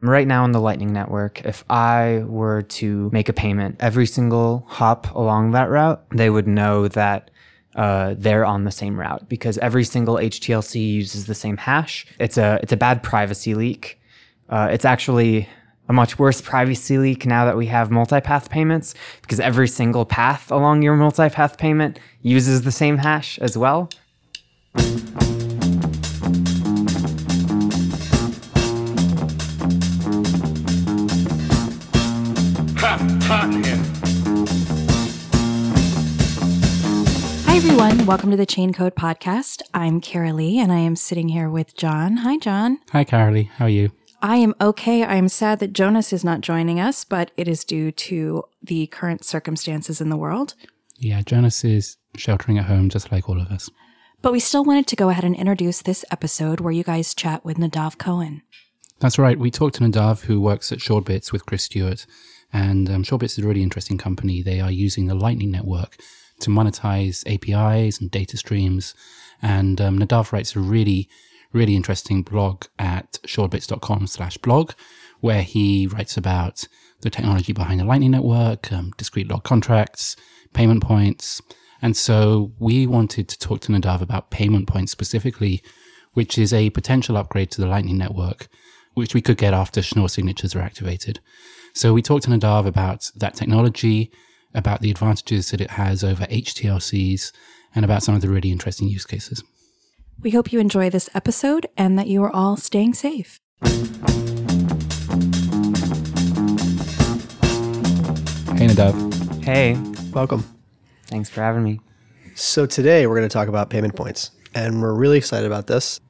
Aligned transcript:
Right 0.00 0.28
now 0.28 0.44
on 0.44 0.52
the 0.52 0.60
Lightning 0.60 0.92
Network, 0.92 1.44
if 1.44 1.64
I 1.68 2.22
were 2.24 2.62
to 2.62 3.10
make 3.12 3.28
a 3.28 3.32
payment, 3.32 3.78
every 3.80 4.06
single 4.06 4.64
hop 4.68 5.12
along 5.16 5.50
that 5.52 5.68
route, 5.70 6.00
they 6.10 6.30
would 6.30 6.46
know 6.46 6.86
that 6.86 7.32
uh, 7.74 8.14
they're 8.16 8.44
on 8.44 8.62
the 8.62 8.70
same 8.70 8.98
route 8.98 9.28
because 9.28 9.58
every 9.58 9.84
single 9.84 10.14
HTLC 10.14 10.94
uses 10.94 11.26
the 11.26 11.34
same 11.34 11.56
hash. 11.56 12.06
It's 12.20 12.38
a 12.38 12.60
it's 12.62 12.72
a 12.72 12.76
bad 12.76 13.02
privacy 13.02 13.56
leak. 13.56 14.00
Uh, 14.48 14.68
it's 14.70 14.84
actually 14.84 15.48
a 15.88 15.92
much 15.92 16.16
worse 16.16 16.40
privacy 16.40 16.98
leak 16.98 17.26
now 17.26 17.44
that 17.44 17.56
we 17.56 17.66
have 17.66 17.88
multipath 17.88 18.50
payments 18.50 18.94
because 19.22 19.40
every 19.40 19.66
single 19.66 20.04
path 20.04 20.52
along 20.52 20.82
your 20.82 20.96
multipath 20.96 21.58
payment 21.58 21.98
uses 22.22 22.62
the 22.62 22.72
same 22.72 22.98
hash 22.98 23.36
as 23.40 23.58
well. 23.58 23.90
Hi, 33.30 33.44
everyone. 37.54 38.06
Welcome 38.06 38.30
to 38.30 38.38
the 38.38 38.46
Chain 38.46 38.72
Code 38.72 38.94
Podcast. 38.94 39.60
I'm 39.74 40.00
Caralie, 40.00 40.56
and 40.56 40.72
I 40.72 40.78
am 40.78 40.96
sitting 40.96 41.28
here 41.28 41.50
with 41.50 41.76
John. 41.76 42.16
Hi, 42.18 42.38
John. 42.38 42.78
Hi, 42.92 43.04
Caralie. 43.04 43.50
How 43.50 43.66
are 43.66 43.68
you? 43.68 43.92
I 44.22 44.36
am 44.36 44.54
okay. 44.62 45.04
I 45.04 45.16
am 45.16 45.28
sad 45.28 45.58
that 45.58 45.74
Jonas 45.74 46.10
is 46.10 46.24
not 46.24 46.40
joining 46.40 46.80
us, 46.80 47.04
but 47.04 47.30
it 47.36 47.48
is 47.48 47.64
due 47.64 47.92
to 47.92 48.44
the 48.62 48.86
current 48.86 49.26
circumstances 49.26 50.00
in 50.00 50.08
the 50.08 50.16
world. 50.16 50.54
Yeah, 50.96 51.20
Jonas 51.20 51.64
is 51.64 51.98
sheltering 52.16 52.56
at 52.56 52.64
home 52.64 52.88
just 52.88 53.12
like 53.12 53.28
all 53.28 53.42
of 53.42 53.48
us. 53.48 53.68
But 54.22 54.32
we 54.32 54.40
still 54.40 54.64
wanted 54.64 54.86
to 54.86 54.96
go 54.96 55.10
ahead 55.10 55.24
and 55.24 55.36
introduce 55.36 55.82
this 55.82 56.02
episode 56.10 56.60
where 56.60 56.72
you 56.72 56.82
guys 56.82 57.12
chat 57.12 57.44
with 57.44 57.58
Nadav 57.58 57.98
Kohen. 57.98 58.40
That's 59.00 59.18
right. 59.18 59.38
We 59.38 59.50
talked 59.50 59.74
to 59.74 59.84
Nadav, 59.84 60.22
who 60.22 60.40
works 60.40 60.72
at 60.72 60.78
Suredbits 60.78 61.30
with 61.30 61.44
Chris 61.44 61.64
Stewart. 61.64 62.06
And 62.52 62.88
um, 62.88 63.04
Suredbits 63.04 63.38
is 63.38 63.44
a 63.44 63.46
really 63.48 63.62
interesting 63.62 63.98
company. 63.98 64.42
They 64.42 64.60
are 64.60 64.70
using 64.70 65.06
the 65.06 65.14
Lightning 65.14 65.50
Network 65.50 65.96
to 66.40 66.50
monetize 66.50 67.24
APIs 67.26 68.00
and 68.00 68.10
data 68.10 68.36
streams. 68.36 68.94
And 69.42 69.80
um, 69.80 69.98
Nadav 69.98 70.32
writes 70.32 70.56
a 70.56 70.60
really, 70.60 71.08
really 71.52 71.76
interesting 71.76 72.22
blog 72.22 72.64
at 72.78 73.18
suredbits.com 73.26 74.06
slash 74.06 74.38
blog, 74.38 74.72
where 75.20 75.42
he 75.42 75.86
writes 75.86 76.16
about 76.16 76.66
the 77.00 77.10
technology 77.10 77.52
behind 77.52 77.80
the 77.80 77.84
Lightning 77.84 78.10
Network, 78.12 78.72
um, 78.72 78.92
discrete 78.96 79.28
log 79.28 79.44
contracts, 79.44 80.16
payment 80.52 80.82
points. 80.82 81.40
And 81.80 81.96
so 81.96 82.52
we 82.58 82.86
wanted 82.86 83.28
to 83.28 83.38
talk 83.38 83.60
to 83.62 83.72
Nadav 83.72 84.00
about 84.00 84.30
payment 84.30 84.66
points 84.66 84.90
specifically, 84.90 85.62
which 86.14 86.38
is 86.38 86.52
a 86.52 86.70
potential 86.70 87.16
upgrade 87.16 87.50
to 87.52 87.60
the 87.60 87.68
Lightning 87.68 87.98
Network, 87.98 88.48
which 88.94 89.14
we 89.14 89.22
could 89.22 89.36
get 89.36 89.54
after 89.54 89.80
Schnorr 89.82 90.08
signatures 90.08 90.56
are 90.56 90.60
activated. 90.60 91.20
So 91.72 91.92
we 91.92 92.02
talked 92.02 92.24
to 92.24 92.30
Nadav 92.30 92.66
about 92.66 93.10
that 93.16 93.34
technology, 93.34 94.10
about 94.54 94.80
the 94.80 94.90
advantages 94.90 95.50
that 95.50 95.60
it 95.60 95.70
has 95.70 96.02
over 96.02 96.24
HTLCs, 96.26 97.32
and 97.74 97.84
about 97.84 98.02
some 98.02 98.14
of 98.14 98.20
the 98.20 98.28
really 98.28 98.50
interesting 98.50 98.88
use 98.88 99.04
cases. 99.04 99.44
We 100.20 100.30
hope 100.30 100.52
you 100.52 100.58
enjoy 100.58 100.90
this 100.90 101.08
episode 101.14 101.66
and 101.76 101.98
that 101.98 102.08
you 102.08 102.22
are 102.24 102.34
all 102.34 102.56
staying 102.56 102.94
safe. 102.94 103.38
Hey, 108.56 108.66
Nadav. 108.66 109.44
Hey, 109.44 109.76
Welcome. 110.12 110.44
thanks 111.06 111.30
for 111.30 111.42
having 111.42 111.62
me. 111.62 111.80
So 112.34 112.66
today 112.66 113.06
we're 113.06 113.16
going 113.16 113.28
to 113.28 113.32
talk 113.32 113.46
about 113.48 113.70
payment 113.70 113.94
points, 113.94 114.32
and 114.54 114.82
we're 114.82 114.94
really 114.94 115.18
excited 115.18 115.46
about 115.46 115.68
this. 115.68 116.00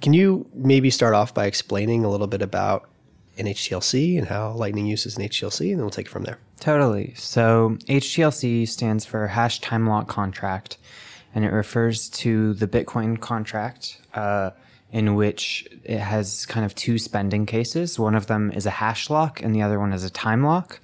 Can 0.00 0.12
you 0.12 0.48
maybe 0.54 0.90
start 0.90 1.14
off 1.14 1.32
by 1.32 1.46
explaining 1.46 2.04
a 2.04 2.10
little 2.10 2.26
bit 2.26 2.42
about 2.42 2.88
an 3.38 3.46
HTLC 3.46 4.18
and 4.18 4.28
how 4.28 4.52
Lightning 4.52 4.86
uses 4.86 5.16
an 5.16 5.24
HTLC, 5.24 5.70
and 5.70 5.78
then 5.78 5.80
we'll 5.80 5.90
take 5.90 6.06
it 6.06 6.10
from 6.10 6.22
there. 6.22 6.38
Totally. 6.60 7.14
So 7.16 7.76
HTLC 7.88 8.68
stands 8.68 9.04
for 9.04 9.26
hash 9.26 9.60
time 9.60 9.86
lock 9.86 10.08
contract, 10.08 10.78
and 11.34 11.44
it 11.44 11.50
refers 11.50 12.08
to 12.10 12.54
the 12.54 12.68
Bitcoin 12.68 13.20
contract 13.20 14.00
uh, 14.14 14.50
in 14.92 15.14
which 15.16 15.66
it 15.82 15.98
has 15.98 16.46
kind 16.46 16.64
of 16.64 16.74
two 16.74 16.98
spending 16.98 17.46
cases. 17.46 17.98
One 17.98 18.14
of 18.14 18.28
them 18.28 18.52
is 18.52 18.66
a 18.66 18.70
hash 18.70 19.10
lock, 19.10 19.42
and 19.42 19.54
the 19.54 19.62
other 19.62 19.78
one 19.80 19.92
is 19.92 20.04
a 20.04 20.10
time 20.10 20.44
lock. 20.44 20.80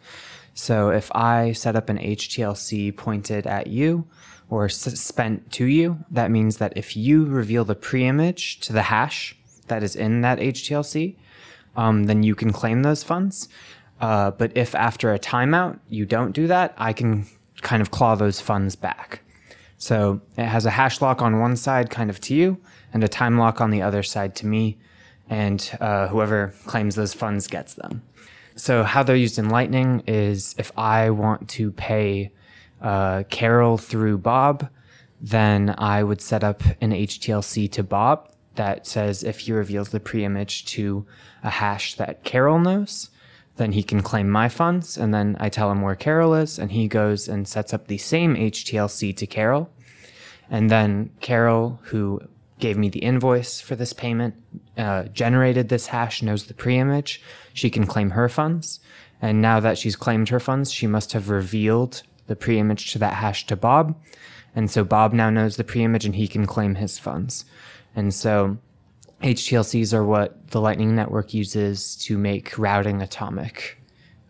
So 0.54 0.90
if 0.90 1.10
I 1.14 1.52
set 1.52 1.76
up 1.76 1.88
an 1.88 1.98
HTLC 1.98 2.96
pointed 2.96 3.46
at 3.46 3.68
you 3.68 4.06
or 4.48 4.68
spent 4.68 5.52
to 5.52 5.64
you, 5.64 6.04
that 6.10 6.30
means 6.30 6.56
that 6.58 6.76
if 6.76 6.96
you 6.96 7.24
reveal 7.24 7.64
the 7.64 7.76
preimage 7.76 8.60
to 8.60 8.72
the 8.72 8.82
hash 8.82 9.36
that 9.68 9.82
is 9.84 9.94
in 9.94 10.22
that 10.22 10.38
HTLC, 10.38 11.16
um, 11.76 12.04
then 12.04 12.22
you 12.22 12.34
can 12.34 12.52
claim 12.52 12.82
those 12.82 13.02
funds. 13.02 13.48
Uh, 14.00 14.30
but 14.30 14.56
if 14.56 14.74
after 14.74 15.12
a 15.12 15.18
timeout 15.18 15.78
you 15.88 16.06
don't 16.06 16.32
do 16.32 16.46
that, 16.46 16.74
I 16.78 16.92
can 16.92 17.26
kind 17.60 17.82
of 17.82 17.90
claw 17.90 18.14
those 18.14 18.40
funds 18.40 18.76
back. 18.76 19.22
So 19.76 20.20
it 20.36 20.44
has 20.44 20.66
a 20.66 20.70
hash 20.70 21.00
lock 21.00 21.22
on 21.22 21.38
one 21.38 21.56
side, 21.56 21.90
kind 21.90 22.10
of 22.10 22.20
to 22.22 22.34
you, 22.34 22.58
and 22.92 23.02
a 23.04 23.08
time 23.08 23.38
lock 23.38 23.60
on 23.60 23.70
the 23.70 23.82
other 23.82 24.02
side 24.02 24.34
to 24.36 24.46
me. 24.46 24.78
And 25.28 25.70
uh, 25.80 26.08
whoever 26.08 26.54
claims 26.66 26.96
those 26.96 27.14
funds 27.14 27.46
gets 27.46 27.74
them. 27.74 28.02
So 28.56 28.82
how 28.82 29.02
they're 29.02 29.16
used 29.16 29.38
in 29.38 29.48
Lightning 29.48 30.02
is 30.06 30.54
if 30.58 30.72
I 30.76 31.10
want 31.10 31.48
to 31.50 31.70
pay 31.72 32.32
uh, 32.82 33.22
Carol 33.30 33.78
through 33.78 34.18
Bob, 34.18 34.68
then 35.20 35.74
I 35.78 36.02
would 36.02 36.20
set 36.20 36.42
up 36.42 36.62
an 36.80 36.92
HTLC 36.92 37.70
to 37.72 37.82
Bob 37.82 38.29
that 38.60 38.86
says 38.86 39.24
if 39.24 39.38
he 39.38 39.52
reveals 39.52 39.88
the 39.88 39.98
preimage 39.98 40.66
to 40.66 41.06
a 41.42 41.48
hash 41.48 41.94
that 41.94 42.24
Carol 42.24 42.58
knows, 42.58 43.08
then 43.56 43.72
he 43.72 43.82
can 43.82 44.02
claim 44.02 44.28
my 44.28 44.50
funds. 44.50 44.98
And 44.98 45.14
then 45.14 45.34
I 45.40 45.48
tell 45.48 45.70
him 45.72 45.80
where 45.80 45.94
Carol 45.94 46.34
is, 46.34 46.58
and 46.58 46.70
he 46.70 46.86
goes 46.86 47.26
and 47.26 47.48
sets 47.48 47.72
up 47.72 47.86
the 47.86 47.96
same 47.96 48.36
HTLC 48.36 49.16
to 49.16 49.26
Carol. 49.26 49.70
And 50.50 50.68
then 50.68 51.10
Carol, 51.22 51.80
who 51.84 52.20
gave 52.58 52.76
me 52.76 52.90
the 52.90 52.98
invoice 52.98 53.62
for 53.62 53.76
this 53.76 53.94
payment, 53.94 54.34
uh, 54.76 55.04
generated 55.04 55.70
this 55.70 55.86
hash, 55.86 56.22
knows 56.22 56.44
the 56.44 56.52
preimage. 56.52 57.20
She 57.54 57.70
can 57.70 57.86
claim 57.86 58.10
her 58.10 58.28
funds. 58.28 58.78
And 59.22 59.40
now 59.40 59.58
that 59.60 59.78
she's 59.78 59.96
claimed 59.96 60.28
her 60.28 60.40
funds, 60.40 60.70
she 60.70 60.86
must 60.86 61.14
have 61.14 61.30
revealed 61.30 62.02
the 62.26 62.36
preimage 62.36 62.92
to 62.92 62.98
that 62.98 63.14
hash 63.14 63.46
to 63.46 63.56
Bob. 63.56 63.98
And 64.54 64.70
so 64.70 64.84
Bob 64.84 65.14
now 65.14 65.30
knows 65.30 65.56
the 65.56 65.64
preimage 65.64 66.04
and 66.04 66.16
he 66.16 66.28
can 66.28 66.44
claim 66.44 66.74
his 66.74 66.98
funds. 66.98 67.46
And 67.96 68.12
so 68.14 68.56
HTLCs 69.22 69.92
are 69.92 70.04
what 70.04 70.50
the 70.50 70.60
Lightning 70.60 70.94
Network 70.94 71.34
uses 71.34 71.96
to 71.96 72.16
make 72.16 72.58
routing 72.58 73.02
atomic 73.02 73.78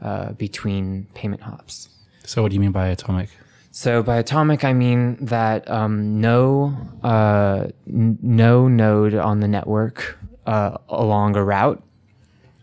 uh, 0.02 0.32
between 0.32 1.06
payment 1.14 1.42
hops. 1.42 1.88
So, 2.24 2.42
what 2.42 2.50
do 2.50 2.54
you 2.54 2.60
mean 2.60 2.72
by 2.72 2.88
atomic? 2.88 3.30
So 3.72 4.02
by 4.02 4.16
atomic, 4.16 4.64
I 4.64 4.72
mean 4.72 5.16
that 5.24 5.68
um, 5.70 6.20
no 6.20 6.76
uh, 7.04 7.68
n- 7.86 8.18
no 8.20 8.66
node 8.66 9.14
on 9.14 9.40
the 9.40 9.48
network 9.48 10.18
uh, 10.46 10.78
along 10.88 11.36
a 11.36 11.44
route 11.44 11.82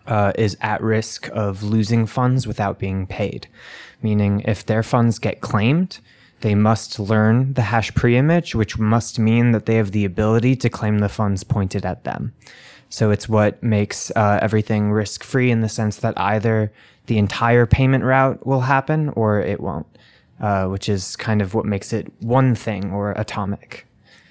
uh, 0.06 0.34
is 0.36 0.57
at 0.59 0.81
risk 0.81 1.30
of 1.31 1.63
losing 1.63 2.07
funds 2.07 2.46
without 2.46 2.78
being 2.78 3.07
paid. 3.07 3.47
Meaning, 4.02 4.41
if 4.41 4.66
their 4.66 4.84
funds 4.84 5.18
get 5.18 5.40
claimed, 5.40 6.00
they 6.42 6.56
must 6.56 7.00
learn 7.00 7.53
the 7.53 7.64
hash 7.64 7.92
preimage, 7.94 8.56
which 8.56 8.78
must 8.78 9.20
mean 9.20 9.52
that 9.52 9.66
they 9.66 9.75
have 9.75 9.92
the 9.92 10.06
ability 10.06 10.56
to 10.58 10.70
claim 10.70 11.00
the 11.00 11.09
funds 11.09 11.44
pointed 11.44 11.86
at 11.86 12.03
them. 12.03 12.34
So 12.90 13.12
it's 13.12 13.28
what 13.28 13.62
makes 13.62 14.12
uh, 14.16 14.40
everything 14.42 14.92
risk 14.92 15.24
free 15.24 15.52
in 15.52 15.62
the 15.62 15.70
sense 15.70 15.98
that 15.98 16.18
either 16.20 16.72
the 17.08 17.18
entire 17.18 17.66
payment 17.66 18.03
route 18.03 18.46
will 18.46 18.62
happen 18.62 19.09
or 19.09 19.40
it 19.40 19.59
won't 19.59 19.88
uh, 20.40 20.68
which 20.68 20.90
is 20.90 21.16
kind 21.16 21.42
of 21.42 21.53
what 21.53 21.66
makes 21.66 21.94
it 21.94 22.12
one 22.22 22.56
thing 22.56 22.92
or 22.92 23.12
atomic. 23.14 23.86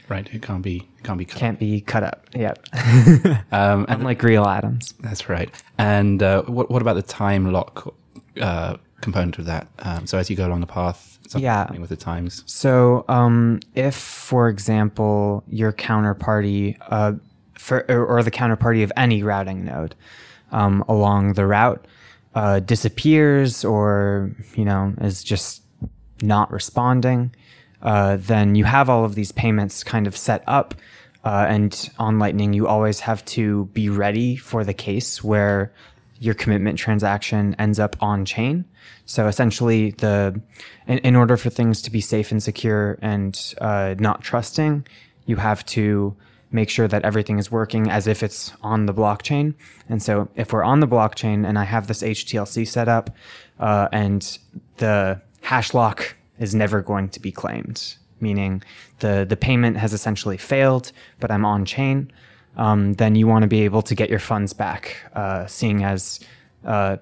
Right, 0.09 0.29
it 0.33 0.43
can't 0.43 0.63
be 0.63 0.87
can't 1.03 1.19
be 1.19 1.25
cut. 1.25 1.39
Can't 1.39 1.59
be 1.59 1.81
cut 1.81 2.03
up. 2.05 2.27
Yep. 2.35 2.65
Um, 3.53 3.87
and 3.89 3.89
Unlike 4.01 4.23
real 4.23 4.45
atoms. 4.45 4.95
that's 5.01 5.29
right. 5.29 5.51
And 5.79 6.23
uh, 6.23 6.43
what 6.43 6.71
what 6.71 6.83
about 6.83 6.95
the 6.95 7.03
time 7.03 7.53
lock 7.53 7.93
uh, 8.41 8.77
component 9.01 9.39
of 9.39 9.47
that? 9.47 9.69
Um, 9.81 10.07
so 10.07 10.19
as 10.19 10.31
you 10.31 10.37
go 10.37 10.47
along 10.47 10.61
the 10.61 10.67
path, 10.67 11.16
something 11.31 11.45
Yeah. 11.45 11.59
happening 11.59 11.81
with 11.81 11.91
the 11.91 11.97
times. 11.97 12.43
So, 12.47 13.05
um, 13.09 13.61
if, 13.75 13.95
for 13.95 14.49
example, 14.49 15.45
your 15.49 15.73
counterparty, 15.73 16.77
uh, 16.89 17.13
for, 17.55 17.85
or, 17.89 18.05
or 18.07 18.23
the 18.23 18.31
counterparty 18.31 18.83
of 18.85 18.93
any 18.97 19.23
routing 19.23 19.65
node 19.65 19.95
um, 20.53 20.85
along 20.89 21.33
the 21.35 21.47
route 21.47 21.85
uh, 22.35 22.61
disappears 22.61 23.65
or, 23.65 24.31
you 24.55 24.65
know, 24.65 24.93
is 25.01 25.25
just 25.25 25.63
not 26.23 26.51
responding, 26.53 27.35
uh, 27.83 28.17
then 28.21 28.55
you 28.55 28.65
have 28.65 28.89
all 28.89 29.05
of 29.05 29.15
these 29.15 29.33
payments 29.33 29.85
kind 29.85 30.07
of 30.07 30.17
set 30.17 30.43
up. 30.47 30.75
Uh, 31.25 31.45
and 31.49 31.91
on 31.99 32.19
Lightning, 32.19 32.53
you 32.53 32.69
always 32.69 33.01
have 33.01 33.25
to 33.25 33.65
be 33.73 33.89
ready 33.89 34.37
for 34.37 34.65
the 34.65 34.75
case 34.75 35.25
where 35.25 35.73
your 36.19 36.35
commitment 36.35 36.79
transaction 36.79 37.55
ends 37.59 37.79
up 37.79 37.97
on 38.01 38.25
chain. 38.25 38.65
So 39.05 39.27
essentially, 39.27 39.93
the 39.93 40.41
in, 40.87 40.99
in 40.99 41.17
order 41.17 41.37
for 41.37 41.51
things 41.51 41.83
to 41.83 41.91
be 41.91 42.01
safe 42.01 42.31
and 42.31 42.43
secure 42.43 42.99
and 43.03 43.55
uh, 43.61 43.95
not 43.99 44.23
trusting, 44.23 44.87
you 45.27 45.37
have 45.37 45.65
to 45.67 46.17
make 46.51 46.71
sure 46.71 46.89
that 46.89 47.05
everything 47.05 47.39
is 47.39 47.51
working 47.51 47.91
as 47.91 48.07
if 48.07 48.23
it's 48.23 48.53
on 48.63 48.87
the 48.87 48.95
blockchain. 48.95 49.55
And 49.89 50.03
so 50.03 50.29
if 50.37 50.53
we're 50.53 50.63
on 50.63 50.81
the 50.81 50.89
blockchain 50.89 51.47
and 51.47 51.59
I 51.59 51.65
have 51.65 51.87
this 51.87 52.03
HTLC 52.03 52.67
set 52.67 52.89
up 52.89 53.11
uh, 53.59 53.89
and 53.93 54.39
the 54.77 55.21
hash 55.43 55.75
lock 55.75 56.17
is 56.39 56.55
never 56.55 56.81
going 56.81 57.09
to 57.11 57.21
be 57.21 57.33
claimed, 57.33 57.97
meaning 58.21 58.63
the, 59.01 59.27
the 59.29 59.37
payment 59.37 59.77
has 59.77 59.93
essentially 59.93 60.37
failed, 60.37 60.93
but 61.19 61.31
I'm 61.31 61.45
on 61.45 61.65
chain, 61.65 62.13
um, 62.57 62.95
then 62.95 63.15
you 63.15 63.27
want 63.27 63.43
to 63.43 63.49
be 63.49 63.63
able 63.63 63.83
to 63.83 63.95
get 63.95 64.11
your 64.11 64.19
funds 64.19 64.53
back, 64.53 64.97
uh, 65.15 65.47
seeing 65.47 65.85
as 65.85 66.21
uh, 66.65 66.97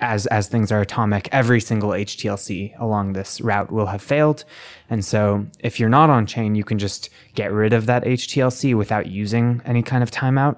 as 0.00 0.26
as 0.26 0.48
things 0.48 0.72
are 0.72 0.80
atomic, 0.80 1.28
every 1.32 1.60
single 1.60 1.90
HTLC 1.90 2.78
along 2.78 3.12
this 3.12 3.40
route 3.40 3.70
will 3.70 3.86
have 3.86 4.02
failed. 4.02 4.44
And 4.90 5.04
so 5.04 5.46
if 5.60 5.78
you're 5.78 5.88
not 5.88 6.10
on 6.10 6.26
chain, 6.26 6.54
you 6.54 6.64
can 6.64 6.78
just 6.78 7.10
get 7.34 7.52
rid 7.52 7.72
of 7.72 7.86
that 7.86 8.04
HTLC 8.04 8.76
without 8.76 9.06
using 9.06 9.62
any 9.64 9.82
kind 9.82 10.02
of 10.02 10.10
timeout, 10.10 10.56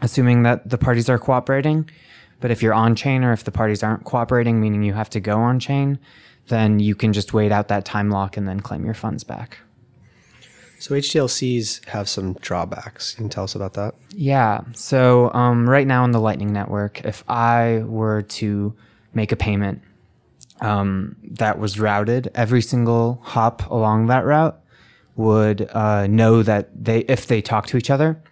assuming 0.00 0.42
that 0.42 0.68
the 0.68 0.78
parties 0.78 1.08
are 1.08 1.18
cooperating. 1.18 1.88
But 2.40 2.50
if 2.50 2.62
you're 2.62 2.74
on 2.74 2.96
chain 2.96 3.22
or 3.22 3.32
if 3.32 3.44
the 3.44 3.52
parties 3.52 3.82
aren't 3.82 4.04
cooperating, 4.04 4.60
meaning 4.60 4.82
you 4.82 4.92
have 4.92 5.10
to 5.10 5.20
go 5.20 5.38
on 5.38 5.60
chain, 5.60 5.98
then 6.48 6.80
you 6.80 6.94
can 6.94 7.12
just 7.12 7.32
wait 7.32 7.52
out 7.52 7.68
that 7.68 7.84
time 7.84 8.10
lock 8.10 8.36
and 8.36 8.46
then 8.46 8.60
claim 8.60 8.84
your 8.84 8.94
funds 8.94 9.24
back. 9.24 9.58
So 10.84 10.94
HTLCs 10.94 11.86
have 11.86 12.10
some 12.10 12.34
drawbacks. 12.42 13.14
You 13.14 13.22
Can 13.22 13.30
tell 13.30 13.44
us 13.44 13.54
about 13.54 13.72
that? 13.72 13.94
Yeah. 14.10 14.60
So 14.74 15.32
um, 15.32 15.66
right 15.66 15.86
now 15.86 16.02
on 16.02 16.10
the 16.10 16.20
Lightning 16.20 16.52
Network, 16.52 17.02
if 17.06 17.24
I 17.26 17.84
were 17.86 18.20
to 18.20 18.74
make 19.14 19.32
a 19.32 19.36
payment 19.36 19.80
um, 20.60 21.16
that 21.22 21.58
was 21.58 21.80
routed, 21.80 22.30
every 22.34 22.60
single 22.60 23.18
hop 23.22 23.70
along 23.70 24.08
that 24.08 24.26
route 24.26 24.60
would 25.16 25.70
uh, 25.70 26.06
know 26.06 26.42
that 26.42 26.68
they, 26.74 26.98
if 27.08 27.28
they 27.28 27.40
talk 27.40 27.66
to 27.68 27.78
each 27.78 27.88
other, 27.88 28.22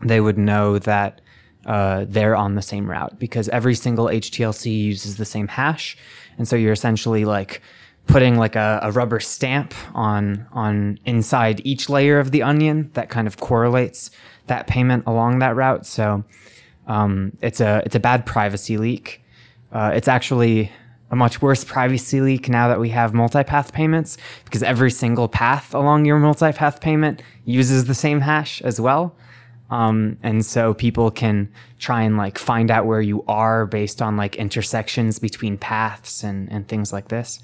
they 0.00 0.20
would 0.20 0.38
know 0.38 0.78
that 0.78 1.20
uh, 1.66 2.04
they're 2.06 2.36
on 2.36 2.54
the 2.54 2.62
same 2.62 2.88
route 2.88 3.18
because 3.18 3.48
every 3.48 3.74
single 3.74 4.06
HTLC 4.06 4.84
uses 4.84 5.16
the 5.16 5.24
same 5.24 5.48
hash, 5.48 5.96
and 6.38 6.46
so 6.46 6.54
you're 6.54 6.72
essentially 6.72 7.24
like 7.24 7.60
putting 8.08 8.36
like 8.36 8.56
a, 8.56 8.80
a, 8.82 8.90
rubber 8.90 9.20
stamp 9.20 9.74
on 9.94 10.46
on 10.52 10.98
inside 11.04 11.60
each 11.64 11.88
layer 11.88 12.18
of 12.18 12.30
the 12.32 12.42
onion 12.42 12.90
that 12.94 13.10
kind 13.10 13.26
of 13.26 13.36
correlates 13.36 14.10
that 14.46 14.66
payment 14.66 15.04
along 15.06 15.38
that 15.38 15.54
route. 15.54 15.86
So 15.86 16.24
um, 16.86 17.36
it's 17.42 17.60
a 17.60 17.82
it's 17.86 17.94
a 17.94 18.00
bad 18.00 18.26
privacy 18.26 18.78
leak. 18.78 19.22
Uh, 19.70 19.92
it's 19.94 20.08
actually 20.08 20.72
a 21.10 21.16
much 21.16 21.40
worse 21.40 21.64
privacy 21.64 22.20
leak 22.20 22.48
now 22.48 22.68
that 22.68 22.80
we 22.80 22.88
have 22.88 23.12
multipath 23.12 23.72
payments 23.72 24.18
because 24.44 24.62
every 24.62 24.90
single 24.90 25.28
path 25.28 25.74
along 25.74 26.04
your 26.04 26.18
multipath 26.18 26.80
payment 26.80 27.22
uses 27.44 27.84
the 27.84 27.94
same 27.94 28.20
hash 28.20 28.60
as 28.62 28.80
well. 28.80 29.14
Um, 29.70 30.16
and 30.22 30.44
so 30.44 30.72
people 30.72 31.10
can 31.10 31.50
try 31.78 32.02
and 32.02 32.16
like 32.16 32.38
find 32.38 32.70
out 32.70 32.86
where 32.86 33.02
you 33.02 33.22
are 33.28 33.66
based 33.66 34.00
on 34.00 34.16
like 34.16 34.36
intersections 34.36 35.18
between 35.18 35.58
paths 35.58 36.22
and, 36.24 36.50
and 36.50 36.66
things 36.66 36.90
like 36.90 37.08
this. 37.08 37.40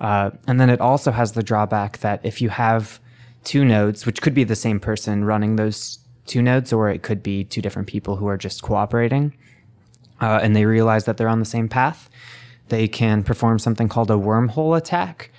Uh, 0.00 0.30
and 0.46 0.60
then 0.60 0.70
it 0.70 0.80
also 0.80 1.10
has 1.10 1.32
the 1.32 1.42
drawback 1.42 1.98
that 1.98 2.20
if 2.22 2.42
you 2.42 2.48
have 2.48 3.00
two 3.44 3.64
nodes, 3.64 4.04
which 4.04 4.20
could 4.20 4.34
be 4.34 4.44
the 4.44 4.56
same 4.56 4.80
person 4.80 5.24
running 5.24 5.56
those 5.56 5.98
two 6.26 6.42
nodes, 6.42 6.72
or 6.72 6.90
it 6.90 7.02
could 7.02 7.22
be 7.22 7.44
two 7.44 7.62
different 7.62 7.88
people 7.88 8.16
who 8.16 8.26
are 8.26 8.36
just 8.36 8.62
cooperating, 8.62 9.32
uh, 10.20 10.40
and 10.42 10.54
they 10.54 10.64
realize 10.64 11.04
that 11.04 11.16
they're 11.16 11.28
on 11.28 11.38
the 11.38 11.44
same 11.44 11.68
path, 11.68 12.10
they 12.68 12.88
can 12.88 13.22
perform 13.22 13.58
something 13.58 13.88
called 13.88 14.10
a 14.10 14.14
wormhole 14.14 14.76
attack, 14.76 15.30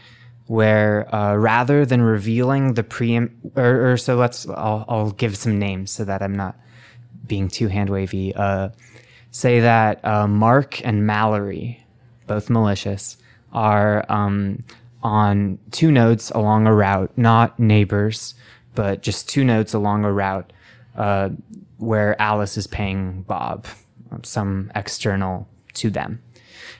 where 0.46 1.14
uh, 1.14 1.36
rather 1.36 1.86
than 1.86 2.02
revealing 2.02 2.76
the 2.76 2.84
pre, 2.84 3.18
or, 3.18 3.92
or, 3.92 3.98
so 3.98 4.16
let's, 4.16 4.48
I'll, 4.48 4.86
I'll, 4.88 5.12
give 5.12 5.36
some 5.36 5.60
names 5.60 5.92
so 5.92 6.06
that 6.06 6.22
I'm 6.22 6.36
not 6.36 6.58
being 7.26 7.50
too 7.50 7.68
hand 7.68 7.90
wavy. 7.90 8.34
Uh, 8.34 8.70
say 9.32 9.60
that 9.60 10.04
uh, 10.06 10.26
Mark 10.26 10.84
and 10.86 11.06
Mallory, 11.06 11.86
both 12.28 12.50
malicious, 12.50 13.18
are 13.54 14.06
um, 14.10 14.64
on 15.04 15.60
two 15.72 15.92
nodes 15.92 16.32
along 16.32 16.68
a 16.68 16.74
route, 16.74 17.12
not 17.18 17.60
neighbors, 17.60 18.36
but 18.76 19.02
just 19.02 19.30
two 19.30 19.44
nodes 19.44 19.74
along 19.74 20.06
a 20.06 20.12
route 20.12 20.54
uh, 20.96 21.30
where 21.78 22.20
Alice 22.22 22.58
is 22.58 22.68
paying 22.68 23.22
Bob 23.24 23.66
some 24.24 24.72
external 24.76 25.48
to 25.74 25.90
them. 25.90 26.22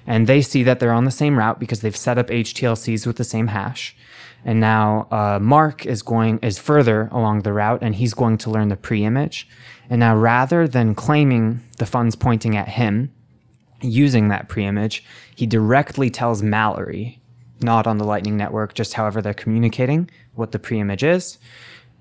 And 0.06 0.28
they 0.28 0.42
see 0.42 0.64
that 0.64 0.80
they're 0.80 0.94
on 0.94 1.06
the 1.06 1.12
same 1.12 1.38
route 1.38 1.60
because 1.60 1.82
they've 1.82 1.96
set 1.96 2.18
up 2.18 2.28
HTLCs 2.28 3.06
with 3.06 3.18
the 3.18 3.24
same 3.24 3.48
hash. 3.48 3.96
And 4.46 4.60
now 4.60 5.08
uh, 5.12 5.40
Mark 5.42 5.86
is 5.86 6.02
going 6.02 6.40
is 6.42 6.58
further 6.58 7.10
along 7.12 7.42
the 7.42 7.52
route, 7.52 7.80
and 7.82 7.96
he's 7.96 8.14
going 8.14 8.38
to 8.40 8.50
learn 8.50 8.70
the 8.70 8.78
pre-image. 8.78 9.48
And 9.90 10.00
now, 10.00 10.16
rather 10.16 10.68
than 10.68 10.96
claiming 10.96 11.62
the 11.78 11.86
funds 11.86 12.16
pointing 12.16 12.56
at 12.56 12.70
him, 12.70 13.12
using 13.82 14.30
that 14.30 14.50
pre-image, 14.50 15.04
he 15.36 15.46
directly 15.46 16.10
tells 16.10 16.42
Mallory, 16.42 17.22
not 17.62 17.88
on 17.88 17.98
the 17.98 18.04
Lightning 18.06 18.38
Network, 18.38 18.74
just 18.74 18.94
however 18.94 19.22
they're 19.22 19.34
communicating, 19.34 20.10
what 20.36 20.52
the 20.52 20.60
pre-image 20.60 21.04
is. 21.04 21.38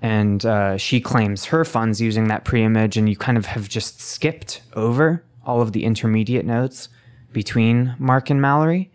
And 0.03 0.45
uh, 0.45 0.77
she 0.77 1.01
claims 1.01 1.47
her 1.47 1.65
funds 1.65 2.01
using 2.01 2.29
that 2.29 2.45
pre-image, 2.45 2.97
and 2.97 3.09
you 3.09 3.17
kind 3.17 3.39
of 3.39 3.47
have 3.47 3.69
just 3.69 4.01
skipped 4.01 4.63
over 4.75 5.25
all 5.45 5.63
of 5.63 5.73
the 5.73 5.85
intermediate 5.85 6.45
nodes 6.45 6.89
between 7.33 7.95
Mark 7.99 8.31
and 8.31 8.41
Mallory. 8.41 8.91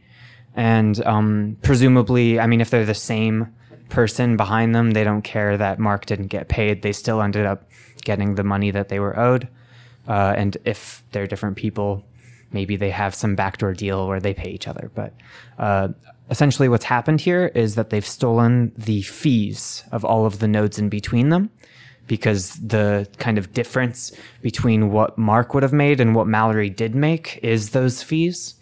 And 0.56 1.04
um, 1.06 1.58
presumably, 1.62 2.40
I 2.40 2.46
mean, 2.46 2.62
if 2.62 2.70
they're 2.70 2.86
the 2.86 2.94
same 2.94 3.54
person 3.90 4.38
behind 4.38 4.76
them, 4.76 4.92
they 4.92 5.04
don't 5.04 5.22
care 5.22 5.58
that 5.58 5.80
Mark 5.80 6.06
didn't 6.06 6.28
get 6.28 6.50
paid. 6.50 6.82
They 6.82 6.92
still 6.92 7.22
ended 7.22 7.46
up 7.46 7.70
getting 8.04 8.36
the 8.36 8.44
money 8.44 8.72
that 8.72 8.90
they 8.90 9.00
were 9.00 9.18
owed. 9.18 9.48
Uh, 10.08 10.34
and 10.36 10.58
if 10.66 11.04
they're 11.12 11.28
different 11.28 11.58
people, 11.58 12.06
maybe 12.54 12.76
they 12.76 12.92
have 12.92 13.16
some 13.16 13.36
backdoor 13.36 13.74
deal 13.74 14.08
where 14.08 14.20
they 14.20 14.34
pay 14.34 14.50
each 14.50 14.68
other. 14.68 14.92
But 14.94 15.14
uh, 15.58 15.90
essentially, 16.30 16.70
what's 16.70 16.86
happened 16.86 17.22
here 17.22 17.48
is 17.56 17.76
that 17.76 17.90
they've 17.90 18.06
stolen 18.06 18.72
the 18.78 19.02
fees 19.04 19.84
of 19.92 20.04
all 20.06 20.26
of 20.26 20.40
the 20.40 20.48
nodes 20.48 20.80
in 20.80 20.90
between 20.90 21.30
them 21.30 21.50
because 22.08 22.56
the 22.56 23.08
kind 23.18 23.38
of 23.38 23.54
difference 23.54 24.12
between 24.42 24.92
what 24.92 25.18
Mark 25.18 25.54
would 25.54 25.64
have 25.64 25.74
made 25.74 26.02
and 26.02 26.14
what 26.14 26.28
Mallory 26.28 26.70
did 26.70 26.96
make 26.96 27.40
is 27.42 27.70
those 27.70 28.04
fees. 28.04 28.56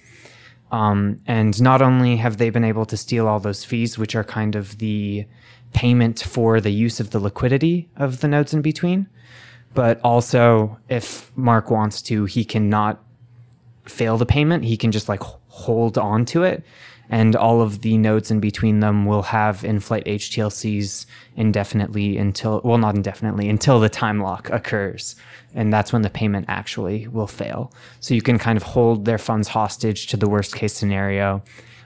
Um, 0.72 1.20
and 1.26 1.60
not 1.60 1.82
only 1.82 2.18
have 2.18 2.38
they 2.38 2.52
been 2.52 2.64
able 2.64 2.86
to 2.86 2.98
steal 2.98 3.28
all 3.28 3.40
those 3.40 3.66
fees, 3.66 3.98
which 3.98 4.16
are 4.16 4.24
kind 4.24 4.56
of 4.56 4.78
the 4.78 5.26
payment 5.74 6.20
for 6.20 6.62
the 6.62 6.70
use 6.70 7.00
of 7.00 7.10
the 7.10 7.20
liquidity 7.20 7.90
of 7.96 8.22
the 8.22 8.28
nodes 8.28 8.54
in 8.54 8.62
between, 8.62 9.08
but 9.74 10.00
also 10.04 10.78
if 10.90 11.32
Mark 11.36 11.72
wants 11.72 12.02
to, 12.04 12.26
he 12.26 12.44
cannot 12.46 13.04
fail 13.92 14.18
the 14.18 14.26
payment, 14.26 14.66
he 14.66 14.78
can 14.78 14.92
just 14.92 15.10
like 15.10 15.22
hold 15.48 15.98
on 15.98 16.26
to 16.26 16.44
it. 16.44 16.64
And 17.12 17.36
all 17.36 17.62
of 17.62 17.82
the 17.82 17.98
nodes 17.98 18.30
in 18.30 18.40
between 18.40 18.82
them 18.82 19.08
will 19.08 19.24
have 19.24 19.66
in-flight 19.66 20.06
HTLCs 20.06 21.08
indefinitely 21.36 22.18
until, 22.20 22.62
well, 22.64 22.78
not 22.78 22.96
indefinitely, 22.96 23.50
until 23.50 23.80
the 23.80 23.90
time 23.90 24.22
lock 24.22 24.50
occurs. 24.52 25.16
And 25.56 25.74
that's 25.74 25.92
when 25.92 26.04
the 26.04 26.10
payment 26.12 26.46
actually 26.48 27.08
will 27.08 27.26
fail. 27.26 27.74
So 28.00 28.14
you 28.14 28.22
can 28.22 28.38
kind 28.38 28.58
of 28.58 28.64
hold 28.64 29.06
their 29.06 29.18
funds 29.18 29.48
hostage 29.48 30.06
to 30.08 30.18
the 30.18 30.30
worst 30.30 30.56
case 30.56 30.74
scenario. 30.74 31.42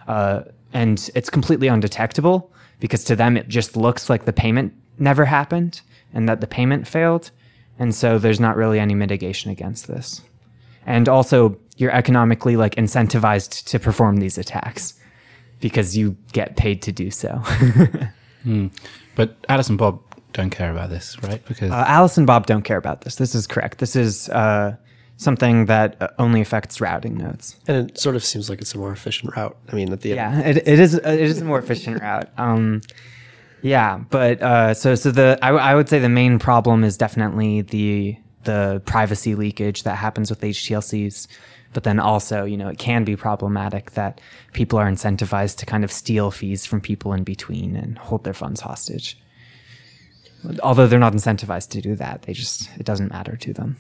Uh, 0.10 0.42
and 0.74 1.10
it's 1.16 1.30
completely 1.30 1.70
undetectable 1.70 2.52
because 2.82 3.06
to 3.06 3.16
them 3.16 3.38
it 3.38 3.48
just 3.48 3.78
looks 3.78 4.10
like 4.10 4.26
the 4.26 4.34
payment 4.34 4.74
never 5.00 5.24
happened 5.24 5.80
and 6.14 6.28
that 6.28 6.42
the 6.42 6.48
payment 6.48 6.86
failed. 6.86 7.32
And 7.80 7.96
so 7.96 8.20
there's 8.20 8.42
not 8.42 8.58
really 8.58 8.80
any 8.80 8.94
mitigation 8.94 9.52
against 9.52 9.88
this. 9.88 10.22
And 10.86 11.08
also, 11.08 11.58
you're 11.78 11.92
economically 11.92 12.56
like 12.56 12.76
incentivized 12.76 13.66
to 13.66 13.80
perform 13.80 14.18
these 14.18 14.38
attacks 14.38 14.94
because 15.60 15.96
you 15.96 16.16
get 16.32 16.56
paid 16.56 16.82
to 16.84 16.92
do 16.92 17.10
so. 17.10 17.30
mm. 18.46 18.72
But 19.16 19.38
Alice 19.50 19.70
and 19.70 19.78
Bob 19.78 20.02
don't 20.34 20.50
care 20.50 20.72
about 20.72 20.90
this, 20.90 21.22
right? 21.24 21.44
Because 21.46 21.72
uh, 21.72 21.86
Alice 21.88 22.18
and 22.18 22.28
Bob 22.28 22.46
don't 22.46 22.64
care 22.64 22.78
about 22.78 23.02
this. 23.02 23.16
This 23.16 23.36
is 23.36 23.48
correct. 23.48 23.78
This 23.78 23.96
is 23.96 24.30
uh, 24.30 24.76
something 25.18 25.68
that 25.68 26.02
uh, 26.02 26.10
only 26.20 26.42
affects 26.42 26.82
routing 26.82 27.16
nodes. 27.16 27.56
And 27.68 27.90
it 27.90 27.98
sort 27.98 28.16
of 28.16 28.24
seems 28.24 28.50
like 28.50 28.62
it's 28.62 28.74
a 28.76 28.78
more 28.78 28.92
efficient 28.92 29.36
route. 29.36 29.56
I 29.72 29.76
mean, 29.76 29.94
at 29.94 30.02
the 30.02 30.10
yeah, 30.10 30.32
end. 30.32 30.58
it, 30.58 30.68
it 30.68 30.80
is. 30.80 30.96
It 30.96 31.20
is 31.20 31.42
a 31.42 31.46
more 31.46 31.60
efficient 31.60 32.02
route. 32.02 32.30
Um, 32.38 32.82
yeah, 33.62 34.00
but 34.10 34.42
uh, 34.42 34.74
so 34.74 34.94
so 34.96 35.10
the 35.10 35.40
I, 35.42 35.52
I 35.52 35.76
would 35.76 35.88
say 35.88 36.00
the 36.00 36.10
main 36.10 36.38
problem 36.38 36.84
is 36.84 36.98
definitely 36.98 37.62
the 37.62 38.18
the 38.44 38.82
privacy 38.86 39.36
leakage 39.36 39.84
that 39.84 39.96
happens 39.96 40.30
with 40.30 40.42
HTLCs. 40.42 41.28
But 41.74 41.84
then 41.84 42.00
also, 42.00 42.46
you 42.46 42.58
know, 42.58 42.70
it 42.70 42.78
can 42.78 43.04
be 43.04 43.16
problematic 43.16 43.92
that 43.92 44.22
people 44.54 44.80
are 44.80 44.90
incentivized 44.90 45.58
to 45.58 45.66
kind 45.66 45.84
of 45.84 45.92
steal 45.92 46.32
fees 46.32 46.66
from 46.66 46.82
people 46.82 47.14
in 47.14 47.24
between 47.24 47.76
and 47.76 47.98
hold 47.98 48.24
their 48.24 48.34
funds 48.34 48.62
hostage. 48.62 49.18
Although 50.62 50.88
they're 50.88 51.00
not 51.00 51.14
incentivized 51.14 51.70
to 51.70 51.82
do 51.82 51.96
that, 51.96 52.24
they 52.24 52.34
just 52.34 52.70
it 52.78 52.86
doesn't 52.86 53.12
matter 53.12 53.38
to 53.38 53.54
them. 53.54 53.78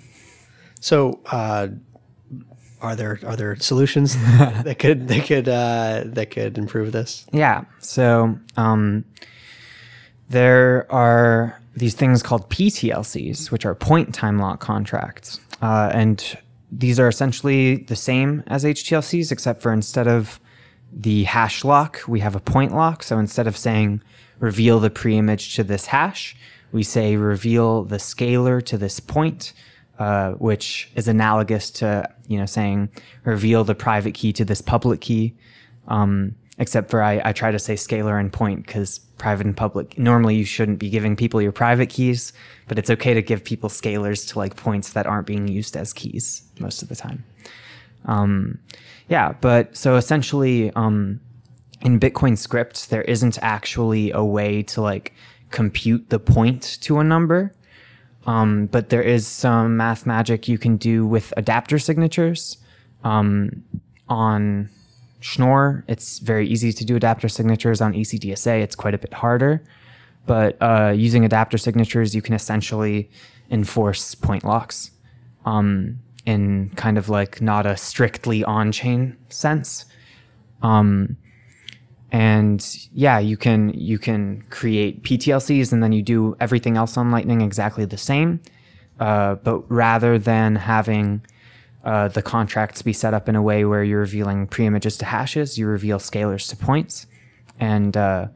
So, 0.79 1.19
uh, 1.31 1.67
are 2.81 2.95
there 2.95 3.19
are 3.25 3.35
there 3.35 3.55
solutions 3.55 4.15
that 4.37 4.77
could 4.79 5.07
that 5.07 5.25
could 5.25 5.47
uh, 5.47 6.03
that 6.05 6.31
could 6.31 6.57
improve 6.57 6.91
this? 6.91 7.25
Yeah. 7.31 7.63
So 7.79 8.37
um, 8.57 9.05
there 10.29 10.91
are 10.91 11.59
these 11.75 11.95
things 11.95 12.21
called 12.21 12.49
PTLCs, 12.49 13.51
which 13.51 13.65
are 13.65 13.73
point 13.73 14.13
time 14.13 14.39
lock 14.39 14.59
contracts. 14.59 15.39
Uh, 15.61 15.89
and 15.93 16.37
these 16.77 16.99
are 16.99 17.07
essentially 17.07 17.77
the 17.77 17.95
same 17.95 18.43
as 18.47 18.63
HTLCs, 18.63 19.31
except 19.31 19.61
for 19.61 19.71
instead 19.71 20.07
of 20.07 20.39
the 20.91 21.23
hash 21.23 21.63
lock, 21.63 22.01
we 22.07 22.19
have 22.19 22.35
a 22.35 22.39
point 22.39 22.73
lock. 22.73 23.03
So 23.03 23.17
instead 23.17 23.47
of 23.47 23.57
saying 23.57 24.01
reveal 24.39 24.79
the 24.79 24.89
preimage 24.89 25.55
to 25.55 25.63
this 25.63 25.87
hash, 25.87 26.35
we 26.71 26.83
say 26.83 27.15
reveal 27.15 27.83
the 27.83 27.97
scalar 27.97 28.63
to 28.65 28.77
this 28.77 28.99
point, 28.99 29.53
uh, 29.99 30.31
which 30.33 30.91
is 30.95 31.07
analogous 31.07 31.69
to 31.71 32.09
you 32.27 32.37
know 32.37 32.45
saying 32.45 32.89
reveal 33.23 33.63
the 33.63 33.75
private 33.75 34.13
key 34.13 34.33
to 34.33 34.45
this 34.45 34.61
public 34.61 35.01
key. 35.01 35.35
Um, 35.87 36.35
except 36.63 36.89
for 36.89 37.03
I, 37.03 37.21
I 37.23 37.31
try 37.31 37.51
to 37.51 37.59
say 37.59 37.75
scalar 37.75 38.19
and 38.19 38.33
point 38.33 38.65
because 38.65 38.97
private 39.17 39.45
and 39.45 39.55
public 39.55 39.97
normally 39.97 40.35
you 40.35 40.45
shouldn't 40.45 40.79
be 40.79 40.89
giving 40.89 41.15
people 41.15 41.41
your 41.41 41.51
private 41.51 41.89
keys 41.89 42.33
but 42.67 42.79
it's 42.79 42.89
okay 42.89 43.13
to 43.13 43.21
give 43.21 43.43
people 43.43 43.69
scalars 43.69 44.27
to 44.29 44.39
like 44.39 44.55
points 44.55 44.93
that 44.93 45.05
aren't 45.05 45.27
being 45.27 45.47
used 45.47 45.77
as 45.77 45.93
keys 45.93 46.41
most 46.59 46.81
of 46.81 46.89
the 46.89 46.95
time. 46.95 47.23
Um, 48.05 48.57
yeah 49.09 49.33
but 49.39 49.77
so 49.77 49.95
essentially 49.95 50.71
um, 50.71 51.19
in 51.81 51.99
bitcoin 51.99 52.37
script 52.37 52.89
there 52.89 53.03
isn't 53.03 53.37
actually 53.41 54.09
a 54.11 54.23
way 54.23 54.63
to 54.63 54.81
like 54.81 55.13
compute 55.53 56.09
the 56.09 56.19
point 56.19 56.79
to 56.81 56.99
a 56.99 57.03
number. 57.03 57.53
Um, 58.25 58.65
but 58.67 58.89
there 58.89 59.01
is 59.01 59.27
some 59.27 59.77
math 59.77 60.05
magic 60.05 60.47
you 60.47 60.57
can 60.57 60.77
do 60.77 61.05
with 61.05 61.33
adapter 61.37 61.77
signatures 61.77 62.57
um, 63.03 63.63
on 64.09 64.69
Schnorr, 65.23 65.85
it's 65.87 66.19
very 66.19 66.45
easy 66.45 66.73
to 66.73 66.83
do 66.83 66.97
adapter 66.97 67.29
signatures. 67.29 67.79
On 67.79 67.93
ECDSA, 67.93 68.61
it's 68.61 68.75
quite 68.75 68.93
a 68.93 68.97
bit 68.97 69.13
harder. 69.13 69.63
But 70.25 70.57
uh, 70.61 70.93
using 70.93 71.23
adapter 71.23 71.57
signatures, 71.57 72.13
you 72.13 72.21
can 72.21 72.33
essentially 72.33 73.09
enforce 73.49 74.15
point 74.15 74.43
locks 74.43 74.91
um, 75.45 75.97
in 76.25 76.71
kind 76.71 76.97
of 76.97 77.07
like 77.07 77.41
not 77.41 77.65
a 77.65 77.77
strictly 77.77 78.43
on 78.43 78.73
chain 78.73 79.15
sense. 79.29 79.85
Um, 80.61 81.15
and 82.11 82.77
yeah, 82.93 83.19
you 83.19 83.37
can 83.37 83.69
you 83.69 83.97
can 83.97 84.43
create 84.49 85.03
PTLCs 85.03 85.71
and 85.71 85.81
then 85.81 85.93
you 85.93 86.01
do 86.01 86.35
everything 86.41 86.75
else 86.75 86.97
on 86.97 87.11
Lightning 87.11 87.39
exactly 87.39 87.85
the 87.85 87.97
same. 87.97 88.41
Uh, 88.99 89.35
but 89.35 89.59
rather 89.71 90.19
than 90.19 90.57
having 90.57 91.21
uh, 91.83 92.07
the 92.07 92.21
contracts 92.21 92.81
be 92.81 92.93
set 92.93 93.13
up 93.13 93.27
in 93.27 93.35
a 93.35 93.41
way 93.41 93.65
where 93.65 93.83
you're 93.83 93.99
revealing 93.99 94.47
preimages 94.47 94.97
to 94.99 95.05
hashes, 95.05 95.57
you 95.57 95.67
reveal 95.67 95.99
scalars 95.99 96.49
to 96.49 96.55
points. 96.55 97.07
And 97.59 97.95
uh, 97.97 98.27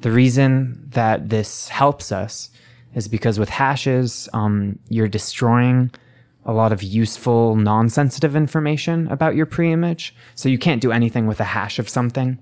the 0.00 0.10
reason 0.10 0.82
that 0.88 1.28
this 1.28 1.68
helps 1.68 2.10
us 2.10 2.50
is 2.94 3.08
because 3.08 3.38
with 3.38 3.48
hashes, 3.48 4.28
um, 4.32 4.78
you're 4.88 5.08
destroying 5.08 5.90
a 6.44 6.52
lot 6.52 6.72
of 6.72 6.82
useful, 6.82 7.56
non 7.56 7.88
sensitive 7.88 8.34
information 8.34 9.08
about 9.08 9.36
your 9.36 9.46
preimage. 9.46 10.12
So 10.34 10.48
you 10.48 10.58
can't 10.58 10.80
do 10.80 10.92
anything 10.92 11.26
with 11.26 11.40
a 11.40 11.44
hash 11.44 11.78
of 11.78 11.88
something. 11.88 12.38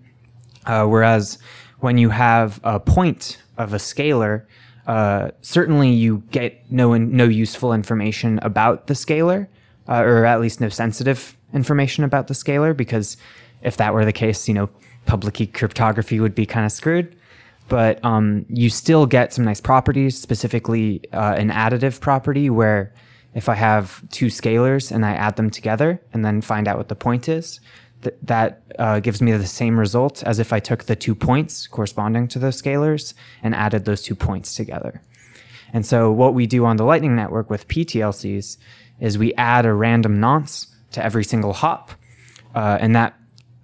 Uh, 0.67 0.87
whereas 0.87 1.39
when 1.81 1.99
you 1.99 2.11
have 2.11 2.61
a 2.65 2.81
point 2.81 3.43
of 3.59 3.75
a 3.75 3.79
scalar, 3.79 4.45
uh, 4.87 5.31
certainly 5.41 5.91
you 5.91 6.23
get 6.31 6.71
no 6.71 6.97
no 6.97 7.25
useful 7.25 7.73
information 7.73 8.39
about 8.43 8.87
the 8.87 8.95
scalar, 8.95 9.49
uh, 9.89 10.03
or 10.03 10.25
at 10.25 10.41
least 10.41 10.61
no 10.61 10.69
sensitive 10.69 11.37
information 11.53 12.05
about 12.05 12.29
the 12.29 12.35
scalar, 12.35 12.77
because 12.77 13.17
if 13.63 13.77
that 13.77 13.95
were 13.95 14.05
the 14.05 14.13
case, 14.13 14.49
you 14.49 14.55
know, 14.55 14.69
public 15.07 15.35
key 15.35 15.47
cryptography 15.47 16.21
would 16.21 16.35
be 16.35 16.47
kind 16.47 16.67
of 16.67 16.73
screwed. 16.73 17.17
But 17.69 18.05
um, 18.05 18.45
you 18.49 18.69
still 18.69 19.07
get 19.07 19.33
some 19.33 19.45
nice 19.45 19.61
properties, 19.61 20.21
specifically 20.21 21.01
uh, 21.13 21.35
an 21.39 21.51
additive 21.51 22.01
property 22.01 22.51
where 22.51 22.93
if 23.35 23.49
I 23.49 23.55
have 23.55 24.07
two 24.11 24.27
scalars 24.27 24.93
and 24.93 25.05
I 25.05 25.13
add 25.13 25.37
them 25.37 25.51
together 25.51 26.01
and 26.13 26.25
then 26.25 26.41
find 26.41 26.69
out 26.69 26.77
what 26.77 26.89
the 26.89 26.95
point 26.95 27.29
is, 27.29 27.61
th- 28.03 28.15
that 28.23 28.63
uh, 28.79 29.01
gives 29.01 29.23
me 29.23 29.33
the 29.33 29.47
same 29.47 29.79
result 29.79 30.23
as 30.25 30.39
if 30.39 30.53
I 30.53 30.61
took 30.61 30.85
the 30.85 30.95
two 30.95 31.15
points 31.15 31.67
corresponding 31.67 32.29
to 32.29 32.39
those 32.39 32.61
scalars 32.61 33.15
and 33.43 33.55
added 33.55 33.87
those 33.87 34.03
two 34.03 34.15
points 34.15 34.55
together. 34.55 35.03
And 35.73 35.85
so 35.85 36.13
what 36.13 36.35
we 36.35 36.47
do 36.47 36.65
on 36.67 36.77
the 36.77 36.85
Lightning 36.85 37.17
Network 37.17 37.51
with 37.51 37.67
PTLCs 37.67 38.59
is 39.05 39.19
we 39.19 39.35
add 39.35 39.67
a 39.67 39.75
random 39.75 40.19
nonce 40.19 40.67
to 40.93 41.05
every 41.05 41.25
single 41.25 41.53
hop, 41.53 41.91
uh, 42.55 42.79
and 42.81 42.97
that 42.97 43.15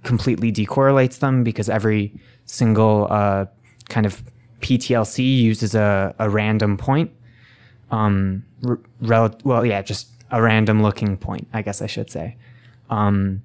completely 0.02 0.52
decorrelates 0.52 1.20
them 1.20 1.42
because 1.42 1.70
every 1.70 2.12
single 2.44 3.06
uh, 3.10 3.46
kind 3.88 4.04
of 4.04 4.22
PTLC 4.60 5.38
uses 5.38 5.74
a, 5.74 6.14
a 6.18 6.28
random 6.28 6.76
point. 6.76 7.10
Um, 7.90 8.44
rel- 9.00 9.34
well, 9.42 9.64
yeah, 9.64 9.80
just 9.80 10.08
a 10.30 10.42
random 10.42 10.82
looking 10.82 11.16
point, 11.16 11.48
I 11.54 11.62
guess 11.62 11.80
I 11.80 11.86
should 11.86 12.10
say. 12.10 12.36
Um, 12.90 13.42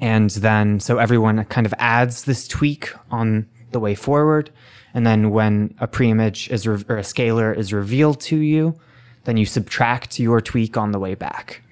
and 0.00 0.30
then, 0.30 0.78
so 0.78 0.98
everyone 0.98 1.44
kind 1.46 1.66
of 1.66 1.74
adds 1.78 2.24
this 2.24 2.46
tweak 2.46 2.92
on 3.10 3.48
the 3.72 3.80
way 3.80 3.96
forward. 3.96 4.50
And 4.94 5.04
then 5.04 5.30
when 5.30 5.74
a 5.80 5.88
preimage 5.88 6.50
is, 6.50 6.68
re- 6.68 6.84
or 6.88 6.98
a 6.98 7.02
scalar 7.02 7.56
is 7.56 7.72
revealed 7.72 8.20
to 8.20 8.36
you, 8.36 8.78
then 9.26 9.36
you 9.36 9.44
subtract 9.44 10.18
your 10.18 10.40
tweak 10.40 10.76
on 10.76 10.92
the 10.92 10.98
way 10.98 11.14
back. 11.14 11.62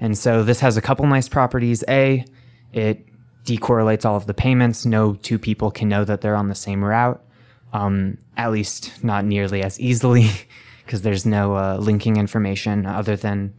And 0.00 0.16
so 0.16 0.42
this 0.42 0.60
has 0.60 0.76
a 0.76 0.82
couple 0.82 1.06
nice 1.06 1.28
properties. 1.28 1.84
A, 1.88 2.24
it 2.72 3.06
decorrelates 3.44 4.04
all 4.04 4.16
of 4.16 4.26
the 4.26 4.34
payments. 4.34 4.84
No 4.84 5.14
two 5.14 5.38
people 5.38 5.70
can 5.70 5.88
know 5.88 6.04
that 6.04 6.22
they're 6.22 6.34
on 6.34 6.48
the 6.48 6.54
same 6.54 6.82
route, 6.82 7.22
um, 7.72 8.18
at 8.36 8.50
least 8.50 9.04
not 9.04 9.24
nearly 9.24 9.62
as 9.62 9.78
easily, 9.78 10.30
because 10.84 11.02
there's 11.02 11.26
no 11.26 11.54
uh, 11.54 11.76
linking 11.76 12.16
information 12.16 12.86
other 12.86 13.14
than, 13.14 13.54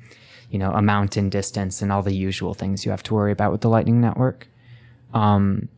you 0.49 0.57
know, 0.57 0.71
amount 0.71 1.15
and 1.15 1.31
distance 1.31 1.81
and 1.81 1.91
all 1.91 2.01
the 2.01 2.13
usual 2.13 2.55
things 2.55 2.85
you 2.85 2.91
have 2.91 3.03
to 3.03 3.13
worry 3.13 3.31
about 3.31 3.51
with 3.51 3.61
the 3.61 3.69
Lightning 3.69 4.01
Network. 4.01 4.47
Um, 5.13 5.69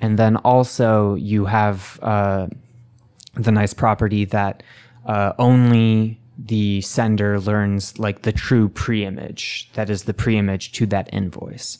and 0.00 0.18
then 0.18 0.36
also 0.36 1.16
you 1.16 1.46
have 1.46 1.98
uh, 2.00 2.46
the 3.34 3.50
nice 3.50 3.74
property 3.74 4.24
that 4.26 4.62
uh, 5.04 5.32
only 5.38 6.20
the 6.46 6.80
sender 6.80 7.38
learns 7.40 7.98
like 7.98 8.22
the 8.22 8.32
true 8.32 8.68
preimage 8.68 9.72
that 9.72 9.88
is 9.90 10.04
the 10.04 10.14
preimage 10.14 10.72
to 10.72 10.86
that 10.86 11.08
invoice. 11.12 11.78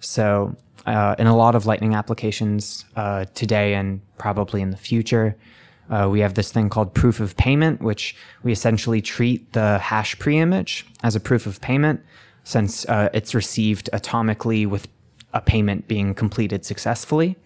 So 0.00 0.56
uh, 0.86 1.14
in 1.18 1.26
a 1.26 1.36
lot 1.36 1.54
of 1.54 1.66
Lightning 1.66 1.94
applications 1.94 2.84
uh, 2.96 3.24
today 3.34 3.74
and 3.74 4.00
probably 4.18 4.60
in 4.60 4.70
the 4.70 4.76
future, 4.76 5.36
uh, 5.90 6.08
we 6.10 6.20
have 6.20 6.34
this 6.34 6.50
thing 6.50 6.68
called 6.68 6.94
proof 6.94 7.20
of 7.20 7.36
payment, 7.36 7.80
which 7.82 8.16
we 8.42 8.52
essentially 8.52 9.00
treat 9.00 9.52
the 9.52 9.78
hash 9.78 10.16
preimage 10.16 10.84
as 11.02 11.14
a 11.14 11.20
proof 11.20 11.46
of 11.46 11.60
payment 11.60 12.00
since 12.44 12.84
uh, 12.86 13.08
it's 13.12 13.34
received 13.34 13.88
atomically 13.92 14.66
with 14.66 14.88
a 15.32 15.40
payment 15.40 15.88
being 15.88 16.14
completed 16.14 16.64
successfully. 16.64 17.36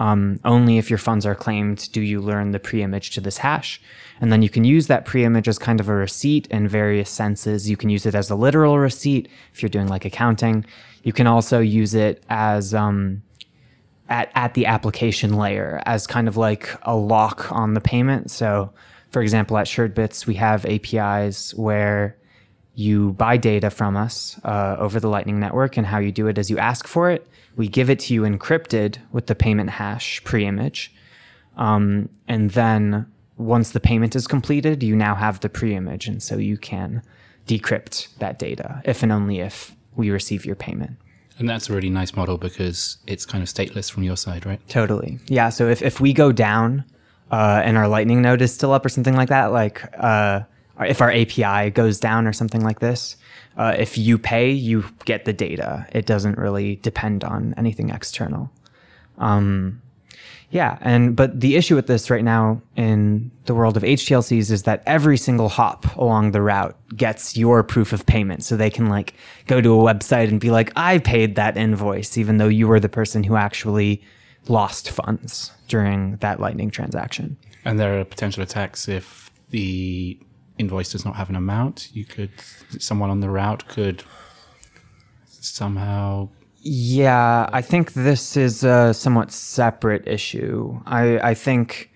Um, 0.00 0.40
only 0.46 0.78
if 0.78 0.88
your 0.88 0.98
funds 0.98 1.26
are 1.26 1.34
claimed 1.34 1.92
do 1.92 2.00
you 2.00 2.22
learn 2.22 2.52
the 2.52 2.58
preimage 2.58 3.12
to 3.12 3.20
this 3.20 3.36
hash. 3.36 3.80
And 4.20 4.32
then 4.32 4.40
you 4.40 4.48
can 4.48 4.64
use 4.64 4.86
that 4.86 5.04
preimage 5.04 5.46
as 5.46 5.58
kind 5.58 5.78
of 5.78 5.90
a 5.90 5.94
receipt 5.94 6.46
in 6.46 6.66
various 6.68 7.10
senses. 7.10 7.68
You 7.68 7.76
can 7.76 7.90
use 7.90 8.06
it 8.06 8.14
as 8.14 8.30
a 8.30 8.34
literal 8.34 8.78
receipt 8.78 9.28
if 9.52 9.62
you're 9.62 9.68
doing 9.68 9.88
like 9.88 10.06
accounting. 10.06 10.64
You 11.02 11.12
can 11.12 11.26
also 11.26 11.60
use 11.60 11.94
it 11.94 12.24
as 12.30 12.72
um, 12.72 13.22
at, 14.08 14.30
at 14.34 14.54
the 14.54 14.64
application 14.64 15.36
layer 15.36 15.82
as 15.84 16.06
kind 16.06 16.28
of 16.28 16.36
like 16.38 16.74
a 16.82 16.96
lock 16.96 17.52
on 17.52 17.74
the 17.74 17.80
payment. 17.80 18.30
So, 18.30 18.72
for 19.10 19.20
example, 19.20 19.58
at 19.58 19.66
SuredBits, 19.66 20.26
we 20.26 20.34
have 20.34 20.64
APIs 20.64 21.54
where 21.54 22.16
you 22.74 23.12
buy 23.12 23.36
data 23.36 23.70
from 23.70 23.96
us 23.96 24.40
uh, 24.44 24.76
over 24.78 25.00
the 25.00 25.08
Lightning 25.08 25.40
Network, 25.40 25.76
and 25.76 25.86
how 25.86 25.98
you 25.98 26.12
do 26.12 26.26
it 26.26 26.38
is 26.38 26.50
you 26.50 26.58
ask 26.58 26.86
for 26.86 27.10
it. 27.10 27.26
We 27.56 27.68
give 27.68 27.90
it 27.90 27.98
to 28.00 28.14
you 28.14 28.22
encrypted 28.22 28.98
with 29.12 29.26
the 29.26 29.34
payment 29.34 29.70
hash 29.70 30.22
pre-image, 30.24 30.92
um, 31.56 32.08
and 32.28 32.50
then 32.50 33.06
once 33.36 33.70
the 33.70 33.80
payment 33.80 34.14
is 34.14 34.26
completed, 34.26 34.82
you 34.82 34.94
now 34.94 35.14
have 35.14 35.40
the 35.40 35.48
pre-image, 35.48 36.06
and 36.06 36.22
so 36.22 36.36
you 36.36 36.56
can 36.56 37.02
decrypt 37.46 38.16
that 38.18 38.38
data 38.38 38.80
if 38.84 39.02
and 39.02 39.10
only 39.10 39.40
if 39.40 39.74
we 39.96 40.10
receive 40.10 40.44
your 40.44 40.54
payment. 40.56 40.96
And 41.38 41.48
that's 41.48 41.70
a 41.70 41.72
really 41.72 41.90
nice 41.90 42.14
model 42.14 42.36
because 42.36 42.98
it's 43.06 43.24
kind 43.24 43.42
of 43.42 43.48
stateless 43.48 43.90
from 43.90 44.02
your 44.02 44.16
side, 44.16 44.44
right? 44.44 44.60
Totally. 44.68 45.18
Yeah. 45.26 45.48
So 45.48 45.68
if, 45.68 45.80
if 45.80 45.98
we 45.98 46.12
go 46.12 46.32
down 46.32 46.84
uh, 47.30 47.62
and 47.64 47.78
our 47.78 47.88
Lightning 47.88 48.20
node 48.20 48.42
is 48.42 48.52
still 48.52 48.72
up 48.72 48.84
or 48.84 48.90
something 48.90 49.16
like 49.16 49.30
that, 49.30 49.46
like 49.46 49.82
uh, 49.98 50.42
if 50.86 51.00
our 51.00 51.10
API 51.10 51.70
goes 51.70 52.00
down 52.00 52.26
or 52.26 52.32
something 52.32 52.62
like 52.62 52.80
this, 52.80 53.16
uh, 53.56 53.74
if 53.78 53.98
you 53.98 54.18
pay, 54.18 54.50
you 54.50 54.84
get 55.04 55.24
the 55.24 55.32
data. 55.32 55.86
It 55.92 56.06
doesn't 56.06 56.38
really 56.38 56.76
depend 56.76 57.24
on 57.24 57.54
anything 57.56 57.90
external. 57.90 58.50
Um, 59.18 59.82
yeah, 60.50 60.78
and 60.80 61.14
but 61.14 61.40
the 61.40 61.54
issue 61.56 61.76
with 61.76 61.86
this 61.86 62.10
right 62.10 62.24
now 62.24 62.60
in 62.74 63.30
the 63.44 63.54
world 63.54 63.76
of 63.76 63.84
HTLCs 63.84 64.50
is 64.50 64.64
that 64.64 64.82
every 64.84 65.16
single 65.16 65.48
hop 65.48 65.96
along 65.96 66.32
the 66.32 66.42
route 66.42 66.76
gets 66.96 67.36
your 67.36 67.62
proof 67.62 67.92
of 67.92 68.04
payment. 68.06 68.42
So 68.42 68.56
they 68.56 68.70
can 68.70 68.88
like 68.88 69.14
go 69.46 69.60
to 69.60 69.80
a 69.80 69.94
website 69.94 70.28
and 70.28 70.40
be 70.40 70.50
like, 70.50 70.72
I 70.74 70.98
paid 70.98 71.36
that 71.36 71.56
invoice, 71.56 72.18
even 72.18 72.38
though 72.38 72.48
you 72.48 72.66
were 72.66 72.80
the 72.80 72.88
person 72.88 73.22
who 73.22 73.36
actually 73.36 74.02
lost 74.48 74.90
funds 74.90 75.52
during 75.68 76.16
that 76.16 76.40
Lightning 76.40 76.70
transaction. 76.70 77.36
And 77.64 77.78
there 77.78 78.00
are 78.00 78.04
potential 78.04 78.42
attacks 78.42 78.88
if 78.88 79.30
the 79.50 80.18
invoice 80.60 80.92
does 80.92 81.04
not 81.04 81.16
have 81.16 81.28
an 81.30 81.36
amount, 81.36 81.88
you 81.92 82.04
could 82.04 82.30
someone 82.78 83.10
on 83.10 83.20
the 83.20 83.30
route 83.30 83.66
could 83.68 84.04
somehow 85.26 86.28
Yeah, 86.62 87.48
I 87.52 87.62
think 87.62 87.94
this 87.94 88.36
is 88.36 88.62
a 88.62 88.92
somewhat 88.94 89.32
separate 89.32 90.06
issue. 90.06 90.80
I, 90.86 91.18
I 91.30 91.34
think 91.34 91.90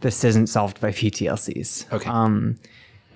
this 0.00 0.24
isn't 0.24 0.48
solved 0.48 0.80
by 0.80 0.90
PTLCs. 0.90 1.92
Okay. 1.92 2.08
Um, 2.08 2.58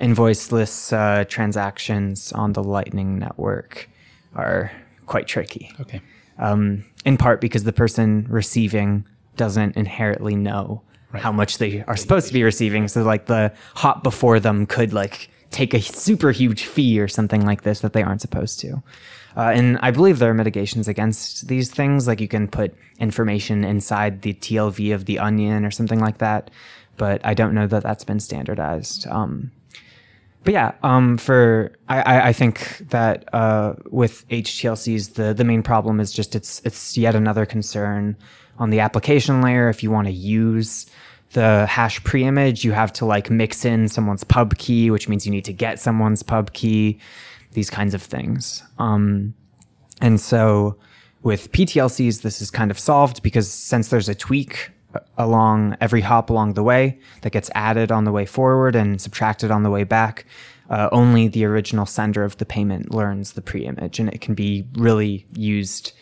invoiceless 0.00 0.92
uh, 0.92 1.24
transactions 1.24 2.32
on 2.32 2.52
the 2.52 2.62
Lightning 2.62 3.18
Network 3.18 3.88
are 4.34 4.72
quite 5.06 5.26
tricky. 5.26 5.70
okay. 5.80 6.00
Um, 6.38 6.84
in 7.04 7.16
part 7.16 7.40
because 7.40 7.64
the 7.64 7.72
person 7.72 8.26
receiving 8.28 9.06
doesn't 9.36 9.76
inherently 9.76 10.34
know 10.34 10.82
how 11.14 11.32
much 11.32 11.58
they 11.58 11.82
are 11.86 11.96
supposed 11.96 12.26
to 12.28 12.32
be 12.32 12.42
receiving. 12.42 12.88
So, 12.88 13.02
like, 13.02 13.26
the 13.26 13.52
hop 13.74 14.02
before 14.02 14.40
them 14.40 14.66
could, 14.66 14.92
like, 14.92 15.28
take 15.50 15.74
a 15.74 15.80
super 15.80 16.32
huge 16.32 16.64
fee 16.64 16.98
or 17.00 17.08
something 17.08 17.44
like 17.44 17.62
this 17.62 17.80
that 17.80 17.92
they 17.92 18.02
aren't 18.02 18.20
supposed 18.20 18.60
to. 18.60 18.82
Uh, 19.36 19.52
and 19.54 19.78
I 19.82 19.90
believe 19.90 20.18
there 20.18 20.30
are 20.30 20.34
mitigations 20.34 20.88
against 20.88 21.48
these 21.48 21.70
things. 21.70 22.06
Like, 22.06 22.20
you 22.20 22.28
can 22.28 22.48
put 22.48 22.74
information 22.98 23.64
inside 23.64 24.22
the 24.22 24.34
TLV 24.34 24.94
of 24.94 25.04
the 25.06 25.18
onion 25.18 25.64
or 25.64 25.70
something 25.70 26.00
like 26.00 26.18
that. 26.18 26.50
But 26.96 27.24
I 27.24 27.34
don't 27.34 27.54
know 27.54 27.66
that 27.66 27.82
that's 27.82 28.04
been 28.04 28.20
standardized. 28.20 29.06
Um, 29.08 29.50
but 30.44 30.52
yeah, 30.52 30.72
um, 30.82 31.16
for 31.16 31.72
I, 31.88 32.02
I, 32.02 32.28
I 32.28 32.32
think 32.32 32.78
that 32.90 33.32
uh, 33.34 33.74
with 33.90 34.28
HTLCs, 34.28 35.14
the 35.14 35.32
the 35.32 35.44
main 35.44 35.62
problem 35.62 36.00
is 36.00 36.12
just 36.12 36.36
it's 36.36 36.60
it's 36.64 36.98
yet 36.98 37.14
another 37.14 37.46
concern 37.46 38.16
on 38.58 38.70
the 38.70 38.80
application 38.80 39.42
layer. 39.42 39.68
If 39.68 39.82
you 39.82 39.90
want 39.90 40.06
to 40.06 40.12
use 40.12 40.86
the 41.32 41.66
hash 41.66 42.00
preimage, 42.02 42.64
you 42.64 42.72
have 42.72 42.92
to 42.94 43.04
like 43.04 43.30
mix 43.30 43.64
in 43.64 43.88
someone's 43.88 44.24
pub 44.24 44.56
key, 44.56 44.90
which 44.90 45.08
means 45.08 45.26
you 45.26 45.32
need 45.32 45.44
to 45.44 45.52
get 45.52 45.80
someone's 45.80 46.22
pub 46.22 46.52
key. 46.52 46.98
These 47.52 47.70
kinds 47.70 47.94
of 47.94 48.02
things. 48.02 48.62
Um, 48.78 49.34
and 50.00 50.20
so 50.20 50.76
with 51.22 51.52
PTLCs, 51.52 52.22
this 52.22 52.42
is 52.42 52.50
kind 52.50 52.70
of 52.70 52.78
solved 52.78 53.22
because 53.22 53.50
since 53.50 53.88
there's 53.88 54.08
a 54.08 54.14
tweak 54.14 54.70
along 55.18 55.76
every 55.80 56.00
hop 56.00 56.30
along 56.30 56.54
the 56.54 56.62
way 56.62 56.98
that 57.22 57.30
gets 57.30 57.50
added 57.54 57.90
on 57.90 58.04
the 58.04 58.12
way 58.12 58.26
forward 58.26 58.76
and 58.76 59.00
subtracted 59.00 59.50
on 59.50 59.62
the 59.62 59.70
way 59.70 59.84
back, 59.84 60.26
uh, 60.70 60.88
only 60.92 61.28
the 61.28 61.44
original 61.44 61.86
sender 61.86 62.24
of 62.24 62.36
the 62.38 62.46
payment 62.46 62.92
learns 62.92 63.32
the 63.32 63.42
pre-image, 63.42 63.98
and 63.98 64.08
it 64.10 64.20
can 64.20 64.34
be 64.34 64.66
really 64.74 65.26
used 65.34 65.92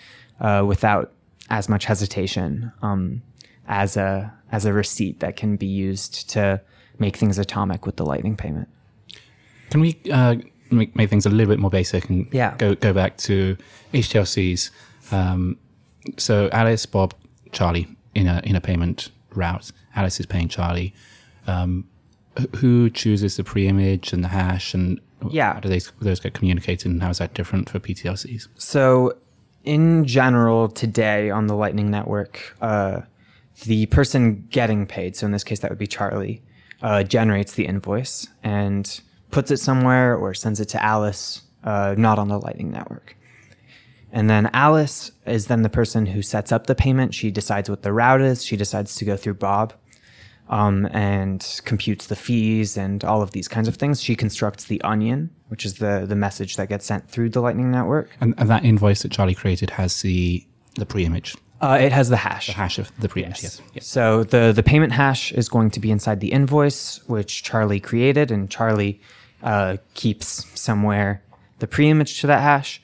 uh, 0.40 0.64
without 0.66 1.12
as 1.52 1.68
much 1.68 1.84
hesitation 1.84 2.72
um, 2.82 3.22
as 3.68 3.96
a 3.96 4.32
as 4.50 4.64
a 4.64 4.72
receipt 4.72 5.20
that 5.20 5.36
can 5.36 5.56
be 5.56 5.66
used 5.66 6.28
to 6.30 6.60
make 6.98 7.16
things 7.16 7.38
atomic 7.38 7.86
with 7.86 7.96
the 7.96 8.04
Lightning 8.04 8.36
payment. 8.36 8.68
Can 9.70 9.80
we 9.80 9.98
uh, 10.12 10.36
make, 10.70 10.94
make 10.96 11.08
things 11.10 11.24
a 11.26 11.30
little 11.30 11.52
bit 11.52 11.58
more 11.60 11.70
basic 11.70 12.08
and 12.10 12.26
Yeah. 12.32 12.56
go 12.56 12.74
go 12.74 12.92
back 12.92 13.16
to 13.28 13.56
HTLCs? 13.92 14.70
Um, 15.12 15.56
so 16.18 16.48
Alice, 16.52 16.84
Bob, 16.86 17.14
Charlie 17.52 17.86
in 18.14 18.26
a 18.26 18.40
in 18.44 18.56
a 18.56 18.60
payment 18.60 19.10
route. 19.34 19.70
Alice 19.94 20.18
is 20.20 20.26
paying 20.26 20.48
Charlie. 20.48 20.92
Um, 21.46 21.84
who 22.56 22.88
chooses 22.88 23.36
the 23.36 23.44
pre-image 23.44 24.14
and 24.14 24.24
the 24.24 24.28
hash, 24.28 24.72
and 24.72 24.98
Yeah. 25.30 25.52
how 25.52 25.60
do 25.60 25.68
they, 25.68 25.80
those 26.00 26.18
get 26.18 26.32
communicated, 26.32 26.90
and 26.90 27.02
how 27.02 27.10
is 27.10 27.18
that 27.18 27.34
different 27.34 27.68
for 27.68 27.78
PTLCs? 27.78 28.48
So, 28.56 29.12
in 29.64 30.04
general, 30.04 30.68
today 30.68 31.30
on 31.30 31.46
the 31.46 31.54
Lightning 31.54 31.90
Network, 31.90 32.56
uh, 32.60 33.02
the 33.64 33.86
person 33.86 34.46
getting 34.50 34.86
paid, 34.86 35.16
so 35.16 35.26
in 35.26 35.32
this 35.32 35.44
case, 35.44 35.60
that 35.60 35.70
would 35.70 35.78
be 35.78 35.86
Charlie, 35.86 36.42
uh, 36.82 37.02
generates 37.02 37.54
the 37.54 37.66
invoice 37.66 38.26
and 38.42 39.00
puts 39.30 39.50
it 39.50 39.58
somewhere 39.58 40.16
or 40.16 40.34
sends 40.34 40.60
it 40.60 40.68
to 40.70 40.82
Alice, 40.82 41.42
uh, 41.64 41.94
not 41.96 42.18
on 42.18 42.28
the 42.28 42.38
Lightning 42.38 42.70
Network. 42.70 43.16
And 44.10 44.28
then 44.28 44.50
Alice 44.52 45.10
is 45.26 45.46
then 45.46 45.62
the 45.62 45.70
person 45.70 46.06
who 46.06 46.20
sets 46.20 46.52
up 46.52 46.66
the 46.66 46.74
payment. 46.74 47.14
She 47.14 47.30
decides 47.30 47.70
what 47.70 47.82
the 47.82 47.92
route 47.92 48.20
is. 48.20 48.44
She 48.44 48.56
decides 48.56 48.94
to 48.96 49.04
go 49.04 49.16
through 49.16 49.34
Bob 49.34 49.72
um, 50.48 50.86
and 50.92 51.60
computes 51.64 52.06
the 52.08 52.16
fees 52.16 52.76
and 52.76 53.04
all 53.04 53.22
of 53.22 53.30
these 53.30 53.48
kinds 53.48 53.68
of 53.68 53.76
things. 53.76 54.02
She 54.02 54.14
constructs 54.16 54.64
the 54.64 54.80
onion, 54.82 55.30
which 55.48 55.64
is 55.64 55.74
the, 55.74 56.04
the 56.06 56.16
message 56.16 56.56
that 56.56 56.68
gets 56.68 56.84
sent 56.86 57.08
through 57.10 57.30
the 57.30 57.40
Lightning 57.40 57.70
Network. 57.70 58.10
And, 58.20 58.34
and 58.38 58.48
that 58.50 58.64
invoice 58.64 59.02
that 59.02 59.12
Charlie 59.12 59.34
created 59.34 59.70
has 59.70 60.02
the 60.02 60.46
the 60.74 60.86
pre-image, 60.86 61.36
Uh, 61.60 61.76
it 61.80 61.92
has 61.92 62.08
the 62.08 62.16
hash. 62.16 62.46
the 62.46 62.54
hash 62.54 62.78
of 62.78 62.90
the 62.98 63.08
pre-image. 63.08 63.42
Yes. 63.42 63.60
yes. 63.74 63.86
So 63.86 64.24
the 64.24 64.52
the 64.52 64.62
payment 64.62 64.92
hash 64.92 65.32
is 65.32 65.48
going 65.50 65.70
to 65.72 65.80
be 65.80 65.90
inside 65.90 66.20
the 66.20 66.32
invoice, 66.32 67.00
which 67.06 67.42
Charlie 67.42 67.78
created, 67.80 68.30
and 68.30 68.50
Charlie 68.50 69.00
uh, 69.42 69.76
keeps 69.94 70.46
somewhere 70.58 71.22
the 71.58 71.66
pre-image 71.66 72.20
to 72.22 72.26
that 72.26 72.40
hash, 72.40 72.80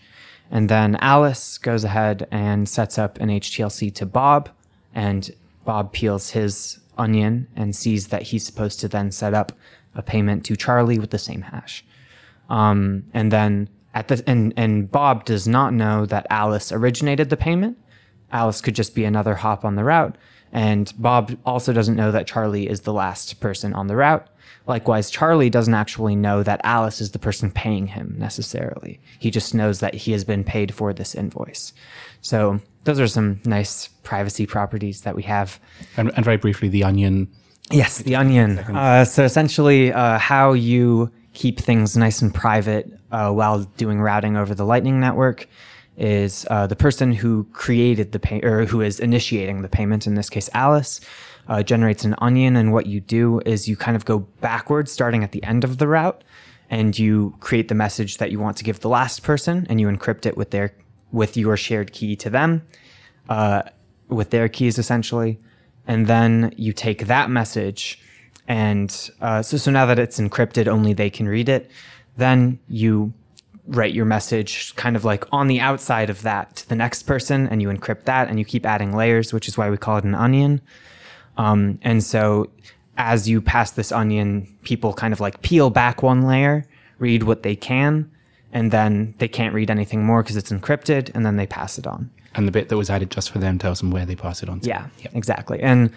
and 0.51 0.69
then 0.69 0.97
Alice 1.01 1.57
goes 1.59 1.83
ahead 1.85 2.27
and 2.31 2.69
sets 2.69 2.99
up 2.99 3.19
an 3.21 3.29
HTLC 3.31 3.95
to 3.95 4.05
Bob, 4.07 4.51
and 4.95 5.31
Bob 5.65 5.93
peels 5.93 6.31
his 6.31 6.79
onion 6.99 7.49
and 7.57 7.75
sees 7.75 8.09
that 8.09 8.23
he's 8.23 8.45
supposed 8.45 8.81
to 8.81 8.89
then 8.89 9.11
set 9.11 9.35
up 9.35 9.53
a 9.95 10.03
payment 10.03 10.45
to 10.47 10.57
Charlie 10.57 10.99
with 10.99 11.11
the 11.11 11.19
same 11.19 11.43
hash. 11.43 11.85
Um, 12.49 13.05
and 13.13 13.31
then 13.31 13.69
at 13.95 14.09
the 14.09 14.23
and 14.27 14.53
and 14.57 14.91
Bob 14.91 15.25
does 15.25 15.49
not 15.49 15.73
know 15.73 16.07
that 16.07 16.27
Alice 16.31 16.73
originated 16.73 17.31
the 17.31 17.37
payment. 17.37 17.79
Alice 18.31 18.61
could 18.61 18.75
just 18.75 18.95
be 18.95 19.05
another 19.05 19.35
hop 19.35 19.65
on 19.65 19.77
the 19.77 19.85
route, 19.85 20.17
and 20.53 20.93
Bob 20.99 21.37
also 21.45 21.73
doesn't 21.73 21.97
know 21.97 22.13
that 22.13 22.27
Charlie 22.27 22.69
is 22.69 22.83
the 22.83 22.93
last 22.93 23.41
person 23.41 23.75
on 23.75 23.87
the 23.87 23.97
route. 23.97 24.27
Likewise, 24.67 25.11
Charlie 25.11 25.49
doesn't 25.49 25.75
actually 25.75 26.15
know 26.15 26.43
that 26.43 26.61
Alice 26.63 27.01
is 27.01 27.13
the 27.13 27.19
person 27.19 27.51
paying 27.51 27.87
him 27.87 28.15
necessarily. 28.19 29.01
He 29.19 29.31
just 29.31 29.55
knows 29.55 29.81
that 29.81 29.95
he 29.95 30.13
has 30.13 30.25
been 30.25 30.45
paid 30.45 30.75
for 30.75 30.93
this 30.93 31.15
invoice. 31.15 31.73
So 32.21 32.61
those 32.85 33.01
are 33.01 33.09
some 33.09 33.41
nice 33.45 33.89
privacy 34.03 34.47
properties 34.47 35.03
that 35.03 35.15
we 35.15 35.23
have 35.23 35.61
And, 35.97 36.11
and 36.17 36.25
very 36.25 36.37
briefly, 36.37 36.69
the 36.69 36.85
onion. 36.85 37.29
Yes, 37.71 37.99
the 37.99 38.17
onion. 38.17 38.59
Uh, 38.59 39.05
so 39.05 39.25
essentially, 39.25 39.93
uh, 39.93 40.19
how 40.19 40.53
you 40.55 41.11
keep 41.35 41.61
things 41.61 41.97
nice 41.97 42.23
and 42.23 42.35
private 42.35 42.91
uh, 43.13 43.31
while 43.31 43.65
doing 43.77 44.01
routing 44.01 44.37
over 44.37 44.55
the 44.55 44.65
Lightning 44.65 45.01
Network 45.01 45.47
is 45.97 46.47
uh, 46.51 46.67
the 46.67 46.77
person 46.77 47.13
who 47.13 47.45
created 47.53 48.13
the 48.13 48.19
pay 48.19 48.41
or 48.43 48.65
who 48.65 48.81
is 48.81 49.01
initiating 49.01 49.63
the 49.63 49.69
payment. 49.69 50.07
In 50.07 50.15
this 50.15 50.31
case, 50.31 50.49
Alice 50.55 51.01
uh, 51.49 51.63
generates 51.63 52.05
an 52.05 52.15
onion, 52.19 52.57
and 52.57 52.73
what 52.73 52.87
you 52.87 53.01
do 53.01 53.41
is 53.45 53.69
you 53.69 53.77
kind 53.77 53.97
of 53.97 54.05
go 54.05 54.21
backwards, 54.41 54.93
starting 54.93 55.25
at 55.25 55.33
the 55.33 55.43
end 55.43 55.65
of 55.65 55.79
the 55.79 55.89
route, 55.89 56.23
and 56.71 56.99
you 56.99 57.35
create 57.41 57.69
the 57.69 57.75
message 57.75 58.19
that 58.19 58.31
you 58.31 58.39
want 58.39 58.57
to 58.59 58.65
give 58.65 58.81
the 58.81 58.89
last 58.89 59.23
person, 59.23 59.67
and 59.69 59.81
you 59.81 59.89
encrypt 59.89 60.25
it 60.25 60.37
with 60.37 60.51
their 60.51 60.73
with 61.13 61.37
your 61.37 61.57
shared 61.57 61.93
key 61.93 62.17
to 62.17 62.31
them 62.31 62.63
uh, 63.29 63.63
with 64.09 64.31
their 64.31 64.49
keys 64.49 64.79
essentially. 64.79 65.39
And 65.87 66.07
then 66.07 66.53
you 66.57 66.73
take 66.73 67.07
that 67.07 67.31
message, 67.31 67.99
and 68.47 69.11
uh, 69.23 69.41
so 69.43 69.57
so 69.57 69.71
now 69.71 69.87
that 69.87 69.99
it's 69.99 70.21
encrypted, 70.21 70.67
only 70.67 70.93
they 70.93 71.09
can 71.09 71.27
read 71.27 71.49
it. 71.49 71.71
Then 72.19 72.59
you 72.69 73.15
write 73.69 73.95
your 73.95 74.05
message 74.05 74.75
kind 74.77 74.97
of 74.97 75.05
like 75.05 75.25
on 75.33 75.47
the 75.47 75.61
outside 75.61 76.11
of 76.11 76.23
that 76.23 76.57
to 76.57 76.69
the 76.69 76.75
next 76.75 77.05
person, 77.05 77.49
and 77.49 77.63
you 77.63 77.69
encrypt 77.69 78.05
that, 78.05 78.29
and 78.29 78.39
you 78.39 78.45
keep 78.45 78.67
adding 78.67 78.95
layers, 78.95 79.33
which 79.33 79.49
is 79.49 79.57
why 79.57 79.71
we 79.71 79.79
call 79.79 79.97
it 79.97 80.05
an 80.05 80.15
onion. 80.15 80.61
Um, 81.39 81.79
and 81.83 82.05
so 82.05 82.51
as 82.99 83.29
you 83.29 83.41
pass 83.41 83.71
this 83.71 83.91
onion, 83.91 84.47
people 84.65 84.93
kind 84.93 85.15
of 85.15 85.21
like 85.21 85.41
peel 85.41 85.71
back 85.71 86.03
one 86.03 86.23
layer, 86.27 86.67
read 86.99 87.23
what 87.23 87.45
they 87.45 87.57
can, 87.57 88.11
and 88.53 88.71
then 88.71 89.15
they 89.19 89.29
can't 89.29 89.55
read 89.55 89.71
anything 89.71 90.05
more 90.05 90.23
because 90.23 90.37
it's 90.37 90.51
encrypted, 90.51 91.15
and 91.15 91.25
then 91.25 91.37
they 91.37 91.47
pass 91.47 91.79
it 91.79 91.87
on. 91.87 92.11
And 92.35 92.47
the 92.47 92.53
bit 92.53 92.69
that 92.69 92.77
was 92.77 92.91
added 92.91 93.11
just 93.11 93.31
for 93.31 93.39
them 93.39 93.59
tells 93.59 93.81
them 93.81 93.91
where 93.91 94.07
they 94.07 94.15
pass 94.17 94.43
it 94.43 94.49
on 94.49 94.61
to. 94.61 94.69
Yeah, 94.69 94.87
exactly. 95.13 95.61
And 95.61 95.91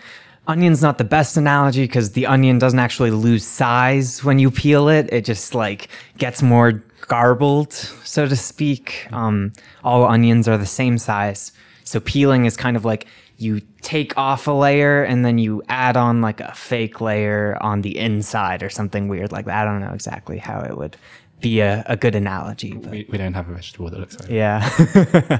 onion's 0.47 0.81
not 0.81 0.97
the 0.97 1.03
best 1.03 1.37
analogy 1.37 1.83
because 1.83 2.11
the 2.11 2.25
onion 2.25 2.57
doesn't 2.57 2.79
actually 2.79 3.11
lose 3.11 3.45
size 3.45 4.23
when 4.23 4.39
you 4.39 4.49
peel 4.49 4.89
it. 4.89 5.11
It 5.11 5.25
just 5.25 5.53
like 5.53 5.89
gets 6.17 6.41
more 6.41 6.83
garbled, 7.07 7.73
so 7.73 8.27
to 8.27 8.35
speak. 8.35 9.07
Um, 9.11 9.53
all 9.83 10.05
onions 10.05 10.47
are 10.47 10.57
the 10.57 10.65
same 10.65 10.97
size. 10.97 11.51
So 11.83 11.99
peeling 11.99 12.45
is 12.45 12.55
kind 12.55 12.77
of 12.77 12.85
like 12.85 13.07
you 13.37 13.59
take 13.81 14.17
off 14.17 14.47
a 14.47 14.51
layer 14.51 15.03
and 15.03 15.25
then 15.25 15.37
you 15.37 15.63
add 15.67 15.97
on 15.97 16.21
like 16.21 16.39
a 16.39 16.53
fake 16.53 17.01
layer 17.01 17.57
on 17.59 17.81
the 17.81 17.97
inside 17.97 18.61
or 18.61 18.69
something 18.69 19.07
weird 19.07 19.31
like 19.31 19.45
that. 19.45 19.67
I 19.67 19.69
don't 19.69 19.81
know 19.81 19.93
exactly 19.93 20.37
how 20.37 20.61
it 20.61 20.77
would 20.77 20.95
be 21.41 21.59
a, 21.59 21.83
a 21.87 21.97
good 21.97 22.15
analogy. 22.15 22.73
But 22.73 22.91
We, 22.91 23.07
we 23.09 23.17
don't 23.17 23.33
have 23.33 23.49
a 23.49 23.53
vegetable 23.53 23.89
that 23.89 23.99
looks 23.99 24.19
like 24.19 24.29
yeah. 24.29 24.69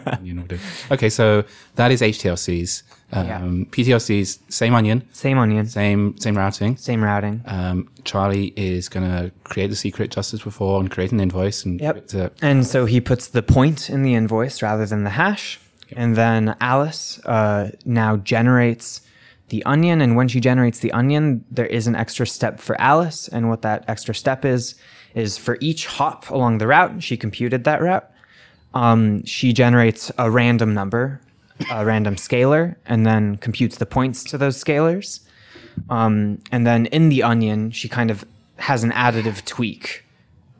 onion 0.19 0.37
would 0.41 0.47
do. 0.49 0.59
Okay, 0.91 1.09
so 1.09 1.43
that 1.75 1.91
is 1.91 2.01
HTLCs. 2.01 2.83
Um, 3.13 3.27
Yeah. 3.27 3.39
PTLCs, 3.71 4.39
same 4.49 4.73
onion, 4.73 5.07
same 5.13 5.37
onion, 5.37 5.65
same 5.67 6.17
same 6.17 6.37
routing. 6.37 6.77
same 6.77 7.03
routing. 7.03 7.41
Um, 7.45 7.89
Charlie 8.03 8.53
is 8.55 8.89
going 8.89 9.09
to 9.09 9.31
create 9.43 9.67
the 9.69 9.75
secret 9.75 10.11
just 10.11 10.33
as 10.33 10.41
before 10.41 10.79
and 10.79 10.89
create 10.89 11.11
an 11.11 11.19
invoice 11.19 11.65
and 11.65 11.79
Yep. 11.79 12.09
And 12.41 12.65
so 12.65 12.85
he 12.85 12.99
puts 13.01 13.27
the 13.27 13.43
point 13.43 13.89
in 13.89 14.03
the 14.03 14.13
invoice 14.15 14.61
rather 14.61 14.85
than 14.85 15.03
the 15.03 15.11
hash. 15.11 15.59
And 15.93 16.15
then 16.15 16.55
Alice 16.61 17.19
uh, 17.25 17.71
now 17.83 18.15
generates 18.17 19.01
the 19.49 19.61
onion. 19.65 19.99
And 19.99 20.15
when 20.15 20.29
she 20.29 20.39
generates 20.39 20.79
the 20.79 20.93
onion, 20.93 21.43
there 21.51 21.65
is 21.65 21.85
an 21.87 21.95
extra 21.95 22.25
step 22.25 22.61
for 22.61 22.79
Alice. 22.79 23.27
And 23.27 23.49
what 23.49 23.61
that 23.63 23.83
extra 23.89 24.15
step 24.15 24.45
is, 24.45 24.75
is 25.15 25.37
for 25.37 25.57
each 25.59 25.85
hop 25.85 26.29
along 26.29 26.57
the 26.57 26.67
route, 26.67 27.03
she 27.03 27.17
computed 27.17 27.63
that 27.63 27.81
route. 27.81 28.09
Um, 28.73 29.23
she 29.25 29.53
generates 29.53 30.11
a 30.17 30.31
random 30.31 30.73
number, 30.73 31.21
a 31.71 31.85
random 31.85 32.15
scalar, 32.15 32.75
and 32.85 33.05
then 33.05 33.37
computes 33.37 33.77
the 33.77 33.85
points 33.85 34.23
to 34.25 34.37
those 34.37 34.61
scalars. 34.61 35.21
Um, 35.89 36.41
and 36.51 36.65
then 36.65 36.85
in 36.87 37.09
the 37.09 37.23
onion, 37.23 37.71
she 37.71 37.89
kind 37.89 38.11
of 38.11 38.25
has 38.57 38.83
an 38.83 38.91
additive 38.91 39.43
tweak 39.45 40.05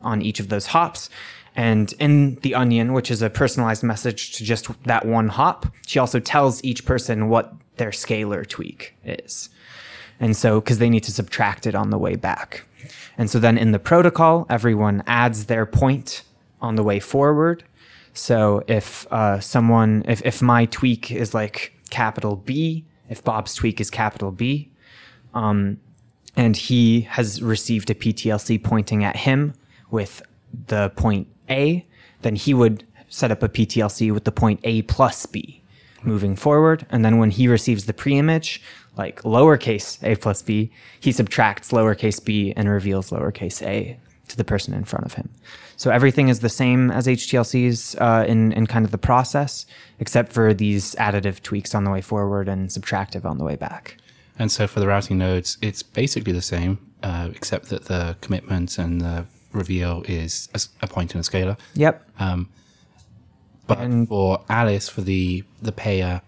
on 0.02 0.20
each 0.20 0.40
of 0.40 0.48
those 0.48 0.66
hops. 0.66 1.08
And 1.54 1.92
in 1.98 2.36
the 2.36 2.54
onion, 2.54 2.92
which 2.92 3.10
is 3.10 3.22
a 3.22 3.30
personalized 3.30 3.82
message 3.82 4.32
to 4.32 4.44
just 4.44 4.68
that 4.84 5.06
one 5.06 5.28
hop, 5.28 5.66
she 5.86 5.98
also 5.98 6.18
tells 6.18 6.62
each 6.64 6.84
person 6.84 7.28
what 7.28 7.54
their 7.76 7.90
scalar 7.90 8.46
tweak 8.46 8.94
is. 9.04 9.50
And 10.20 10.36
so, 10.36 10.60
because 10.60 10.78
they 10.78 10.90
need 10.90 11.04
to 11.04 11.12
subtract 11.12 11.66
it 11.66 11.74
on 11.74 11.90
the 11.90 11.98
way 11.98 12.16
back. 12.16 12.64
And 13.18 13.30
so 13.30 13.38
then 13.38 13.58
in 13.58 13.72
the 13.72 13.78
protocol, 13.78 14.46
everyone 14.48 15.02
adds 15.06 15.46
their 15.46 15.66
point 15.66 16.22
on 16.60 16.76
the 16.76 16.82
way 16.82 17.00
forward. 17.00 17.64
So 18.14 18.62
if 18.66 19.06
uh, 19.10 19.40
someone, 19.40 20.04
if, 20.06 20.22
if 20.24 20.42
my 20.42 20.66
tweak 20.66 21.10
is 21.10 21.34
like 21.34 21.72
capital 21.90 22.36
B, 22.36 22.84
if 23.08 23.22
Bob's 23.22 23.54
tweak 23.54 23.80
is 23.80 23.90
capital 23.90 24.30
B, 24.30 24.70
um, 25.34 25.78
and 26.36 26.56
he 26.56 27.02
has 27.02 27.42
received 27.42 27.90
a 27.90 27.94
PTLC 27.94 28.62
pointing 28.62 29.04
at 29.04 29.16
him 29.16 29.54
with 29.90 30.22
the 30.68 30.90
point 30.90 31.28
A, 31.50 31.86
then 32.22 32.36
he 32.36 32.54
would 32.54 32.84
set 33.08 33.30
up 33.30 33.42
a 33.42 33.48
PTLC 33.48 34.12
with 34.12 34.24
the 34.24 34.32
point 34.32 34.60
A 34.64 34.82
plus 34.82 35.26
B 35.26 35.62
moving 36.02 36.34
forward. 36.36 36.86
And 36.90 37.04
then 37.04 37.18
when 37.18 37.30
he 37.30 37.46
receives 37.48 37.84
the 37.84 37.92
preimage, 37.92 38.60
like 38.96 39.22
lowercase 39.22 40.02
a 40.02 40.16
plus 40.16 40.42
b, 40.42 40.70
he 41.00 41.12
subtracts 41.12 41.70
lowercase 41.72 42.22
b 42.24 42.52
and 42.56 42.68
reveals 42.68 43.10
lowercase 43.10 43.62
a 43.66 43.98
to 44.28 44.36
the 44.36 44.44
person 44.44 44.74
in 44.74 44.84
front 44.84 45.04
of 45.06 45.14
him. 45.14 45.28
So 45.76 45.90
everything 45.90 46.28
is 46.28 46.40
the 46.40 46.48
same 46.48 46.90
as 46.90 47.06
HTLCs 47.06 48.00
uh, 48.00 48.24
in, 48.26 48.52
in 48.52 48.66
kind 48.66 48.84
of 48.84 48.92
the 48.92 48.98
process, 48.98 49.66
except 49.98 50.32
for 50.32 50.54
these 50.54 50.94
additive 50.96 51.40
tweaks 51.42 51.74
on 51.74 51.84
the 51.84 51.90
way 51.90 52.00
forward 52.00 52.48
and 52.48 52.68
subtractive 52.68 53.24
on 53.24 53.38
the 53.38 53.44
way 53.44 53.56
back. 53.56 53.96
And 54.38 54.50
so 54.50 54.66
for 54.66 54.80
the 54.80 54.86
routing 54.86 55.18
nodes, 55.18 55.58
it's 55.60 55.82
basically 55.82 56.32
the 56.32 56.42
same, 56.42 56.78
uh, 57.02 57.30
except 57.34 57.68
that 57.70 57.86
the 57.86 58.16
commitment 58.20 58.78
and 58.78 59.00
the 59.00 59.26
reveal 59.52 60.02
is 60.06 60.48
a, 60.54 60.60
a 60.82 60.86
point 60.86 61.14
and 61.14 61.26
a 61.26 61.28
scalar. 61.28 61.58
Yep. 61.74 62.08
Um, 62.20 62.48
But 63.66 63.78
And- 63.78 64.08
for 64.08 64.42
Alice, 64.48 64.88
for 64.88 65.02
the 65.02 65.44
the 65.60 65.72
payer, 65.72 66.20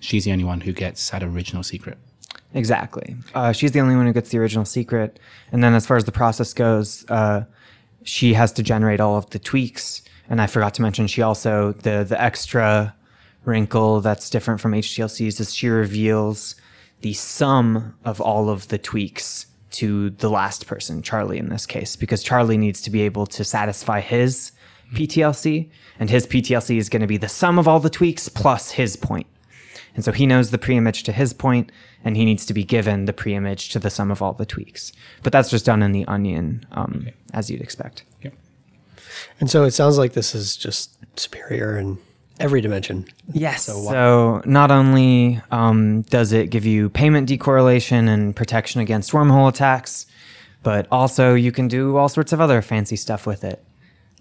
she's 0.00 0.24
the 0.24 0.32
only 0.32 0.44
one 0.44 0.60
who 0.60 0.72
gets 0.72 1.10
that 1.10 1.22
original 1.22 1.62
secret. 1.62 1.98
Exactly. 2.54 3.16
Uh, 3.34 3.52
she's 3.52 3.72
the 3.72 3.80
only 3.80 3.96
one 3.96 4.06
who 4.06 4.12
gets 4.12 4.30
the 4.30 4.38
original 4.38 4.64
secret. 4.64 5.18
And 5.52 5.62
then 5.62 5.74
as 5.74 5.86
far 5.86 5.96
as 5.96 6.04
the 6.04 6.12
process 6.12 6.54
goes, 6.54 7.04
uh, 7.08 7.44
she 8.04 8.34
has 8.34 8.52
to 8.52 8.62
generate 8.62 9.00
all 9.00 9.16
of 9.16 9.28
the 9.30 9.38
tweaks. 9.38 10.02
And 10.30 10.40
I 10.40 10.46
forgot 10.46 10.74
to 10.74 10.82
mention, 10.82 11.06
she 11.06 11.22
also, 11.22 11.72
the, 11.72 12.04
the 12.08 12.20
extra 12.20 12.94
wrinkle 13.44 14.00
that's 14.00 14.30
different 14.30 14.60
from 14.60 14.72
HTLCs 14.72 15.40
is 15.40 15.54
she 15.54 15.68
reveals 15.68 16.54
the 17.00 17.12
sum 17.12 17.94
of 18.04 18.20
all 18.20 18.50
of 18.50 18.68
the 18.68 18.78
tweaks 18.78 19.46
to 19.70 20.10
the 20.10 20.30
last 20.30 20.66
person, 20.66 21.02
Charlie 21.02 21.38
in 21.38 21.48
this 21.48 21.66
case, 21.66 21.96
because 21.96 22.22
Charlie 22.22 22.56
needs 22.56 22.80
to 22.82 22.90
be 22.90 23.02
able 23.02 23.26
to 23.26 23.44
satisfy 23.44 24.00
his 24.00 24.52
PTLC, 24.94 25.70
and 26.00 26.08
his 26.08 26.26
PTLC 26.26 26.78
is 26.78 26.88
going 26.88 27.02
to 27.02 27.06
be 27.06 27.18
the 27.18 27.28
sum 27.28 27.58
of 27.58 27.68
all 27.68 27.78
the 27.78 27.90
tweaks 27.90 28.28
plus 28.28 28.70
his 28.70 28.96
point. 28.96 29.26
And 29.98 30.04
so 30.04 30.12
he 30.12 30.26
knows 30.26 30.52
the 30.52 30.58
preimage 30.58 31.02
to 31.06 31.12
his 31.12 31.32
point, 31.32 31.72
and 32.04 32.16
he 32.16 32.24
needs 32.24 32.46
to 32.46 32.54
be 32.54 32.62
given 32.62 33.06
the 33.06 33.12
preimage 33.12 33.72
to 33.72 33.80
the 33.80 33.90
sum 33.90 34.12
of 34.12 34.22
all 34.22 34.32
the 34.32 34.46
tweaks. 34.46 34.92
But 35.24 35.32
that's 35.32 35.50
just 35.50 35.64
done 35.64 35.82
in 35.82 35.90
the 35.90 36.06
onion, 36.06 36.64
um, 36.70 37.08
as 37.34 37.50
you'd 37.50 37.60
expect. 37.60 38.04
Yep. 38.22 38.32
And 39.40 39.50
so 39.50 39.64
it 39.64 39.72
sounds 39.72 39.98
like 39.98 40.12
this 40.12 40.36
is 40.36 40.56
just 40.56 40.96
superior 41.18 41.76
in 41.76 41.98
every 42.38 42.60
dimension. 42.60 43.06
Yes. 43.32 43.64
So 43.64 43.82
So, 43.86 44.40
not 44.44 44.70
only 44.70 45.42
um, 45.50 46.02
does 46.02 46.30
it 46.30 46.50
give 46.50 46.64
you 46.64 46.90
payment 46.90 47.28
decorrelation 47.28 48.08
and 48.08 48.36
protection 48.36 48.80
against 48.80 49.10
wormhole 49.10 49.48
attacks, 49.48 50.06
but 50.62 50.86
also 50.92 51.34
you 51.34 51.50
can 51.50 51.66
do 51.66 51.96
all 51.96 52.08
sorts 52.08 52.32
of 52.32 52.40
other 52.40 52.62
fancy 52.62 52.94
stuff 52.94 53.26
with 53.26 53.42
it, 53.42 53.64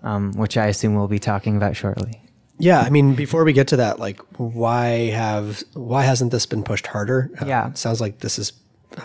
um, 0.02 0.32
which 0.32 0.58
I 0.58 0.66
assume 0.66 0.96
we'll 0.96 1.08
be 1.08 1.20
talking 1.20 1.56
about 1.56 1.76
shortly. 1.76 2.20
Yeah, 2.60 2.80
I 2.80 2.90
mean, 2.90 3.14
before 3.16 3.44
we 3.44 3.54
get 3.54 3.68
to 3.70 3.78
that, 3.78 4.00
like, 4.00 4.20
why 4.38 5.10
have 5.12 5.64
why 5.74 6.04
hasn't 6.04 6.32
this 6.32 6.46
been 6.48 6.64
pushed 6.64 6.88
harder? 6.88 7.30
Uh, 7.42 7.46
Yeah. 7.46 7.70
it 7.70 7.78
sounds 7.78 8.02
like 8.02 8.20
this 8.20 8.40
is 8.40 8.54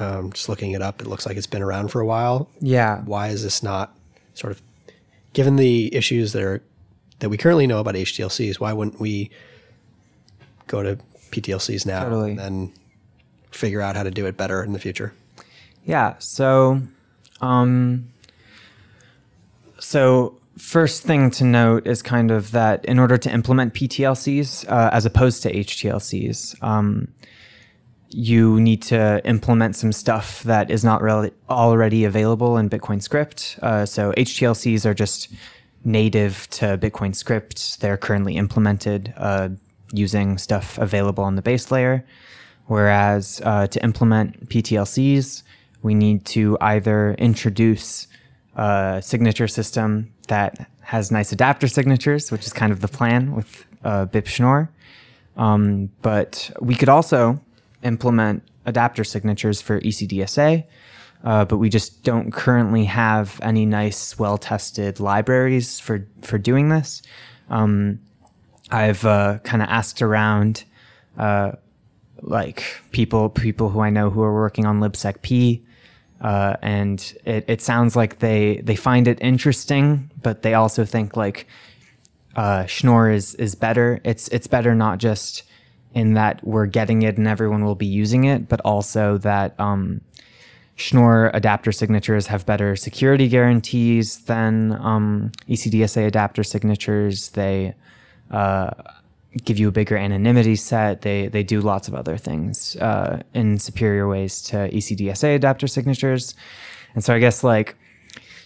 um, 0.01 0.33
just 0.33 0.49
looking 0.49 0.73
it 0.73 0.81
up. 0.81 1.03
It 1.03 1.07
looks 1.07 1.27
like 1.27 1.37
it's 1.37 1.47
been 1.47 1.61
around 1.63 1.89
for 1.89 2.01
a 2.01 2.07
while. 2.07 2.49
Yeah. 2.61 3.01
Why 3.03 3.29
is 3.29 3.43
this 3.43 3.63
not 3.63 3.95
sort 4.35 4.53
of 4.53 4.63
given 5.35 5.57
the 5.57 5.95
issues 5.95 6.33
that 6.33 6.43
are 6.43 6.63
that 7.19 7.29
we 7.29 7.37
currently 7.37 7.67
know 7.67 7.79
about 7.79 7.95
HTLCs? 7.95 8.59
Why 8.59 8.73
wouldn't 8.73 8.99
we 9.01 9.31
go 10.67 10.83
to 10.83 10.99
PTLCs 11.31 11.85
now 11.85 12.05
Totally. 12.05 12.31
and 12.31 12.39
then 12.39 12.73
figure 13.51 13.83
out 13.83 13.97
how 13.97 14.03
to 14.03 14.11
do 14.11 14.25
it 14.25 14.37
better 14.39 14.65
in 14.65 14.73
the 14.73 14.79
future? 14.79 15.13
Yeah. 15.85 16.15
So, 16.21 16.81
um, 17.43 18.09
so 19.79 20.39
first 20.63 21.03
thing 21.03 21.29
to 21.29 21.45
note 21.45 21.87
is 21.89 22.03
kind 22.03 22.31
of 22.31 22.53
that 22.53 22.85
in 22.85 22.99
order 22.99 23.19
to 23.19 23.31
implement 23.31 23.75
PTLCs 23.75 24.71
uh, 24.71 24.91
as 24.93 25.05
opposed 25.05 25.43
to 25.43 25.53
HTLCs, 25.53 26.63
um, 26.63 27.09
you 28.11 28.61
need 28.61 28.81
to 28.83 29.21
implement 29.27 29.75
some 29.75 29.91
stuff 29.91 30.43
that 30.45 30.71
is 30.71 30.85
not 30.85 31.03
really 31.03 31.33
already 31.51 32.05
available 32.05 32.57
in 32.57 32.71
Bitcoin 32.71 33.03
script. 33.03 33.59
Uh, 33.61 33.85
so 33.85 34.13
HTLCs 34.13 34.87
are 34.87 34.95
just 34.95 35.29
native 35.85 36.49
to 36.51 36.79
Bitcoin 36.79 37.15
script. 37.15 37.81
They're 37.81 37.97
currently 37.97 38.37
implemented 38.37 39.13
uh, 39.17 39.49
using 39.93 40.39
stuff 40.39 40.79
available 40.79 41.25
on 41.25 41.35
the 41.35 41.43
base 41.43 41.73
layer. 41.73 42.05
Whereas 42.67 43.43
uh, 43.45 43.67
to 43.67 43.83
implement 43.83 44.49
PTLCs, 44.49 45.43
we 45.83 45.95
need 45.95 46.25
to 46.27 46.57
either 46.61 47.15
introduce 47.15 48.07
a 48.55 49.01
signature 49.03 49.49
system 49.49 50.13
that 50.29 50.69
has 50.81 51.11
nice 51.11 51.33
adapter 51.33 51.69
signatures, 51.69 52.31
which 52.31 52.47
is 52.47 52.53
kind 52.53 52.73
of 52.73 52.81
the 52.81 52.89
plan 52.89 53.35
with 53.35 53.65
uh, 53.85 54.07
BIP 54.07 54.27
Schnorr. 54.27 54.71
Um, 55.37 55.91
but 56.03 56.51
we 56.61 56.75
could 56.75 56.89
also 56.89 57.41
implement 57.83 58.43
adapter 58.67 59.05
signatures 59.05 59.61
for 59.61 59.81
ECDSA, 59.81 60.65
uh, 61.25 61.45
but 61.45 61.57
we 61.57 61.69
just 61.69 62.03
don't 62.03 62.33
currently 62.33 62.85
have 62.85 63.41
any 63.43 63.65
nice, 63.65 64.19
well-tested 64.19 65.01
libraries 65.01 65.81
for 65.81 66.07
for 66.23 66.39
doing 66.39 66.69
this. 66.69 67.03
Um, 67.49 68.01
I've 68.71 69.05
uh, 69.05 69.39
kind 69.45 69.63
of 69.63 69.69
asked 69.69 70.03
around, 70.03 70.65
uh, 71.19 71.53
like 72.21 72.65
people 72.91 73.29
people 73.31 73.69
who 73.71 73.81
I 73.81 73.91
know 73.91 74.11
who 74.11 74.23
are 74.23 74.35
working 74.35 74.67
on 74.67 74.81
libsecp, 74.81 75.63
uh, 76.23 76.57
and 76.63 77.15
it, 77.25 77.45
it 77.49 77.61
sounds 77.61 77.97
like 77.97 78.21
they 78.21 78.61
they 78.65 78.77
find 78.77 79.09
it 79.09 79.19
interesting, 79.21 80.09
but 80.23 80.43
they 80.43 80.55
also 80.55 80.85
think 80.85 81.17
like 81.17 81.49
uh, 82.37 82.65
Schnorr 82.67 83.11
is 83.11 83.35
is 83.35 83.57
better. 83.57 84.01
It's 84.05 84.29
it's 84.29 84.47
better 84.47 84.75
not 84.75 84.99
just 84.99 85.43
in 85.95 86.15
that 86.15 86.43
we're 86.47 86.67
getting 86.67 87.03
it 87.03 87.19
and 87.19 87.27
everyone 87.27 87.65
will 87.65 87.75
be 87.75 87.87
using 87.87 88.25
it, 88.25 88.49
but 88.49 88.61
also 88.61 89.19
that 89.19 89.59
um, 89.61 90.01
Schnorr 90.77 91.31
adapter 91.35 91.73
signatures 91.73 92.29
have 92.29 92.47
better 92.47 92.77
security 92.77 93.29
guarantees 93.29 94.19
than 94.21 94.73
um, 94.81 95.33
ECDSA 95.49 96.07
adapter 96.07 96.45
signatures. 96.45 97.31
They 97.31 97.75
uh, 98.31 98.71
give 99.45 99.59
you 99.59 99.69
a 99.69 99.73
bigger 99.73 99.97
anonymity 99.97 100.57
set. 100.57 101.03
They 101.03 101.29
they 101.29 101.43
do 101.43 101.61
lots 101.61 101.89
of 101.89 101.95
other 101.95 102.17
things 102.17 102.77
uh, 102.77 103.23
in 103.35 103.59
superior 103.59 104.07
ways 104.09 104.43
to 104.43 104.69
ECDSA 104.71 105.37
adapter 105.37 105.67
signatures. 105.67 106.35
And 106.95 107.03
so 107.03 107.15
I 107.15 107.19
guess 107.19 107.43
like 107.43 107.77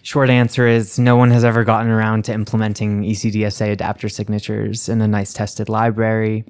short 0.02 0.30
answer 0.30 0.68
is 0.68 0.98
no 0.98 1.16
one 1.16 1.30
has 1.32 1.44
ever 1.44 1.64
gotten 1.64 1.90
around 1.90 2.24
to 2.26 2.32
implementing 2.32 3.02
ECDSA 3.02 3.72
adapter 3.72 4.08
signatures 4.08 4.88
in 4.88 5.00
a 5.00 5.08
nice 5.08 5.32
tested 5.32 5.68
library. 5.68 6.44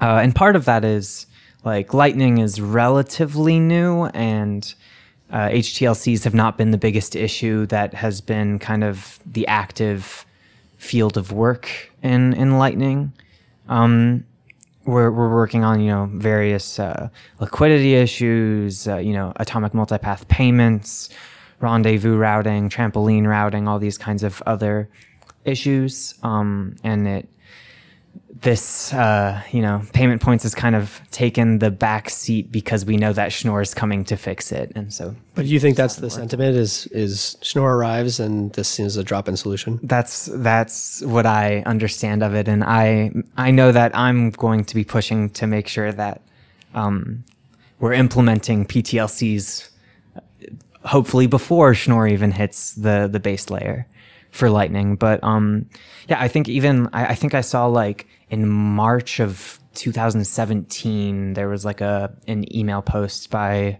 Uh, 0.00 0.20
and 0.22 0.34
part 0.34 0.56
of 0.56 0.64
that 0.64 0.84
is 0.84 1.26
like 1.62 1.92
Lightning 1.92 2.38
is 2.38 2.58
relatively 2.58 3.60
new, 3.60 4.06
and 4.06 4.74
uh, 5.30 5.48
HTLCs 5.48 6.24
have 6.24 6.32
not 6.32 6.56
been 6.56 6.70
the 6.70 6.78
biggest 6.78 7.14
issue 7.14 7.66
that 7.66 7.92
has 7.92 8.22
been 8.22 8.58
kind 8.58 8.82
of 8.82 9.20
the 9.26 9.46
active 9.46 10.24
field 10.78 11.18
of 11.18 11.32
work 11.32 11.92
in 12.02 12.32
in 12.32 12.58
Lightning. 12.58 13.12
Um, 13.70 14.26
we're 14.84 15.10
we're 15.10 15.32
working 15.32 15.64
on 15.64 15.80
you 15.80 15.90
know 15.90 16.10
various 16.12 16.78
uh, 16.78 17.08
liquidity 17.38 17.94
issues, 17.94 18.86
uh, 18.88 18.96
you 18.96 19.12
know 19.12 19.32
atomic 19.36 19.72
multipath 19.72 20.26
payments, 20.28 21.08
rendezvous 21.60 22.16
routing, 22.16 22.68
trampoline 22.68 23.26
routing, 23.26 23.68
all 23.68 23.78
these 23.78 23.96
kinds 23.96 24.22
of 24.22 24.42
other 24.46 24.90
issues, 25.44 26.14
um, 26.22 26.76
and 26.84 27.06
it 27.06 27.28
this, 28.42 28.92
uh, 28.94 29.42
you 29.50 29.60
know, 29.60 29.82
payment 29.92 30.22
points 30.22 30.44
has 30.44 30.54
kind 30.54 30.74
of 30.74 31.00
taken 31.10 31.58
the 31.58 31.70
back 31.70 32.08
seat 32.08 32.50
because 32.50 32.86
we 32.86 32.96
know 32.96 33.12
that 33.12 33.32
Schnorr 33.32 33.60
is 33.60 33.74
coming 33.74 34.04
to 34.06 34.16
fix 34.16 34.50
it, 34.50 34.72
and 34.74 34.92
so 34.92 35.14
But 35.34 35.42
do 35.42 35.48
you 35.48 35.60
think 35.60 35.76
that's 35.76 35.96
the 35.96 36.08
sentiment 36.10 36.56
is 36.56 36.86
is 36.86 37.36
Schnorr 37.42 37.76
arrives 37.76 38.18
and 38.18 38.52
this 38.54 38.80
is 38.80 38.96
a 38.96 39.04
drop 39.04 39.28
in 39.28 39.36
solution? 39.36 39.78
that's 39.82 40.26
that's 40.32 41.02
what 41.02 41.26
I 41.26 41.62
understand 41.66 42.22
of 42.22 42.34
it, 42.34 42.48
and 42.48 42.64
I 42.64 43.12
I 43.36 43.50
know 43.50 43.72
that 43.72 43.96
I'm 43.96 44.30
going 44.30 44.64
to 44.64 44.74
be 44.74 44.84
pushing 44.84 45.30
to 45.30 45.46
make 45.46 45.68
sure 45.68 45.92
that 45.92 46.22
um, 46.74 47.24
we're 47.78 47.92
implementing 47.92 48.64
PTLCs 48.64 49.68
hopefully 50.84 51.26
before 51.26 51.74
Schnorr 51.74 52.08
even 52.08 52.30
hits 52.30 52.72
the 52.72 53.08
the 53.10 53.20
base 53.20 53.50
layer 53.50 53.86
for 54.30 54.50
Lightning. 54.50 54.96
But 54.96 55.22
um, 55.22 55.68
yeah, 56.08 56.20
I 56.20 56.28
think 56.28 56.48
even 56.48 56.88
I, 56.92 57.06
I 57.06 57.14
think 57.14 57.34
I 57.34 57.40
saw 57.40 57.66
like 57.66 58.06
in 58.28 58.48
March 58.48 59.20
of 59.20 59.58
2017 59.74 61.34
there 61.34 61.48
was 61.48 61.64
like 61.64 61.80
a 61.80 62.12
an 62.26 62.54
email 62.54 62.82
post 62.82 63.30
by 63.30 63.78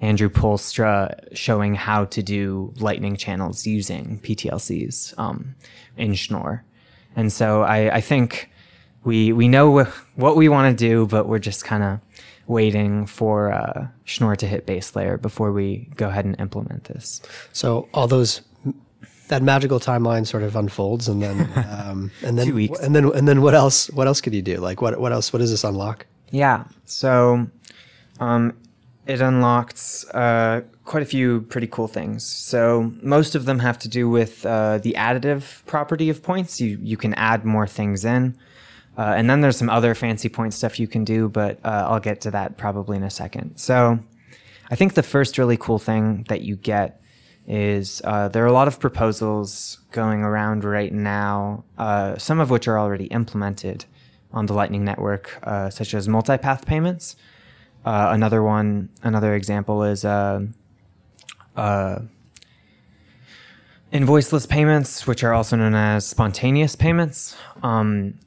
Andrew 0.00 0.28
Poelstra 0.28 1.14
showing 1.32 1.74
how 1.74 2.06
to 2.06 2.22
do 2.22 2.72
lightning 2.78 3.16
channels 3.16 3.66
using 3.66 4.18
PTLCs 4.20 5.16
um, 5.18 5.54
in 5.96 6.14
Schnorr. 6.14 6.64
And 7.14 7.32
so 7.32 7.62
I, 7.62 7.96
I 7.96 8.00
think 8.00 8.50
we 9.04 9.32
we 9.32 9.48
know 9.48 9.84
wh- 9.84 10.18
what 10.18 10.36
we 10.36 10.48
want 10.48 10.76
to 10.76 10.88
do, 10.88 11.06
but 11.06 11.28
we're 11.28 11.38
just 11.38 11.64
kind 11.64 11.84
of 11.84 12.00
waiting 12.48 13.06
for 13.06 13.52
uh, 13.52 13.86
Schnorr 14.04 14.36
to 14.36 14.46
hit 14.46 14.66
base 14.66 14.96
layer 14.96 15.18
before 15.18 15.52
we 15.52 15.88
go 15.94 16.08
ahead 16.08 16.24
and 16.24 16.38
implement 16.40 16.84
this. 16.84 17.22
So 17.52 17.88
all 17.94 18.08
those 18.08 18.40
that 19.32 19.42
magical 19.42 19.80
timeline 19.80 20.26
sort 20.26 20.42
of 20.42 20.54
unfolds, 20.56 21.08
and 21.08 21.22
then 21.22 21.50
um, 21.70 22.10
and 22.22 22.38
then 22.38 22.46
Two 22.46 22.54
weeks. 22.54 22.78
and 22.80 22.94
then 22.94 23.04
and 23.14 23.26
then 23.26 23.40
what 23.40 23.54
else? 23.54 23.88
What 23.90 24.06
else 24.06 24.20
could 24.20 24.34
you 24.34 24.42
do? 24.42 24.58
Like 24.58 24.80
what 24.82 25.00
what 25.00 25.12
else? 25.12 25.32
What 25.32 25.38
does 25.40 25.50
this 25.50 25.64
unlock? 25.64 26.06
Yeah. 26.30 26.64
So 26.84 27.46
um, 28.20 28.54
it 29.06 29.20
unlocked 29.20 30.04
uh, 30.14 30.60
quite 30.84 31.02
a 31.02 31.06
few 31.06 31.42
pretty 31.42 31.66
cool 31.66 31.88
things. 31.88 32.24
So 32.24 32.92
most 33.02 33.34
of 33.34 33.46
them 33.46 33.58
have 33.58 33.78
to 33.80 33.88
do 33.88 34.08
with 34.08 34.44
uh, 34.46 34.78
the 34.78 34.92
additive 34.98 35.64
property 35.66 36.10
of 36.10 36.22
points. 36.22 36.60
You 36.60 36.78
you 36.82 36.96
can 36.96 37.14
add 37.14 37.44
more 37.44 37.66
things 37.66 38.04
in. 38.04 38.36
Uh, 38.98 39.14
and 39.16 39.30
then 39.30 39.40
there's 39.40 39.56
some 39.56 39.70
other 39.70 39.94
fancy 39.94 40.28
point 40.28 40.52
stuff 40.52 40.78
you 40.78 40.86
can 40.86 41.02
do, 41.02 41.26
but 41.26 41.58
uh, 41.64 41.86
I'll 41.88 41.98
get 42.00 42.20
to 42.22 42.30
that 42.32 42.58
probably 42.58 42.98
in 42.98 43.02
a 43.02 43.08
second. 43.10 43.56
So 43.56 43.98
I 44.70 44.76
think 44.76 44.92
the 44.92 45.02
first 45.02 45.38
really 45.38 45.56
cool 45.56 45.78
thing 45.78 46.26
that 46.28 46.42
you 46.42 46.56
get 46.56 47.00
is 47.46 48.00
uh, 48.04 48.28
there 48.28 48.44
are 48.44 48.48
a 48.48 48.52
lot 48.52 48.68
of 48.68 48.78
proposals 48.78 49.80
going 49.90 50.22
around 50.22 50.64
right 50.64 50.92
now, 50.92 51.64
uh, 51.78 52.16
some 52.16 52.40
of 52.40 52.50
which 52.50 52.68
are 52.68 52.78
already 52.78 53.06
implemented 53.06 53.84
on 54.32 54.46
the 54.46 54.54
Lightning 54.54 54.84
Network, 54.84 55.38
uh, 55.42 55.68
such 55.70 55.94
as 55.94 56.08
multipath 56.08 56.64
payments. 56.64 57.16
Uh, 57.84 58.10
another 58.12 58.42
one, 58.42 58.88
another 59.02 59.34
example 59.34 59.82
is 59.82 60.04
uh, 60.04 60.40
uh, 61.56 61.98
invoiceless 63.92 64.48
payments, 64.48 65.06
which 65.06 65.24
are 65.24 65.34
also 65.34 65.56
known 65.56 65.74
as 65.74 66.06
spontaneous 66.06 66.76
payments. 66.76 67.36
Um, 67.62 68.18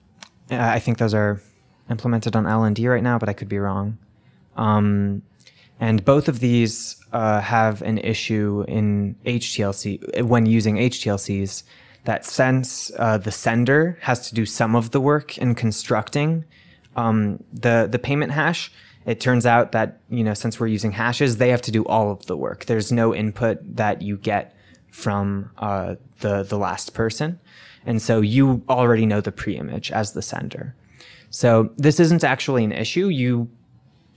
I 0.49 0.79
think 0.79 0.97
those 0.97 1.13
are 1.13 1.41
implemented 1.89 2.35
on 2.35 2.43
LND 2.43 2.87
right 2.89 3.01
now, 3.01 3.17
but 3.17 3.29
I 3.29 3.33
could 3.33 3.49
be 3.49 3.59
wrong. 3.59 3.97
Um, 4.57 5.23
and 5.79 6.03
both 6.05 6.27
of 6.27 6.39
these 6.39 6.95
uh, 7.11 7.41
have 7.41 7.81
an 7.81 7.97
issue 7.97 8.63
in 8.67 9.15
HTLC 9.25 10.23
when 10.23 10.45
using 10.45 10.75
HTLCs 10.75 11.63
that 12.05 12.25
since 12.25 12.91
uh, 12.97 13.17
the 13.17 13.31
sender 13.31 13.97
has 14.01 14.27
to 14.29 14.35
do 14.35 14.45
some 14.45 14.75
of 14.75 14.91
the 14.91 15.01
work 15.01 15.37
in 15.37 15.55
constructing 15.55 16.45
um, 16.95 17.43
the 17.51 17.87
the 17.91 17.99
payment 17.99 18.31
hash, 18.31 18.71
it 19.05 19.19
turns 19.19 19.45
out 19.45 19.71
that 19.73 19.99
you 20.09 20.23
know 20.23 20.33
since 20.33 20.59
we're 20.59 20.67
using 20.67 20.91
hashes, 20.91 21.37
they 21.37 21.49
have 21.49 21.61
to 21.63 21.71
do 21.71 21.83
all 21.85 22.11
of 22.11 22.25
the 22.25 22.37
work. 22.37 22.65
There's 22.65 22.91
no 22.91 23.13
input 23.13 23.59
that 23.75 24.01
you 24.01 24.17
get 24.17 24.55
from 24.91 25.51
uh, 25.57 25.95
the 26.21 26.43
the 26.43 26.57
last 26.57 26.93
person, 26.93 27.39
and 27.85 28.01
so 28.01 28.21
you 28.21 28.63
already 28.69 29.05
know 29.05 29.21
the 29.21 29.31
preimage 29.31 29.91
as 29.91 30.13
the 30.13 30.21
sender. 30.21 30.75
So 31.29 31.71
this 31.75 31.99
isn't 31.99 32.23
actually 32.23 32.63
an 32.63 32.71
issue. 32.71 33.09
You 33.09 33.49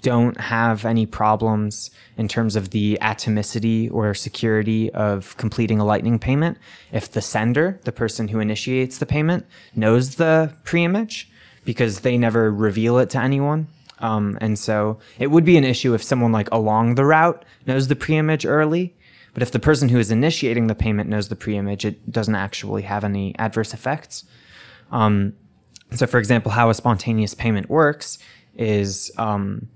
don't 0.02 0.38
have 0.40 0.84
any 0.84 1.06
problems 1.06 1.90
in 2.16 2.28
terms 2.28 2.56
of 2.56 2.70
the 2.70 2.98
atomicity 3.02 3.92
or 3.92 4.14
security 4.14 4.90
of 4.92 5.36
completing 5.36 5.80
a 5.80 5.84
lightning 5.84 6.18
payment 6.18 6.58
if 6.92 7.10
the 7.10 7.20
sender, 7.20 7.80
the 7.84 7.92
person 7.92 8.28
who 8.28 8.40
initiates 8.40 8.98
the 8.98 9.06
payment, 9.06 9.46
knows 9.74 10.16
the 10.16 10.52
preimage 10.64 11.26
because 11.64 12.00
they 12.00 12.16
never 12.16 12.50
reveal 12.52 12.98
it 12.98 13.10
to 13.10 13.18
anyone. 13.18 13.66
Um, 14.00 14.38
and 14.40 14.58
so 14.58 14.98
it 15.18 15.28
would 15.28 15.44
be 15.44 15.56
an 15.56 15.64
issue 15.64 15.94
if 15.94 16.02
someone 16.02 16.32
like 16.32 16.50
along 16.52 16.94
the 16.94 17.04
route 17.04 17.44
knows 17.66 17.88
the 17.88 17.96
preimage 17.96 18.48
early. 18.48 18.94
But 19.34 19.42
if 19.42 19.50
the 19.50 19.58
person 19.58 19.88
who 19.88 19.98
is 19.98 20.10
initiating 20.10 20.68
the 20.68 20.74
payment 20.74 21.08
knows 21.08 21.28
the 21.28 21.36
preimage, 21.36 21.84
it 21.84 22.10
doesn't 22.10 22.34
actually 22.34 22.82
have 22.82 23.04
any 23.04 23.36
adverse 23.38 23.74
effects. 23.74 24.24
Um, 24.90 25.34
so, 25.94 26.06
for 26.06 26.18
example, 26.18 26.50
how 26.50 26.70
a 26.70 26.74
spontaneous 26.74 27.34
payment 27.34 27.68
works 27.68 28.18
is 28.56 29.10
um, 29.16 29.68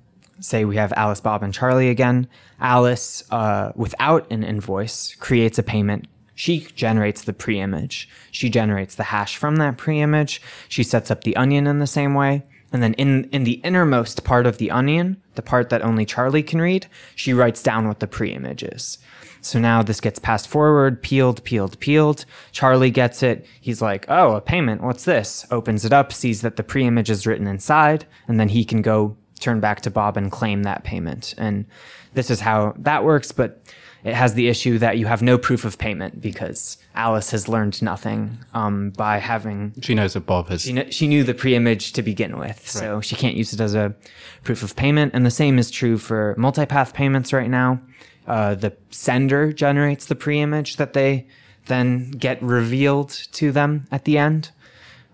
say 0.42 0.64
we 0.64 0.76
have 0.76 0.92
Alice, 0.96 1.20
Bob, 1.20 1.42
and 1.42 1.54
Charlie 1.54 1.88
again. 1.88 2.28
Alice, 2.60 3.24
uh, 3.30 3.72
without 3.74 4.30
an 4.30 4.42
invoice, 4.42 5.14
creates 5.16 5.58
a 5.58 5.62
payment. 5.62 6.06
She 6.34 6.60
generates 6.60 7.22
the 7.22 7.32
preimage. 7.32 8.06
She 8.30 8.50
generates 8.50 8.94
the 8.94 9.04
hash 9.04 9.36
from 9.36 9.56
that 9.56 9.76
preimage. 9.76 10.40
She 10.68 10.82
sets 10.82 11.10
up 11.10 11.24
the 11.24 11.36
onion 11.36 11.66
in 11.66 11.78
the 11.78 11.86
same 11.86 12.14
way. 12.14 12.44
And 12.72 12.82
then 12.82 12.94
in, 12.94 13.24
in 13.32 13.44
the 13.44 13.60
innermost 13.64 14.24
part 14.24 14.46
of 14.46 14.56
the 14.56 14.70
onion, 14.70 15.22
the 15.34 15.42
part 15.42 15.68
that 15.68 15.82
only 15.82 16.06
Charlie 16.06 16.42
can 16.42 16.60
read, 16.60 16.86
she 17.14 17.34
writes 17.34 17.62
down 17.62 17.86
what 17.86 18.00
the 18.00 18.06
preimage 18.06 18.74
is. 18.74 18.98
So 19.42 19.58
now 19.58 19.82
this 19.82 20.00
gets 20.00 20.18
passed 20.18 20.48
forward, 20.48 21.02
peeled, 21.02 21.44
peeled, 21.44 21.78
peeled. 21.80 22.24
Charlie 22.52 22.90
gets 22.90 23.22
it. 23.22 23.44
He's 23.60 23.82
like, 23.82 24.06
oh, 24.08 24.36
a 24.36 24.40
payment. 24.40 24.82
What's 24.82 25.04
this? 25.04 25.44
Opens 25.50 25.84
it 25.84 25.92
up, 25.92 26.12
sees 26.12 26.40
that 26.42 26.56
the 26.56 26.62
preimage 26.62 27.10
is 27.10 27.26
written 27.26 27.46
inside, 27.46 28.06
and 28.28 28.40
then 28.40 28.48
he 28.48 28.64
can 28.64 28.82
go 28.82 29.16
turn 29.42 29.60
back 29.60 29.80
to 29.82 29.90
Bob 29.90 30.16
and 30.16 30.30
claim 30.30 30.62
that 30.62 30.84
payment. 30.84 31.34
And 31.36 31.66
this 32.14 32.30
is 32.30 32.40
how 32.40 32.74
that 32.78 33.04
works, 33.04 33.32
but 33.32 33.62
it 34.04 34.14
has 34.14 34.34
the 34.34 34.48
issue 34.48 34.78
that 34.78 34.98
you 34.98 35.06
have 35.06 35.22
no 35.22 35.38
proof 35.38 35.64
of 35.64 35.78
payment 35.78 36.20
because 36.20 36.76
Alice 36.94 37.30
has 37.30 37.46
learned 37.48 37.80
nothing 37.82 38.38
um, 38.52 38.90
by 38.90 39.18
having 39.18 39.74
She 39.80 39.94
knows 39.94 40.14
that 40.14 40.26
Bob 40.26 40.48
has. 40.48 40.62
she, 40.62 40.72
kn- 40.72 40.90
she 40.90 41.06
knew 41.06 41.22
the 41.22 41.34
preimage 41.34 41.92
to 41.92 42.02
begin 42.02 42.36
with, 42.38 42.68
so 42.68 43.00
she 43.00 43.14
can't 43.14 43.36
use 43.36 43.52
it 43.52 43.60
as 43.60 43.74
a 43.74 43.94
proof 44.42 44.62
of 44.62 44.74
payment. 44.74 45.12
And 45.14 45.24
the 45.24 45.30
same 45.30 45.58
is 45.58 45.70
true 45.70 45.98
for 45.98 46.34
multipath 46.36 46.94
payments 46.94 47.32
right 47.32 47.48
now. 47.50 47.80
Uh, 48.26 48.54
the 48.54 48.76
sender 48.90 49.52
generates 49.52 50.06
the 50.06 50.14
preimage 50.16 50.76
that 50.76 50.92
they 50.94 51.26
then 51.66 52.10
get 52.10 52.42
revealed 52.42 53.10
to 53.10 53.52
them 53.52 53.86
at 53.92 54.04
the 54.04 54.18
end. 54.18 54.50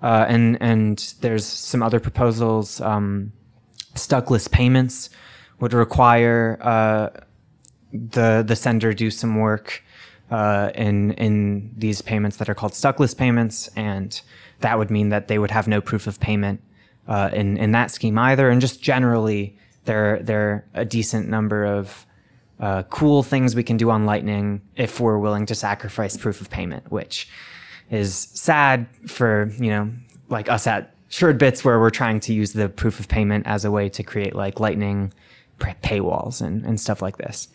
Uh, 0.03 0.25
and 0.29 0.57
and 0.63 1.15
there's 1.21 1.45
some 1.45 1.83
other 1.83 2.01
proposals. 2.01 2.81
Um, 2.81 3.33
stuckless 3.99 4.51
payments 4.51 5.11
would 5.61 5.73
require 5.73 6.59
uh, 6.61 7.11
the 7.93 8.45
the 8.47 8.57
sender 8.57 8.93
do 8.93 9.11
some 9.11 9.37
work 9.37 9.83
uh, 10.31 10.71
in 10.75 11.13
in 11.13 11.71
these 11.77 12.03
payments 12.03 12.37
that 12.37 12.49
are 12.49 12.55
called 12.55 12.73
stuckless 12.73 13.17
payments, 13.17 13.69
and 13.77 14.21
that 14.61 14.79
would 14.79 14.91
mean 14.91 15.09
that 15.09 15.29
they 15.29 15.39
would 15.39 15.51
have 15.51 15.69
no 15.69 15.81
proof 15.81 16.07
of 16.07 16.21
payment 16.21 16.61
uh, 17.07 17.31
in 17.33 17.57
in 17.57 17.73
that 17.73 17.91
scheme 17.91 18.19
either. 18.19 18.51
And 18.51 18.61
just 18.61 18.83
generally, 18.83 19.57
there 19.85 20.23
there 20.23 20.41
are 20.51 20.65
a 20.75 20.85
decent 20.85 21.29
number 21.29 21.65
of 21.65 22.07
uh, 22.61 22.83
cool 22.85 23.23
things 23.23 23.55
we 23.55 23.63
can 23.63 23.77
do 23.77 23.91
on 23.91 24.05
Lightning 24.05 24.61
if 24.77 25.01
we're 25.01 25.19
willing 25.19 25.47
to 25.47 25.55
sacrifice 25.55 26.17
proof 26.17 26.41
of 26.41 26.51
payment, 26.51 26.91
which 26.91 27.29
is 27.91 28.15
sad 28.15 28.87
for 29.07 29.51
you 29.59 29.71
know 29.71 29.91
like 30.29 30.51
us 30.51 30.67
at 30.67 30.95
Suredbits 31.11 31.65
where 31.65 31.79
we're 31.79 31.91
trying 31.91 32.21
to 32.21 32.33
use 32.33 32.53
the 32.53 32.69
proof 32.69 33.01
of 33.01 33.09
payment 33.09 33.47
as 33.47 33.65
a 33.65 33.71
way 33.71 33.89
to 33.89 34.03
create 34.03 34.35
like 34.35 34.61
Lightning 34.61 35.13
paywalls 35.59 36.41
and, 36.41 36.65
and 36.65 36.81
stuff 36.81 37.03
like 37.03 37.19
this. 37.19 37.49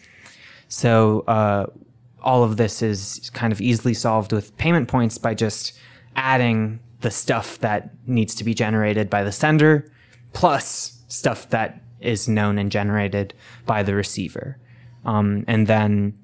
So 0.68 1.22
uh, 1.28 1.68
all 2.22 2.44
of 2.44 2.58
this 2.58 2.82
is 2.82 3.30
kind 3.34 3.54
of 3.54 3.62
easily 3.62 3.94
solved 3.94 4.32
with 4.32 4.56
payment 4.58 4.88
points 4.88 5.18
by 5.18 5.36
just 5.36 5.78
adding 6.16 6.80
the 7.02 7.12
stuff 7.12 7.60
that 7.60 7.92
needs 8.08 8.34
to 8.36 8.44
be 8.44 8.54
generated 8.54 9.10
by 9.10 9.24
the 9.24 9.32
sender 9.32 9.92
plus 10.32 11.04
stuff 11.08 11.50
that 11.50 11.82
is 12.00 12.28
known 12.28 12.58
and 12.58 12.72
generated 12.72 13.34
by 13.66 13.84
the 13.84 13.94
receiver. 13.94 14.58
Um, 15.06 15.46
and 15.48 15.68
then, 15.68 16.18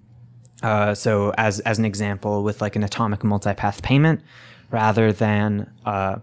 uh, 0.64 0.94
so 0.94 1.34
as, 1.38 1.60
as 1.62 1.80
an 1.80 1.86
example, 1.86 2.44
with 2.44 2.62
like 2.62 2.76
an 2.76 2.84
atomic 2.84 3.22
multipath 3.22 3.82
payment, 3.82 4.22
rather 4.72 5.12
than 5.12 5.72
uh, 5.86 6.18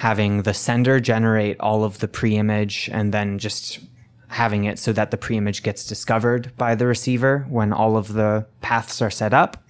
having 0.00 0.44
the 0.44 0.54
sender 0.54 0.98
generate 0.98 1.60
all 1.60 1.84
of 1.84 1.98
the 1.98 2.08
preimage 2.08 2.88
and 2.90 3.12
then 3.12 3.38
just 3.38 3.80
having 4.28 4.64
it 4.64 4.78
so 4.78 4.94
that 4.94 5.10
the 5.10 5.18
preimage 5.18 5.62
gets 5.62 5.84
discovered 5.84 6.50
by 6.56 6.74
the 6.74 6.86
receiver 6.86 7.44
when 7.50 7.70
all 7.70 7.98
of 7.98 8.14
the 8.14 8.46
paths 8.62 9.02
are 9.02 9.10
set 9.10 9.34
up. 9.34 9.62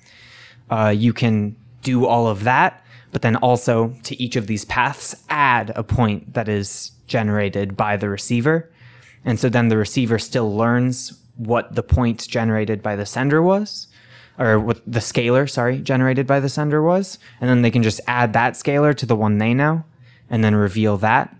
Uh, 0.70 0.94
you 0.96 1.12
can 1.12 1.56
do 1.82 2.06
all 2.06 2.28
of 2.28 2.44
that 2.44 2.80
but 3.10 3.22
then 3.22 3.34
also 3.34 3.92
to 4.04 4.22
each 4.22 4.36
of 4.36 4.46
these 4.46 4.64
paths 4.66 5.16
add 5.30 5.72
a 5.74 5.82
point 5.82 6.34
that 6.34 6.48
is 6.48 6.92
generated 7.08 7.76
by 7.76 7.96
the 7.96 8.08
receiver. 8.08 8.70
And 9.24 9.40
so 9.40 9.48
then 9.48 9.66
the 9.66 9.76
receiver 9.76 10.20
still 10.20 10.54
learns 10.54 11.20
what 11.38 11.74
the 11.74 11.82
point 11.82 12.28
generated 12.28 12.84
by 12.84 12.94
the 12.94 13.04
sender 13.04 13.42
was, 13.42 13.88
or 14.38 14.60
what 14.60 14.80
the 14.86 15.00
scalar, 15.00 15.50
sorry, 15.50 15.78
generated 15.78 16.24
by 16.24 16.38
the 16.38 16.48
sender 16.48 16.80
was. 16.80 17.18
And 17.40 17.50
then 17.50 17.62
they 17.62 17.70
can 17.72 17.82
just 17.82 18.00
add 18.06 18.32
that 18.34 18.54
scalar 18.54 18.94
to 18.94 19.06
the 19.06 19.16
one 19.16 19.38
they 19.38 19.54
know 19.54 19.84
and 20.30 20.42
then 20.42 20.54
reveal 20.54 20.96
that. 20.98 21.34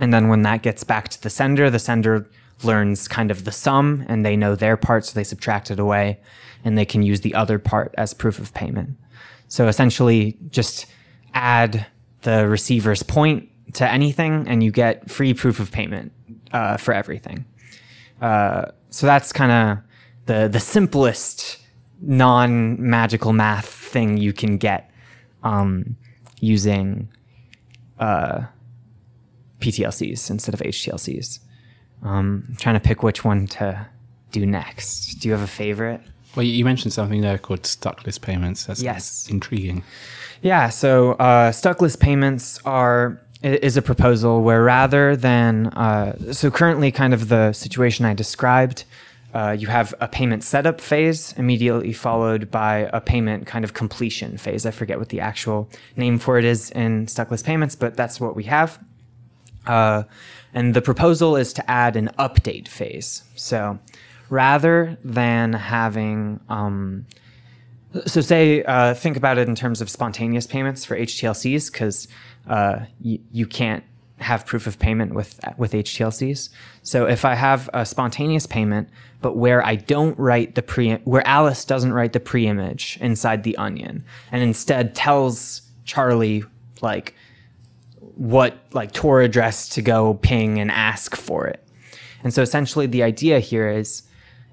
And 0.00 0.12
then 0.12 0.28
when 0.28 0.42
that 0.42 0.62
gets 0.62 0.84
back 0.84 1.08
to 1.10 1.22
the 1.22 1.30
sender, 1.30 1.70
the 1.70 1.78
sender 1.78 2.28
learns 2.62 3.08
kind 3.08 3.30
of 3.30 3.44
the 3.44 3.52
sum 3.52 4.04
and 4.08 4.24
they 4.24 4.36
know 4.36 4.54
their 4.54 4.76
part, 4.76 5.04
so 5.04 5.12
they 5.14 5.24
subtract 5.24 5.70
it 5.70 5.78
away 5.78 6.18
and 6.64 6.78
they 6.78 6.84
can 6.84 7.02
use 7.02 7.20
the 7.20 7.34
other 7.34 7.58
part 7.58 7.94
as 7.98 8.14
proof 8.14 8.38
of 8.38 8.54
payment. 8.54 8.96
So 9.48 9.68
essentially, 9.68 10.36
just 10.50 10.86
add 11.34 11.86
the 12.22 12.48
receiver's 12.48 13.02
point 13.02 13.48
to 13.74 13.90
anything 13.90 14.46
and 14.48 14.62
you 14.62 14.70
get 14.70 15.10
free 15.10 15.34
proof 15.34 15.60
of 15.60 15.70
payment 15.70 16.12
uh, 16.52 16.76
for 16.76 16.94
everything. 16.94 17.44
Uh, 18.20 18.66
so 18.90 19.06
that's 19.06 19.32
kind 19.32 19.52
of 19.52 19.84
the, 20.26 20.48
the 20.48 20.60
simplest 20.60 21.58
non 22.00 22.80
magical 22.80 23.32
math 23.32 23.68
thing 23.68 24.16
you 24.16 24.32
can 24.32 24.56
get 24.56 24.90
um, 25.42 25.96
using 26.40 27.08
uh, 27.98 28.42
PTLCs 29.60 30.30
instead 30.30 30.54
of 30.54 30.60
HTLCs. 30.60 31.38
Um, 32.02 32.44
I'm 32.50 32.56
trying 32.56 32.74
to 32.74 32.80
pick 32.80 33.02
which 33.02 33.24
one 33.24 33.46
to 33.48 33.86
do 34.32 34.44
next. 34.44 35.20
Do 35.20 35.28
you 35.28 35.32
have 35.32 35.42
a 35.42 35.46
favorite? 35.46 36.00
Well, 36.36 36.44
you 36.44 36.64
mentioned 36.64 36.92
something 36.92 37.20
there 37.20 37.38
called 37.38 37.62
stuckless 37.62 38.20
payments. 38.20 38.66
That's, 38.66 38.82
Yes. 38.82 39.28
intriguing. 39.30 39.84
Yeah, 40.42 40.68
so 40.68 41.12
uh, 41.12 41.52
stuckless 41.52 41.98
payments 41.98 42.58
are 42.64 43.20
is 43.42 43.76
a 43.76 43.82
proposal 43.82 44.42
where 44.42 44.62
rather 44.62 45.16
than 45.16 45.66
uh, 45.68 46.32
so 46.32 46.50
currently 46.50 46.90
kind 46.90 47.12
of 47.12 47.28
the 47.28 47.52
situation 47.52 48.04
I 48.06 48.14
described, 48.14 48.84
uh, 49.34 49.50
you 49.58 49.66
have 49.66 49.92
a 50.00 50.06
payment 50.06 50.44
setup 50.44 50.80
phase 50.80 51.34
immediately 51.36 51.92
followed 51.92 52.50
by 52.50 52.88
a 52.92 53.00
payment 53.00 53.46
kind 53.46 53.64
of 53.64 53.74
completion 53.74 54.38
phase. 54.38 54.64
I 54.64 54.70
forget 54.70 54.98
what 54.98 55.08
the 55.08 55.20
actual 55.20 55.68
name 55.96 56.18
for 56.18 56.38
it 56.38 56.44
is 56.44 56.70
in 56.70 57.06
stuckless 57.06 57.42
payments, 57.42 57.74
but 57.74 57.96
that's 57.96 58.20
what 58.20 58.36
we 58.36 58.44
have. 58.44 58.78
Uh, 59.66 60.04
and 60.52 60.72
the 60.72 60.80
proposal 60.80 61.36
is 61.36 61.52
to 61.54 61.68
add 61.68 61.96
an 61.96 62.10
update 62.18 62.68
phase. 62.68 63.24
So 63.34 63.78
rather 64.30 64.96
than 65.02 65.52
having 65.52 66.38
um, 66.48 67.06
so 68.06 68.20
say 68.20 68.62
uh, 68.64 68.94
think 68.94 69.16
about 69.16 69.38
it 69.38 69.48
in 69.48 69.54
terms 69.54 69.80
of 69.80 69.90
spontaneous 69.90 70.46
payments 70.46 70.84
for 70.84 70.96
HTLCs 70.96 71.70
because 71.72 72.08
uh, 72.48 72.80
you 73.00 73.46
can't 73.46 73.84
have 74.20 74.46
proof 74.46 74.66
of 74.66 74.78
payment 74.78 75.14
with 75.14 75.40
with 75.56 75.72
HTLCs. 75.72 76.48
So 76.82 77.06
if 77.06 77.24
I 77.24 77.34
have 77.34 77.68
a 77.74 77.84
spontaneous 77.84 78.46
payment, 78.46 78.88
but 79.20 79.36
where 79.36 79.64
I 79.64 79.76
don't 79.76 80.18
write 80.18 80.54
the 80.54 80.62
pre 80.62 80.94
where 81.04 81.26
Alice 81.26 81.64
doesn't 81.64 81.92
write 81.92 82.12
the 82.12 82.20
pre-image 82.20 82.98
inside 83.00 83.42
the 83.42 83.56
onion 83.56 84.04
and 84.30 84.42
instead 84.42 84.94
tells 84.94 85.62
Charlie 85.84 86.44
like 86.80 87.14
what 88.16 88.56
like 88.72 88.92
Tor 88.92 89.20
address 89.22 89.68
to 89.70 89.82
go 89.82 90.14
ping 90.14 90.60
and 90.60 90.70
ask 90.70 91.16
for 91.16 91.46
it. 91.46 91.66
And 92.22 92.32
so 92.32 92.42
essentially 92.42 92.86
the 92.86 93.02
idea 93.02 93.40
here 93.40 93.68
is 93.68 94.02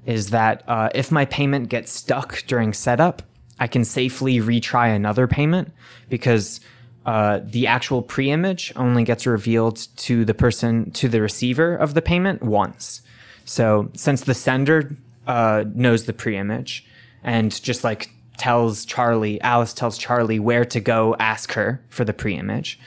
is 0.05 0.31
that 0.31 0.63
uh, 0.67 0.89
if 0.95 1.11
my 1.11 1.25
payment 1.25 1.69
gets 1.69 1.91
stuck 1.91 2.43
during 2.47 2.73
setup, 2.73 3.21
I 3.59 3.67
can 3.67 3.85
safely 3.85 4.39
retry 4.39 4.95
another 4.95 5.27
payment 5.27 5.71
because 6.09 6.59
uh, 7.05 7.39
the 7.43 7.67
actual 7.67 8.01
pre-image 8.01 8.71
only 8.75 9.03
gets 9.03 9.25
revealed 9.25 9.87
to 9.97 10.23
the 10.25 10.33
person 10.33 10.91
to 10.91 11.09
the 11.09 11.21
receiver 11.21 11.75
of 11.75 11.93
the 11.93 12.01
payment 12.01 12.43
once. 12.43 13.01
So 13.45 13.89
since 13.95 14.21
the 14.21 14.33
sender 14.33 14.95
uh, 15.25 15.63
knows 15.73 16.05
the 16.05 16.13
pre-image 16.13 16.85
and 17.23 17.61
just 17.63 17.83
like 17.83 18.11
tells 18.37 18.85
Charlie, 18.85 19.41
Alice 19.41 19.73
tells 19.73 19.97
Charlie 19.97 20.39
where 20.39 20.65
to 20.65 20.79
go 20.79 21.15
ask 21.19 21.53
her 21.53 21.81
for 21.89 22.05
the 22.05 22.13
pre-image, 22.13 22.79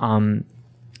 um, 0.00 0.44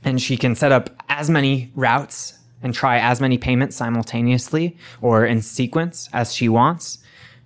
and 0.04 0.20
she 0.20 0.36
can 0.36 0.54
set 0.54 0.72
up 0.72 0.90
as 1.08 1.28
many 1.30 1.70
routes 1.74 2.38
and 2.62 2.74
try 2.74 2.98
as 2.98 3.20
many 3.20 3.38
payments 3.38 3.76
simultaneously 3.76 4.76
or 5.00 5.24
in 5.24 5.42
sequence 5.42 6.08
as 6.12 6.34
she 6.34 6.48
wants 6.48 6.98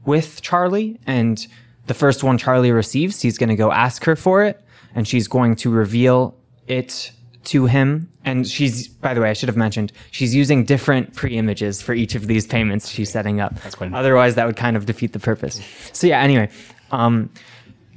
with 0.04 0.40
Charlie. 0.40 0.98
And 1.06 1.46
the 1.86 1.94
first 1.94 2.22
one 2.22 2.38
Charlie 2.38 2.72
receives, 2.72 3.20
he's 3.20 3.38
going 3.38 3.48
to 3.48 3.56
go 3.56 3.72
ask 3.72 4.04
her 4.04 4.16
for 4.16 4.44
it, 4.44 4.62
and 4.94 5.06
she's 5.06 5.28
going 5.28 5.56
to 5.56 5.70
reveal 5.70 6.36
it 6.66 7.12
to 7.44 7.66
him. 7.66 8.10
And 8.24 8.46
she's, 8.46 8.86
by 8.88 9.14
the 9.14 9.20
way, 9.20 9.30
I 9.30 9.32
should 9.32 9.48
have 9.48 9.56
mentioned, 9.56 9.92
she's 10.10 10.34
using 10.34 10.64
different 10.64 11.14
pre 11.14 11.36
images 11.36 11.80
for 11.80 11.94
each 11.94 12.14
of 12.14 12.26
these 12.26 12.46
payments 12.46 12.88
she's 12.88 13.10
setting 13.10 13.40
up. 13.40 13.54
That's 13.62 13.74
quite- 13.74 13.92
Otherwise, 13.92 14.34
that 14.34 14.46
would 14.46 14.56
kind 14.56 14.76
of 14.76 14.86
defeat 14.86 15.12
the 15.12 15.18
purpose. 15.18 15.60
So, 15.92 16.06
yeah, 16.06 16.20
anyway. 16.20 16.50
Um, 16.92 17.30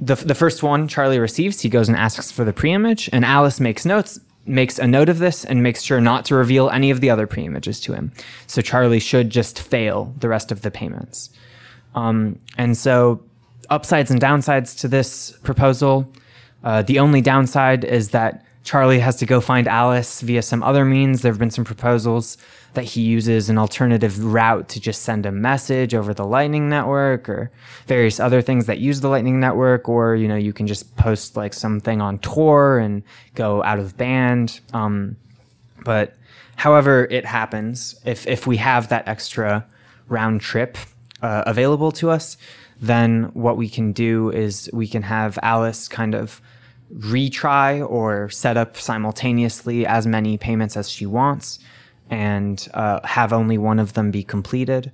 the, 0.00 0.14
the 0.14 0.34
first 0.34 0.62
one 0.62 0.88
Charlie 0.88 1.18
receives, 1.18 1.60
he 1.60 1.68
goes 1.68 1.88
and 1.88 1.96
asks 1.96 2.30
for 2.30 2.44
the 2.44 2.52
pre-image, 2.52 3.10
and 3.12 3.24
Alice 3.24 3.60
makes 3.60 3.84
notes, 3.84 4.18
makes 4.46 4.78
a 4.78 4.86
note 4.86 5.08
of 5.08 5.18
this, 5.18 5.44
and 5.44 5.62
makes 5.62 5.82
sure 5.82 6.00
not 6.00 6.24
to 6.26 6.34
reveal 6.34 6.68
any 6.70 6.90
of 6.90 7.00
the 7.00 7.10
other 7.10 7.26
pre-images 7.26 7.80
to 7.80 7.92
him. 7.94 8.12
So 8.46 8.60
Charlie 8.62 9.00
should 9.00 9.30
just 9.30 9.60
fail 9.60 10.14
the 10.18 10.28
rest 10.28 10.50
of 10.50 10.62
the 10.62 10.70
payments. 10.70 11.30
Um, 11.94 12.38
and 12.58 12.76
so, 12.76 13.22
upsides 13.70 14.10
and 14.10 14.20
downsides 14.20 14.78
to 14.80 14.88
this 14.88 15.32
proposal. 15.42 16.10
Uh, 16.64 16.82
the 16.82 16.98
only 16.98 17.20
downside 17.20 17.84
is 17.84 18.10
that 18.10 18.44
Charlie 18.64 18.98
has 18.98 19.16
to 19.16 19.26
go 19.26 19.42
find 19.42 19.68
Alice 19.68 20.22
via 20.22 20.40
some 20.40 20.62
other 20.62 20.86
means. 20.86 21.20
There 21.20 21.30
have 21.30 21.38
been 21.38 21.50
some 21.50 21.64
proposals 21.64 22.38
that 22.72 22.84
he 22.84 23.02
uses 23.02 23.50
an 23.50 23.58
alternative 23.58 24.24
route 24.24 24.68
to 24.70 24.80
just 24.80 25.02
send 25.02 25.26
a 25.26 25.30
message 25.30 25.94
over 25.94 26.14
the 26.14 26.24
Lightning 26.24 26.70
Network 26.70 27.28
or 27.28 27.50
various 27.86 28.18
other 28.18 28.40
things 28.40 28.64
that 28.66 28.78
use 28.78 29.00
the 29.00 29.08
Lightning 29.08 29.38
Network, 29.38 29.88
or 29.88 30.16
you 30.16 30.26
know, 30.26 30.34
you 30.34 30.54
can 30.54 30.66
just 30.66 30.96
post 30.96 31.36
like 31.36 31.52
something 31.52 32.00
on 32.00 32.18
Tor 32.18 32.78
and 32.78 33.02
go 33.34 33.62
out 33.62 33.78
of 33.78 33.96
band. 33.98 34.60
Um, 34.72 35.16
but 35.84 36.14
however 36.56 37.06
it 37.10 37.26
happens, 37.26 37.94
if 38.06 38.26
if 38.26 38.46
we 38.46 38.56
have 38.56 38.88
that 38.88 39.06
extra 39.06 39.66
round 40.08 40.40
trip 40.40 40.78
uh, 41.20 41.44
available 41.46 41.92
to 41.92 42.10
us, 42.10 42.38
then 42.80 43.24
what 43.34 43.58
we 43.58 43.68
can 43.68 43.92
do 43.92 44.30
is 44.30 44.70
we 44.72 44.88
can 44.88 45.02
have 45.02 45.38
Alice 45.42 45.86
kind 45.86 46.14
of 46.14 46.40
retry 46.98 47.88
or 47.88 48.30
set 48.30 48.56
up 48.56 48.76
simultaneously 48.76 49.86
as 49.86 50.06
many 50.06 50.38
payments 50.38 50.76
as 50.76 50.88
she 50.88 51.06
wants 51.06 51.58
and 52.10 52.68
uh, 52.74 53.00
have 53.04 53.32
only 53.32 53.58
one 53.58 53.78
of 53.78 53.94
them 53.94 54.10
be 54.10 54.22
completed. 54.22 54.92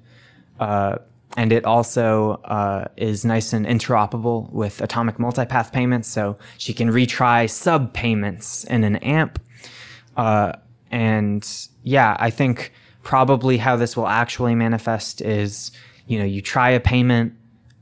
Uh, 0.58 0.96
and 1.36 1.52
it 1.52 1.64
also 1.64 2.32
uh, 2.44 2.86
is 2.96 3.24
nice 3.24 3.52
and 3.52 3.66
interoperable 3.66 4.50
with 4.50 4.80
atomic 4.80 5.16
multipath 5.16 5.72
payments, 5.72 6.08
so 6.08 6.36
she 6.58 6.72
can 6.72 6.90
retry 6.90 7.48
sub 7.48 7.92
payments 7.92 8.64
in 8.64 8.82
an 8.82 8.96
AMP. 8.96 9.40
Uh, 10.16 10.52
and 10.90 11.68
yeah, 11.84 12.16
I 12.18 12.30
think 12.30 12.72
probably 13.02 13.58
how 13.58 13.76
this 13.76 13.96
will 13.96 14.08
actually 14.08 14.54
manifest 14.54 15.20
is, 15.20 15.70
you 16.06 16.18
know, 16.18 16.24
you 16.24 16.42
try 16.42 16.70
a 16.70 16.80
payment 16.80 17.34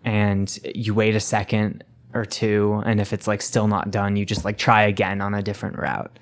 and 0.05 0.59
you 0.75 0.93
wait 0.93 1.15
a 1.15 1.21
second 1.21 1.85
or 2.19 2.25
two, 2.25 2.83
and 2.85 3.01
if 3.01 3.13
it's 3.13 3.27
like 3.27 3.43
still 3.43 3.69
not 3.69 3.91
done, 3.91 4.17
you 4.17 4.25
just 4.25 4.45
like 4.45 4.59
try 4.59 4.83
again 4.83 5.21
on 5.21 5.35
a 5.35 5.43
different 5.43 5.79
route 5.79 6.19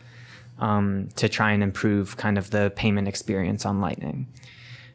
um, 0.59 1.09
to 1.17 1.29
try 1.29 1.53
and 1.53 1.63
improve 1.63 2.17
kind 2.17 2.39
of 2.39 2.51
the 2.51 2.73
payment 2.77 3.09
experience 3.09 3.67
on 3.67 3.81
Lightning. 3.81 4.27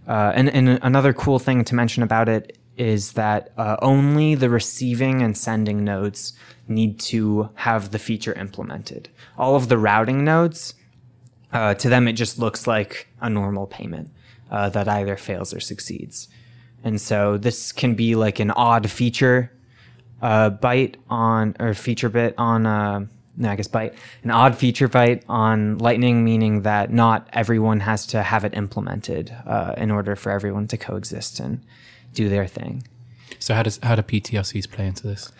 Uh, 0.08 0.32
and, 0.36 0.50
and 0.50 0.80
another 0.82 1.14
cool 1.14 1.40
thing 1.40 1.64
to 1.64 1.76
mention 1.76 2.04
about 2.04 2.28
it 2.28 2.58
is 2.78 3.14
that 3.14 3.52
uh, 3.58 3.78
only 3.82 4.34
the 4.34 4.50
receiving 4.50 5.22
and 5.22 5.38
sending 5.38 5.84
nodes 5.84 6.34
need 6.68 7.00
to 7.00 7.50
have 7.56 7.92
the 7.92 8.00
feature 8.00 8.34
implemented. 8.34 9.10
All 9.38 9.56
of 9.56 9.70
the 9.70 9.78
routing 9.78 10.24
nodes, 10.24 10.74
uh, 11.54 11.74
to 11.76 11.90
them, 11.90 12.08
it 12.08 12.14
just 12.14 12.40
looks 12.40 12.66
like 12.66 13.08
a 13.20 13.30
normal 13.30 13.68
payment 13.68 14.10
uh, 14.50 14.70
that 14.70 14.88
either 14.88 15.18
fails 15.18 15.54
or 15.54 15.60
succeeds. 15.60 16.28
And 16.84 17.00
so 17.00 17.38
this 17.38 17.72
can 17.72 17.94
be 17.94 18.16
like 18.16 18.40
an 18.40 18.52
odd 18.52 18.90
feature 18.90 19.52
uh, 20.22 20.52
byte 20.52 20.96
on, 21.10 21.56
or 21.60 21.74
feature 21.74 22.10
bit 22.10 22.36
on, 22.38 22.66
uh, 22.66 23.06
no, 23.38 23.50
I 23.50 23.56
guess 23.56 23.68
byte, 23.68 23.96
an 24.24 24.32
odd 24.32 24.56
feature 24.56 24.90
byte 24.90 25.24
on 25.28 25.78
Lightning, 25.78 26.24
meaning 26.24 26.62
that 26.62 26.92
not 26.92 27.28
everyone 27.34 27.80
has 27.80 28.06
to 28.08 28.22
have 28.22 28.46
it 28.46 28.54
implemented 28.54 29.36
uh, 29.46 29.74
in 29.78 29.92
order 29.92 30.16
for 30.16 30.32
everyone 30.32 30.68
to 30.68 30.78
coexist 30.78 31.40
and 31.40 31.64
do 32.14 32.30
their 32.30 32.48
thing. 32.48 32.84
So 33.40 33.54
how 33.54 33.64
does 33.64 33.80
how 33.82 33.96
do 33.96 34.02
PTLCs 34.02 34.70
play 34.70 34.88
into 34.88 35.08
this? 35.08 35.32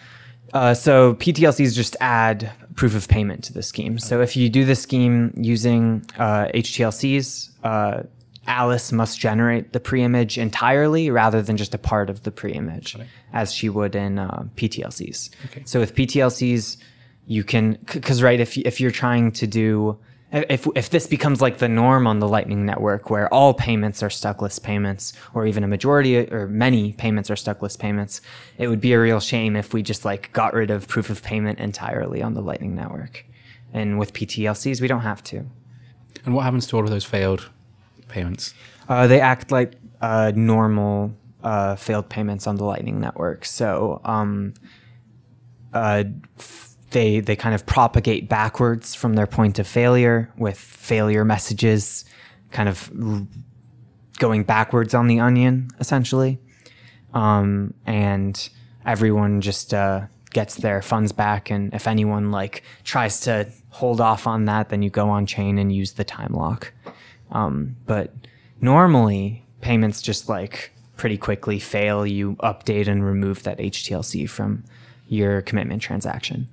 Uh, 0.54 0.74
so 0.74 1.14
PTLCs 1.16 1.74
just 1.74 1.96
add 2.02 2.52
proof 2.76 2.96
of 2.96 3.08
payment 3.08 3.44
to 3.46 3.54
the 3.54 3.64
scheme. 3.64 4.00
So 4.00 4.22
if 4.22 4.36
you 4.36 4.50
do 4.50 4.66
the 4.66 4.76
scheme 4.76 5.34
using 5.38 6.06
uh, 6.18 6.48
HTLCs, 6.54 7.52
uh, 7.64 8.04
Alice 8.52 8.92
must 8.92 9.18
generate 9.18 9.72
the 9.72 9.80
pre-image 9.80 10.38
entirely 10.38 11.10
rather 11.10 11.42
than 11.42 11.56
just 11.56 11.74
a 11.74 11.78
part 11.78 12.10
of 12.10 12.24
the 12.24 12.32
pre-image, 12.32 12.98
as 13.32 13.54
she 13.54 13.70
would 13.70 13.96
in 13.96 14.20
uh, 14.20 14.44
PTLCs. 14.58 15.30
So 15.66 15.80
with 15.80 15.96
PTLCs, 15.96 16.76
you 17.28 17.46
can 17.46 17.78
because 17.86 18.22
right 18.22 18.42
if 18.42 18.58
if 18.58 18.82
you're 18.82 18.92
trying 18.92 19.32
to 19.34 19.48
do 19.48 19.98
if 20.34 20.68
if 20.76 20.90
this 20.90 21.08
becomes 21.08 21.40
like 21.40 21.60
the 21.60 21.70
norm 21.70 22.08
on 22.08 22.20
the 22.20 22.28
Lightning 22.28 22.66
Network, 22.66 23.10
where 23.10 23.34
all 23.34 23.54
payments 23.54 24.04
are 24.04 24.10
stuckless 24.10 24.62
payments, 24.62 25.14
or 25.34 25.46
even 25.46 25.64
a 25.64 25.68
majority 25.68 26.30
or 26.30 26.48
many 26.50 26.92
payments 26.92 27.32
are 27.32 27.36
stuckless 27.36 27.80
payments, 27.80 28.20
it 28.58 28.68
would 28.68 28.82
be 28.82 28.92
a 28.92 29.00
real 29.00 29.22
shame 29.22 29.56
if 29.56 29.74
we 29.74 29.82
just 29.82 30.04
like 30.04 30.32
got 30.34 30.54
rid 30.54 30.72
of 30.72 30.90
proof 30.90 31.10
of 31.10 31.24
payment 31.24 31.58
entirely 31.60 32.22
on 32.22 32.34
the 32.34 32.42
Lightning 32.42 32.76
Network. 32.76 33.26
And 33.72 33.98
with 33.98 34.12
PTLCs, 34.12 34.82
we 34.82 34.90
don't 34.90 35.02
have 35.02 35.24
to. 35.32 35.46
And 36.26 36.36
what 36.36 36.44
happens 36.44 36.68
to 36.68 36.76
all 36.76 36.84
of 36.84 36.90
those 36.90 37.06
failed 37.06 37.50
payments? 38.12 38.54
Uh, 38.88 39.08
they 39.08 39.20
act 39.20 39.52
like 39.52 39.74
uh, 40.02 40.32
normal 40.36 41.14
uh, 41.44 41.76
failed 41.76 42.10
payments 42.10 42.46
on 42.46 42.56
the 42.58 42.64
Lightning 42.64 43.00
Network. 43.00 43.46
So 43.46 44.02
um, 44.04 44.54
uh, 45.74 46.04
they 46.92 47.20
they 47.20 47.36
kind 47.36 47.56
of 47.56 47.66
propagate 47.66 48.30
backwards 48.30 48.94
from 48.94 49.16
their 49.16 49.28
point 49.28 49.60
of 49.60 49.68
failure 49.68 50.32
with 50.38 50.58
failure 50.58 51.26
messages 51.26 52.06
kind 52.52 52.70
of 52.70 52.92
going 54.20 54.44
backwards 54.44 54.94
on 54.94 55.08
the 55.08 55.20
onion 55.20 55.70
essentially 55.80 56.38
um, 57.14 57.74
and 57.86 58.50
everyone 58.86 59.42
just 59.42 59.74
uh, 59.74 60.02
gets 60.32 60.56
their 60.58 60.82
funds 60.82 61.12
back 61.12 61.50
and 61.50 61.74
if 61.74 61.88
anyone 61.88 62.32
like 62.32 62.64
tries 62.84 63.22
to 63.22 63.50
hold 63.70 64.00
off 64.00 64.28
on 64.28 64.46
that 64.46 64.70
then 64.70 64.82
you 64.82 64.90
go 64.90 65.10
on 65.10 65.26
chain 65.26 65.58
and 65.58 65.74
use 65.74 65.94
the 65.94 66.04
time 66.04 66.34
lock 66.34 66.74
um, 67.32 67.76
but 67.86 68.14
normally 68.60 69.46
payments 69.62 70.02
just 70.02 70.30
like 70.30 70.72
pretty 70.98 71.18
quickly 71.18 71.60
fail 71.60 72.06
you 72.06 72.36
update 72.38 72.88
and 72.88 73.06
remove 73.06 73.44
that 73.44 73.58
htlc 73.58 74.30
from 74.30 74.64
your 75.08 75.42
commitment 75.42 75.82
transaction 75.82 76.48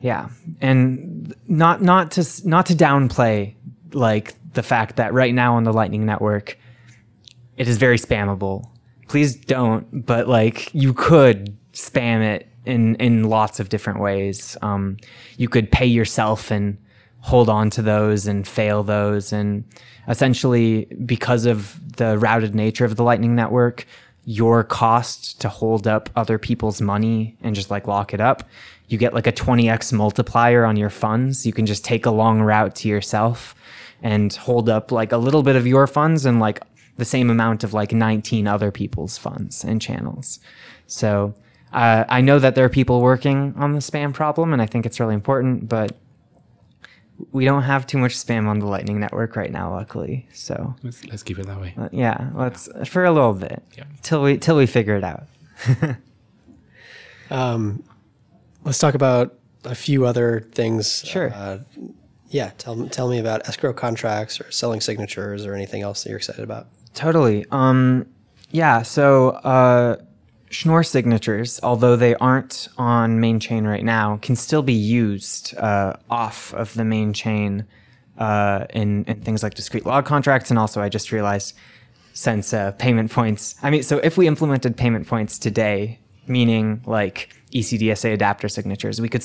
yeah, 0.00 0.28
and 0.60 1.34
not 1.48 1.82
not 1.82 2.12
to 2.12 2.24
not 2.44 2.66
to 2.66 2.74
downplay 2.74 3.54
like 3.92 4.34
the 4.52 4.62
fact 4.62 4.96
that 4.96 5.12
right 5.12 5.34
now 5.34 5.54
on 5.54 5.64
the 5.64 5.72
Lightning 5.72 6.06
Network, 6.06 6.58
it 7.56 7.68
is 7.68 7.78
very 7.78 7.98
spammable. 7.98 8.68
Please 9.08 9.34
don't, 9.34 10.06
but 10.06 10.28
like 10.28 10.72
you 10.72 10.94
could 10.94 11.56
spam 11.72 12.22
it 12.22 12.48
in 12.64 12.94
in 12.96 13.24
lots 13.24 13.58
of 13.58 13.70
different 13.70 14.00
ways. 14.00 14.56
Um, 14.62 14.98
you 15.36 15.48
could 15.48 15.70
pay 15.72 15.86
yourself 15.86 16.50
and 16.52 16.78
hold 17.20 17.48
on 17.48 17.70
to 17.70 17.82
those 17.82 18.26
and 18.26 18.46
fail 18.46 18.82
those, 18.82 19.32
and 19.32 19.64
essentially 20.08 20.86
because 21.04 21.46
of 21.46 21.96
the 21.96 22.18
routed 22.18 22.54
nature 22.54 22.84
of 22.84 22.96
the 22.96 23.04
Lightning 23.04 23.34
Network, 23.34 23.86
your 24.24 24.62
cost 24.62 25.40
to 25.40 25.48
hold 25.48 25.86
up 25.86 26.10
other 26.16 26.38
people's 26.38 26.80
money 26.80 27.36
and 27.42 27.54
just 27.54 27.70
like 27.70 27.86
lock 27.86 28.12
it 28.12 28.20
up 28.20 28.48
you 28.88 28.96
get 28.96 29.14
like 29.14 29.26
a 29.26 29.32
20x 29.32 29.92
multiplier 29.92 30.64
on 30.64 30.76
your 30.76 30.90
funds. 30.90 31.46
You 31.46 31.52
can 31.52 31.66
just 31.66 31.84
take 31.84 32.06
a 32.06 32.10
long 32.10 32.40
route 32.40 32.74
to 32.76 32.88
yourself 32.88 33.54
and 34.02 34.34
hold 34.34 34.68
up 34.68 34.90
like 34.90 35.12
a 35.12 35.18
little 35.18 35.42
bit 35.42 35.56
of 35.56 35.66
your 35.66 35.86
funds 35.86 36.24
and 36.24 36.40
like 36.40 36.60
the 36.96 37.04
same 37.04 37.30
amount 37.30 37.64
of 37.64 37.74
like 37.74 37.92
19 37.92 38.46
other 38.46 38.70
people's 38.70 39.18
funds 39.18 39.62
and 39.62 39.80
channels. 39.80 40.40
So 40.86 41.34
uh, 41.72 42.04
I 42.08 42.22
know 42.22 42.38
that 42.38 42.54
there 42.54 42.64
are 42.64 42.70
people 42.70 43.02
working 43.02 43.54
on 43.56 43.72
the 43.72 43.80
spam 43.80 44.14
problem, 44.14 44.52
and 44.52 44.62
I 44.62 44.66
think 44.66 44.86
it's 44.86 44.98
really 44.98 45.14
important, 45.14 45.68
but 45.68 45.94
we 47.32 47.44
don't 47.44 47.62
have 47.62 47.86
too 47.86 47.98
much 47.98 48.16
spam 48.16 48.46
on 48.46 48.58
the 48.58 48.66
Lightning 48.66 49.00
Network 49.00 49.36
right 49.36 49.50
now, 49.50 49.74
luckily. 49.74 50.26
So 50.32 50.74
let's, 50.82 51.04
let's 51.06 51.22
keep 51.22 51.38
it 51.38 51.46
that 51.46 51.60
way. 51.60 51.74
Uh, 51.76 51.88
yeah, 51.92 52.30
let's 52.34 52.68
for 52.88 53.04
a 53.04 53.12
little 53.12 53.34
bit 53.34 53.62
yeah. 53.76 53.84
till 54.02 54.22
we 54.22 54.38
till 54.38 54.56
we 54.56 54.66
figure 54.66 54.96
it 54.96 55.04
out. 55.04 55.24
um, 57.30 57.82
Let's 58.68 58.78
talk 58.78 58.94
about 58.94 59.34
a 59.64 59.74
few 59.74 60.04
other 60.04 60.46
things. 60.52 61.02
Sure. 61.06 61.32
Uh, 61.32 61.60
yeah, 62.28 62.50
tell 62.58 62.86
tell 62.88 63.08
me 63.08 63.18
about 63.18 63.48
escrow 63.48 63.72
contracts 63.72 64.40
or 64.40 64.50
selling 64.50 64.82
signatures 64.82 65.46
or 65.46 65.54
anything 65.54 65.80
else 65.80 66.02
that 66.02 66.10
you're 66.10 66.18
excited 66.18 66.44
about. 66.44 66.66
Totally. 66.92 67.46
Um, 67.50 68.06
yeah. 68.50 68.82
So 68.82 69.30
uh, 69.30 69.96
Schnorr 70.50 70.82
signatures, 70.82 71.60
although 71.62 71.96
they 71.96 72.14
aren't 72.16 72.68
on 72.78 73.20
main 73.20 73.38
chain 73.40 73.64
right 73.64 73.84
now, 73.84 74.18
can 74.22 74.36
still 74.36 74.62
be 74.62 74.72
used 74.72 75.56
uh, 75.56 75.94
off 76.10 76.54
of 76.54 76.74
the 76.74 76.84
main 76.84 77.12
chain 77.12 77.66
uh, 78.18 78.66
in 78.70 79.04
in 79.04 79.20
things 79.20 79.42
like 79.42 79.54
discrete 79.54 79.86
log 79.86 80.06
contracts, 80.06 80.50
and 80.50 80.58
also 80.58 80.80
I 80.80 80.88
just 80.88 81.12
realized 81.12 81.54
since 82.12 82.52
uh, 82.52 82.72
payment 82.72 83.12
points. 83.12 83.54
I 83.62 83.70
mean, 83.70 83.82
so 83.82 83.98
if 83.98 84.16
we 84.16 84.26
implemented 84.26 84.76
payment 84.76 85.06
points 85.06 85.38
today, 85.38 86.00
meaning 86.26 86.82
like 86.84 87.32
ECDSA 87.52 88.12
adapter 88.12 88.48
signatures. 88.48 89.00
We 89.00 89.08
could 89.08 89.22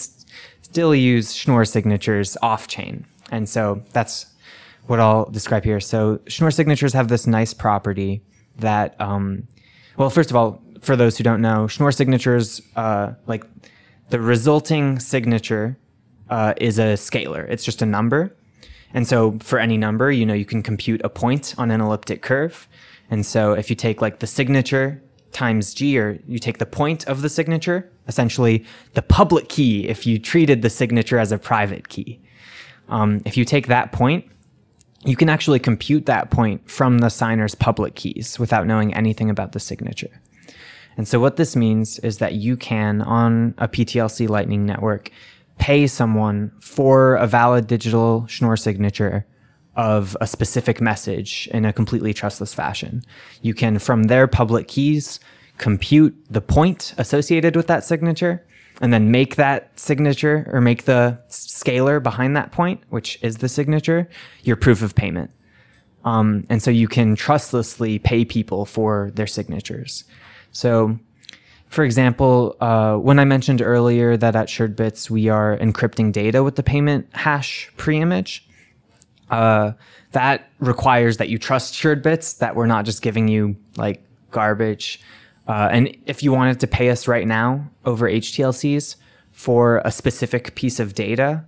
still 0.62 0.96
use 0.96 1.34
Schnorr 1.34 1.66
signatures 1.66 2.38
off 2.42 2.68
chain. 2.68 3.06
And 3.32 3.48
so 3.48 3.84
that's 3.92 4.28
what 4.88 5.00
I'll 5.00 5.30
describe 5.30 5.64
here. 5.64 5.80
So 5.80 6.20
Schnorr 6.28 6.52
signatures 6.52 6.94
have 6.94 7.08
this 7.08 7.28
nice 7.28 7.54
property 7.54 8.22
that, 8.58 9.00
um, 9.00 9.48
well, 9.98 10.10
first 10.10 10.30
of 10.30 10.36
all, 10.36 10.62
for 10.82 10.96
those 10.96 11.18
who 11.18 11.24
don't 11.24 11.42
know, 11.42 11.68
Schnorr 11.68 11.92
signatures, 11.92 12.62
uh, 12.76 13.14
like 13.28 13.44
the 14.10 14.20
resulting 14.20 15.00
signature 15.00 15.78
uh, 16.30 16.54
is 16.58 16.80
a 16.80 16.94
scalar. 16.94 17.50
It's 17.50 17.64
just 17.64 17.82
a 17.82 17.86
number. 17.86 18.36
And 18.94 19.08
so 19.08 19.38
for 19.40 19.60
any 19.60 19.78
number, 19.78 20.12
you 20.12 20.26
know, 20.26 20.34
you 20.34 20.46
can 20.46 20.62
compute 20.62 21.02
a 21.04 21.10
point 21.10 21.56
on 21.58 21.72
an 21.72 21.82
elliptic 21.82 22.22
curve. 22.22 22.68
And 23.10 23.26
so 23.26 23.54
if 23.54 23.70
you 23.70 23.76
take 23.76 24.02
like 24.02 24.20
the 24.20 24.28
signature 24.28 25.02
times 25.32 25.74
G, 25.74 25.98
or 25.98 26.20
you 26.28 26.38
take 26.38 26.60
the 26.60 26.66
point 26.66 27.08
of 27.08 27.22
the 27.22 27.30
signature, 27.30 27.92
essentially 28.08 28.64
the 28.94 29.02
public 29.02 29.50
key, 29.50 29.88
if 29.88 30.06
you 30.06 30.20
treated 30.20 30.62
the 30.62 30.70
signature 30.70 31.18
as 31.18 31.32
a 31.32 31.38
private 31.38 31.90
key. 31.90 32.22
Um, 32.90 33.22
if 33.26 33.36
you 33.36 33.46
take 33.46 33.68
that 33.68 33.92
point, 33.92 34.26
you 35.06 35.16
can 35.16 35.30
actually 35.30 35.60
compute 35.60 36.06
that 36.06 36.30
point 36.30 36.70
from 36.70 37.00
the 37.00 37.10
signer's 37.10 37.56
public 37.56 37.96
keys 37.96 38.40
without 38.40 38.68
knowing 38.68 38.94
anything 38.94 39.30
about 39.30 39.52
the 39.52 39.60
signature. 39.60 40.22
And 40.98 41.08
so 41.08 41.20
what 41.20 41.38
this 41.38 41.56
means 41.56 42.00
is 42.00 42.20
that 42.20 42.34
you 42.34 42.56
can, 42.56 43.02
on 43.02 43.56
a 43.58 43.68
PTLC 43.68 44.30
Lightning 44.30 44.66
network, 44.66 45.10
pay 45.58 45.88
someone 45.88 46.52
for 46.60 47.16
a 47.16 47.28
valid 47.28 47.68
digital 47.68 48.28
Schnorr 48.28 48.58
signature 48.58 49.26
of 49.76 50.16
a 50.22 50.28
specific 50.28 50.80
message 50.80 51.50
in 51.52 51.66
a 51.66 51.74
completely 51.74 52.14
trustless 52.14 52.54
fashion. 52.54 53.04
You 53.42 53.54
can, 53.54 53.80
from 53.80 54.04
their 54.04 54.28
public 54.28 54.68
keys, 54.68 55.20
compute 55.58 56.16
the 56.30 56.42
point 56.42 56.94
associated 56.98 57.56
with 57.56 57.68
that 57.68 57.84
signature 57.84 58.46
and 58.82 58.92
then 58.92 59.12
make 59.12 59.36
that 59.36 59.78
signature 59.80 60.50
or 60.52 60.62
make 60.62 60.86
the 60.86 61.20
scalar 61.30 62.02
behind 62.02 62.36
that 62.36 62.52
point, 62.52 62.82
which 62.90 63.20
is 63.22 63.38
the 63.38 63.50
signature, 63.50 64.10
your 64.44 64.56
proof 64.56 64.82
of 64.82 64.96
payment. 64.96 65.32
Um, 66.06 66.46
and 66.50 66.62
so 66.62 66.70
you 66.70 66.88
can 66.88 67.16
trustlessly 67.16 68.00
pay 68.00 68.26
people 68.26 68.66
for 68.66 69.12
their 69.16 69.28
signatures. 69.28 70.04
So, 70.54 70.98
for 71.68 71.84
example, 71.84 72.56
uh, 72.62 72.96
when 72.96 73.20
I 73.20 73.26
mentioned 73.26 73.62
earlier 73.62 74.16
that 74.16 74.36
at 74.36 74.48
Suredbits 74.48 75.10
we 75.10 75.28
are 75.28 75.58
encrypting 75.58 76.12
data 76.12 76.44
with 76.44 76.56
the 76.56 76.64
payment 76.64 77.08
hash 77.14 77.70
preimage, 77.76 78.42
uh, 79.30 79.72
that 80.12 80.50
requires 80.60 81.18
that 81.18 81.30
you 81.30 81.40
trust 81.40 81.74
Suredbits, 81.74 82.38
that 82.38 82.56
we're 82.56 82.68
not 82.68 82.86
just 82.86 83.02
giving 83.02 83.28
you 83.28 83.56
like 83.76 84.04
garbage. 84.30 85.02
Uh, 85.48 85.70
and 85.72 85.98
if 86.06 86.22
you 86.22 86.32
wanted 86.32 86.60
to 86.60 86.68
pay 86.68 86.92
us 86.92 87.08
right 87.08 87.28
now 87.28 87.68
over 87.86 88.08
HTLCs 88.08 88.96
for 89.32 89.82
a 89.84 89.92
specific 89.92 90.54
piece 90.54 90.80
of 90.80 90.94
data, 90.94 91.44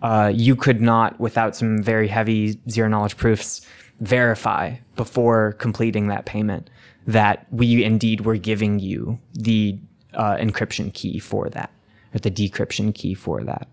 uh, 0.00 0.32
you 0.34 0.56
could 0.56 0.80
not, 0.80 1.20
without 1.20 1.54
some 1.54 1.82
very 1.82 2.08
heavy 2.08 2.58
zero 2.70 2.88
knowledge 2.88 3.16
proofs, 3.18 3.60
verify 4.00 4.76
before 4.96 5.52
completing 5.54 6.08
that 6.08 6.24
payment 6.24 6.70
that 7.08 7.46
we 7.50 7.82
indeed 7.82 8.20
were 8.20 8.36
giving 8.36 8.78
you 8.78 9.18
the 9.32 9.78
uh, 10.12 10.36
encryption 10.36 10.92
key 10.92 11.18
for 11.18 11.48
that, 11.48 11.70
or 12.14 12.18
the 12.20 12.30
decryption 12.30 12.94
key 12.94 13.14
for 13.14 13.42
that. 13.42 13.66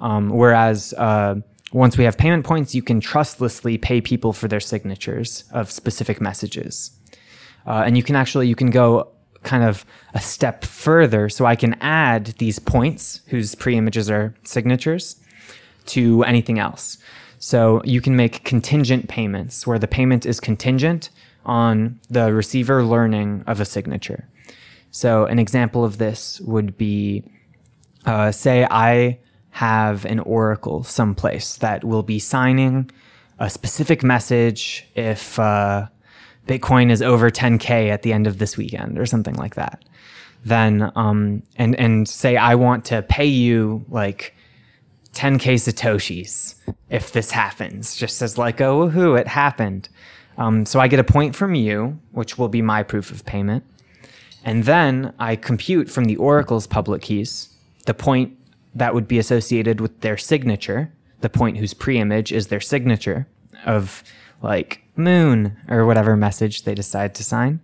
Um, 0.00 0.28
whereas 0.28 0.92
uh, 0.98 1.36
once 1.72 1.96
we 1.96 2.04
have 2.04 2.18
payment 2.18 2.44
points, 2.44 2.74
you 2.74 2.82
can 2.82 3.00
trustlessly 3.00 3.78
pay 3.78 4.02
people 4.02 4.34
for 4.34 4.46
their 4.46 4.60
signatures 4.60 5.44
of 5.52 5.70
specific 5.70 6.20
messages. 6.20 6.90
Uh, 7.66 7.82
and 7.86 7.96
you 7.96 8.02
can 8.02 8.14
actually, 8.14 8.46
you 8.46 8.54
can 8.54 8.70
go 8.70 9.08
kind 9.42 9.64
of 9.64 9.86
a 10.12 10.20
step 10.20 10.62
further. 10.62 11.30
So 11.30 11.46
I 11.46 11.56
can 11.56 11.74
add 11.80 12.26
these 12.38 12.58
points 12.58 13.22
whose 13.28 13.54
pre-images 13.54 14.10
are 14.10 14.34
signatures 14.44 15.16
to 15.86 16.22
anything 16.24 16.58
else. 16.58 16.98
So 17.38 17.80
you 17.84 18.02
can 18.02 18.16
make 18.16 18.44
contingent 18.44 19.08
payments 19.08 19.66
where 19.66 19.78
the 19.78 19.88
payment 19.88 20.26
is 20.26 20.40
contingent 20.40 21.08
on 21.46 21.98
the 22.10 22.32
receiver 22.34 22.84
learning 22.84 23.42
of 23.46 23.60
a 23.60 23.64
signature. 23.64 24.28
So 24.90 25.24
an 25.24 25.38
example 25.38 25.84
of 25.84 25.98
this 25.98 26.40
would 26.40 26.76
be, 26.76 27.24
uh, 28.04 28.32
say 28.32 28.66
I 28.70 29.18
have 29.50 30.04
an 30.04 30.20
oracle 30.20 30.84
someplace 30.84 31.56
that 31.56 31.82
will 31.84 32.02
be 32.02 32.18
signing 32.18 32.90
a 33.38 33.48
specific 33.48 34.02
message 34.02 34.86
if 34.94 35.38
uh, 35.38 35.86
Bitcoin 36.46 36.90
is 36.90 37.02
over 37.02 37.30
10K 37.30 37.88
at 37.90 38.02
the 38.02 38.12
end 38.12 38.26
of 38.26 38.38
this 38.38 38.56
weekend 38.56 38.98
or 38.98 39.06
something 39.06 39.34
like 39.34 39.54
that. 39.54 39.84
then 40.44 40.92
um, 40.94 41.42
and 41.56 41.74
and 41.76 42.08
say 42.08 42.36
I 42.36 42.54
want 42.54 42.84
to 42.86 43.02
pay 43.02 43.26
you 43.26 43.84
like 43.88 44.34
10k 45.12 45.54
satoshis 45.54 46.54
if 46.88 47.12
this 47.12 47.30
happens, 47.30 47.96
just 47.96 48.22
as 48.22 48.38
like 48.38 48.60
oh 48.60 48.88
woohoo, 48.88 49.18
it 49.18 49.26
happened. 49.26 49.88
Um, 50.38 50.66
so 50.66 50.80
I 50.80 50.88
get 50.88 50.98
a 50.98 51.04
point 51.04 51.34
from 51.34 51.54
you, 51.54 51.98
which 52.12 52.36
will 52.36 52.48
be 52.48 52.62
my 52.62 52.82
proof 52.82 53.10
of 53.10 53.24
payment, 53.24 53.64
and 54.44 54.64
then 54.64 55.12
I 55.18 55.36
compute 55.36 55.90
from 55.90 56.04
the 56.04 56.16
oracle's 56.16 56.66
public 56.66 57.02
keys 57.02 57.56
the 57.86 57.94
point 57.94 58.36
that 58.74 58.94
would 58.94 59.08
be 59.08 59.18
associated 59.18 59.80
with 59.80 60.00
their 60.00 60.16
signature, 60.16 60.92
the 61.20 61.30
point 61.30 61.56
whose 61.56 61.72
preimage 61.72 62.30
is 62.30 62.48
their 62.48 62.60
signature 62.60 63.26
of 63.64 64.02
like 64.42 64.82
moon 64.96 65.56
or 65.68 65.86
whatever 65.86 66.16
message 66.16 66.64
they 66.64 66.74
decide 66.74 67.14
to 67.14 67.24
sign. 67.24 67.60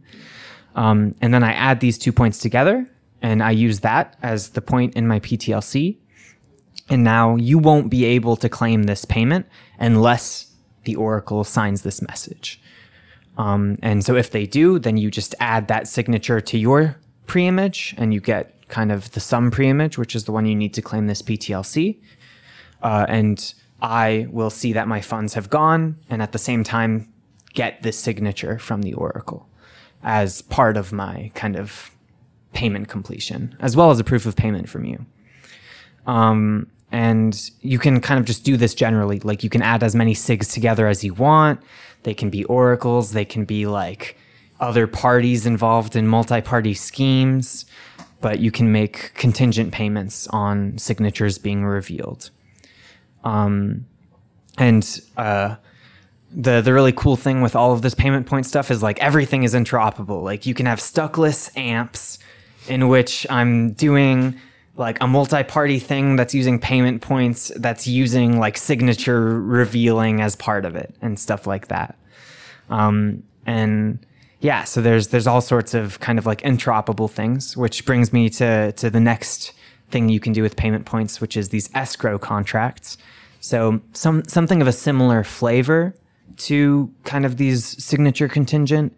Um, 0.75 1.15
and 1.21 1.35
then 1.35 1.45
I 1.45 1.53
add 1.53 1.81
these 1.81 1.99
two 1.99 2.13
points 2.13 2.39
together 2.39 2.89
and 3.21 3.43
I 3.43 3.51
use 3.51 3.81
that 3.81 4.17
as 4.23 4.51
the 4.51 4.63
point 4.63 4.95
in 4.95 5.07
my 5.07 5.21
PTLC. 5.21 5.99
And 6.89 7.05
now 7.05 7.37
you 7.37 7.59
won't 7.59 7.91
be 7.91 8.05
able 8.05 8.37
to 8.37 8.49
claim 8.49 8.85
this 8.85 9.05
payment 9.05 9.47
unless 9.79 10.52
the 10.85 10.97
Oracle 10.97 11.45
signs 11.45 11.83
this 11.83 12.03
message. 12.03 12.61
Um, 13.39 13.79
and 13.83 14.05
so 14.05 14.15
if 14.15 14.31
they 14.31 14.47
do, 14.47 14.79
then 14.79 14.97
you 14.97 15.11
just 15.11 15.35
add 15.41 15.69
that 15.69 15.89
signature 15.89 16.41
to 16.41 16.59
your 16.59 16.97
preimage 17.27 17.95
and 17.97 18.13
you 18.13 18.21
get 18.21 18.69
kind 18.69 18.93
of 18.93 19.11
the 19.13 19.21
sum 19.21 19.51
preimage, 19.51 19.97
which 19.97 20.15
is 20.15 20.25
the 20.25 20.33
one 20.33 20.47
you 20.47 20.55
need 20.55 20.75
to 20.75 20.83
claim 20.83 21.07
this 21.07 21.23
PTLC. 21.23 21.99
Uh, 22.83 23.07
and 23.09 23.55
I 23.81 24.27
will 24.31 24.51
see 24.51 24.73
that 24.73 24.89
my 24.89 25.01
funds 25.01 25.35
have 25.35 25.51
gone 25.51 25.99
and 26.11 26.23
at 26.23 26.33
the 26.33 26.39
same 26.39 26.65
time 26.65 27.13
get 27.55 27.83
this 27.83 27.99
signature 27.99 28.59
from 28.59 28.83
the 28.83 28.95
Oracle 28.95 29.49
as 30.03 30.43
part 30.43 30.77
of 30.77 30.93
my 30.93 31.31
kind 31.35 31.57
of 31.57 31.91
payment 32.53 32.89
completion, 32.89 33.57
as 33.61 33.77
well 33.77 33.91
as 33.91 34.01
a 34.01 34.05
proof 34.05 34.27
of 34.27 34.37
payment 34.37 34.69
from 34.69 34.85
you. 34.85 35.05
Um, 36.07 36.71
and 36.93 37.51
you 37.63 37.79
can 37.79 38.01
kind 38.01 38.21
of 38.21 38.27
just 38.27 38.45
do 38.45 38.57
this 38.57 38.75
generally. 38.75 39.19
Like 39.21 39.43
you 39.43 39.49
can 39.49 39.63
add 39.63 39.83
as 39.83 39.95
many 39.95 40.15
SIGs 40.15 40.53
together 40.53 40.87
as 40.87 41.03
you 41.03 41.15
want. 41.15 41.59
They 42.03 42.13
can 42.13 42.29
be 42.29 42.45
oracles. 42.45 43.13
They 43.13 43.25
can 43.25 43.47
be 43.47 43.67
like 43.67 44.17
other 44.61 44.87
parties 44.87 45.47
involved 45.47 45.97
in 45.97 46.07
multi-party 46.07 46.75
schemes, 46.75 47.65
but 48.21 48.39
you 48.41 48.51
can 48.51 48.71
make 48.71 49.15
contingent 49.15 49.73
payments 49.73 50.29
on 50.29 50.77
signatures 50.77 51.39
being 51.39 51.65
revealed. 51.65 52.31
Um, 53.25 53.87
and 54.59 55.01
uh, 55.17 55.57
the 56.31 56.61
the 56.61 56.75
really 56.75 56.93
cool 56.93 57.17
thing 57.17 57.41
with 57.41 57.57
all 57.57 57.73
of 57.73 57.81
this 57.81 57.95
payment 57.95 58.27
point 58.27 58.45
stuff 58.45 58.71
is 58.71 58.83
like 58.83 59.01
everything 59.01 59.45
is 59.45 59.55
interoperable. 59.55 60.23
Like 60.23 60.45
you 60.45 60.53
can 60.53 60.67
have 60.67 60.79
stuckless 60.79 61.57
amps 61.57 62.19
in 62.69 62.89
which 62.89 63.27
I'm 63.31 63.73
doing 63.73 64.39
like 64.77 65.01
a 65.03 65.07
multi-party 65.07 65.79
thing 65.79 66.17
that's 66.17 66.35
using 66.35 66.59
payment 66.59 67.03
points 67.03 67.53
that's 67.57 67.87
using 67.87 68.39
like 68.39 68.57
signature 68.57 69.41
revealing 69.41 70.21
as 70.21 70.35
part 70.35 70.65
of 70.65 70.75
it 70.75 70.95
and 71.03 71.19
stuff 71.19 71.47
like 71.47 71.69
that. 71.69 71.97
Um, 72.71 73.23
and 73.45 73.99
yeah, 74.41 74.65
so 74.65 74.81
there's 74.81 75.09
there's 75.09 75.27
all 75.27 75.41
sorts 75.41 75.75
of 75.75 76.01
kind 76.01 76.19
of 76.19 76.27
like 76.27 76.41
interoperable 76.43 77.11
things, 77.11 77.57
which 77.57 77.85
brings 77.85 78.13
me 78.13 78.29
to 78.31 78.73
to 78.73 78.91
the 78.91 79.01
next 79.01 79.53
thing 79.91 80.09
you 80.09 80.21
can 80.21 80.33
do 80.33 80.43
with 80.43 80.57
payment 80.57 80.87
points, 80.87 81.21
which 81.21 81.37
is 81.37 81.51
these 81.51 81.71
escrow 81.75 82.19
contracts. 82.19 82.97
So 83.41 83.81
some 83.93 84.25
something 84.25 84.63
of 84.63 84.69
a 84.69 84.73
similar 84.73 85.23
flavor 85.23 85.95
to 86.39 86.91
kind 87.05 87.27
of 87.27 87.37
these 87.37 87.65
signature 87.83 88.29
contingent 88.29 88.97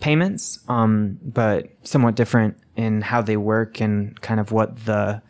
payments, 0.00 0.60
um, 0.68 1.18
but 1.22 1.68
somewhat 1.82 2.14
different 2.14 2.56
in 2.76 3.02
how 3.02 3.22
they 3.22 3.36
work 3.36 3.80
and 3.80 4.20
kind 4.20 4.40
of 4.40 4.52
what 4.52 4.84
the 4.84 5.20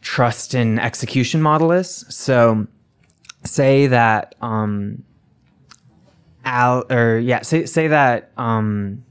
trust 0.00 0.54
and 0.54 0.80
execution 0.80 1.42
model 1.42 1.72
is. 1.72 2.04
So 2.08 2.66
say 3.44 3.86
that 3.88 4.34
um, 4.40 5.04
Al 6.44 6.84
or 6.90 7.18
yeah, 7.18 7.42
say 7.42 7.66
say 7.66 7.88
that 7.88 8.30
um, 8.36 9.04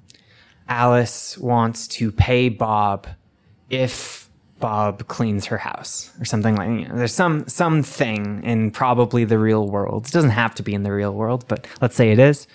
Alice 0.67 1.37
wants 1.37 1.87
to 1.87 2.11
pay 2.11 2.49
Bob 2.49 3.07
if 3.69 4.29
Bob 4.59 5.07
cleans 5.07 5.45
her 5.45 5.57
house 5.57 6.11
or 6.19 6.25
something 6.25 6.55
like 6.55 6.69
you 6.69 6.87
know, 6.87 6.95
there's 6.95 7.13
some 7.13 7.47
something 7.47 8.43
in 8.43 8.71
probably 8.71 9.25
the 9.25 9.37
real 9.37 9.67
world. 9.67 10.07
It 10.07 10.11
doesn't 10.11 10.31
have 10.31 10.55
to 10.55 10.63
be 10.63 10.73
in 10.73 10.83
the 10.83 10.91
real 10.91 11.13
world, 11.13 11.45
but 11.47 11.67
let's 11.81 11.95
say 11.95 12.11
it 12.11 12.19
is. 12.19 12.47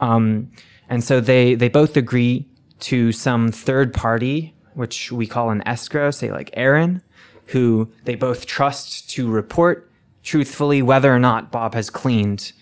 Um, 0.00 0.50
and 0.88 1.02
so 1.02 1.20
they 1.20 1.54
they 1.54 1.68
both 1.68 1.96
agree 1.96 2.48
to 2.80 3.12
some 3.12 3.50
third 3.50 3.92
party, 3.94 4.54
which 4.74 5.10
we 5.10 5.26
call 5.26 5.50
an 5.50 5.66
escrow, 5.66 6.10
say 6.10 6.30
like 6.30 6.50
Aaron, 6.54 7.02
who 7.46 7.90
they 8.04 8.14
both 8.14 8.46
trust 8.46 9.10
to 9.10 9.28
report 9.28 9.90
truthfully 10.22 10.82
whether 10.82 11.14
or 11.14 11.18
not 11.18 11.52
Bob 11.52 11.74
has 11.74 11.88
cleaned 11.88 12.52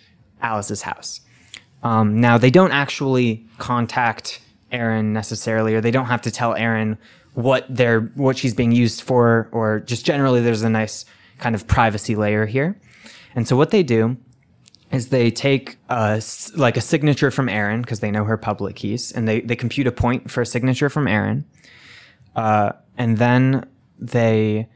Alice's 0.42 0.82
house. 0.82 1.20
Um, 1.82 2.20
now 2.20 2.38
they 2.38 2.50
don't 2.50 2.72
actually 2.72 3.44
contact 3.58 4.40
Aaron 4.70 5.12
necessarily, 5.12 5.74
or 5.74 5.80
they 5.80 5.90
don't 5.90 6.06
have 6.06 6.22
to 6.22 6.30
tell 6.30 6.54
Aaron 6.54 6.98
what 7.34 7.66
they're 7.68 8.02
what 8.14 8.38
she's 8.38 8.54
being 8.54 8.72
used 8.72 9.02
for, 9.02 9.48
or 9.52 9.80
just 9.80 10.06
generally 10.06 10.40
there's 10.40 10.62
a 10.62 10.70
nice 10.70 11.04
kind 11.38 11.54
of 11.54 11.66
privacy 11.66 12.14
layer 12.16 12.46
here. 12.46 12.80
And 13.34 13.48
so 13.48 13.56
what 13.56 13.70
they 13.70 13.82
do 13.82 14.16
is 14.92 15.08
they 15.08 15.30
take 15.30 15.76
a, 15.88 16.22
like 16.56 16.76
a 16.76 16.80
signature 16.80 17.30
from 17.30 17.48
Aaron 17.48 17.82
because 17.82 18.00
they 18.00 18.10
know 18.10 18.24
her 18.24 18.36
public 18.36 18.76
keys, 18.76 19.12
and 19.12 19.26
they 19.26 19.40
they 19.40 19.56
compute 19.56 19.86
a 19.86 19.92
point 19.92 20.30
for 20.30 20.42
a 20.42 20.46
signature 20.46 20.88
from 20.88 21.08
Aaron, 21.08 21.44
uh, 22.36 22.72
and 22.96 23.18
then 23.18 23.66
they. 23.98 24.68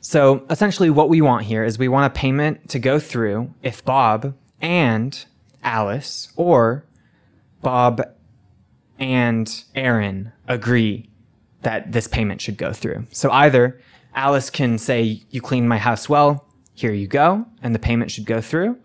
So 0.00 0.44
essentially, 0.50 0.90
what 0.90 1.08
we 1.08 1.20
want 1.20 1.44
here 1.44 1.64
is 1.64 1.78
we 1.78 1.88
want 1.88 2.12
a 2.12 2.18
payment 2.18 2.68
to 2.70 2.80
go 2.80 2.98
through 2.98 3.54
if 3.62 3.84
Bob 3.84 4.34
and 4.60 5.24
Alice 5.62 6.32
or 6.36 6.84
Bob 7.60 8.02
and 8.98 9.64
Aaron 9.74 10.32
agree 10.48 11.08
that 11.62 11.92
this 11.92 12.08
payment 12.08 12.40
should 12.40 12.56
go 12.56 12.72
through. 12.72 13.06
So 13.12 13.30
either 13.30 13.80
Alice 14.14 14.50
can 14.50 14.78
say, 14.78 15.22
You 15.30 15.40
cleaned 15.40 15.68
my 15.68 15.78
house 15.78 16.08
well, 16.08 16.46
here 16.74 16.92
you 16.92 17.06
go, 17.06 17.46
and 17.62 17.74
the 17.74 17.78
payment 17.78 18.10
should 18.10 18.26
go 18.26 18.40
through. 18.40 18.76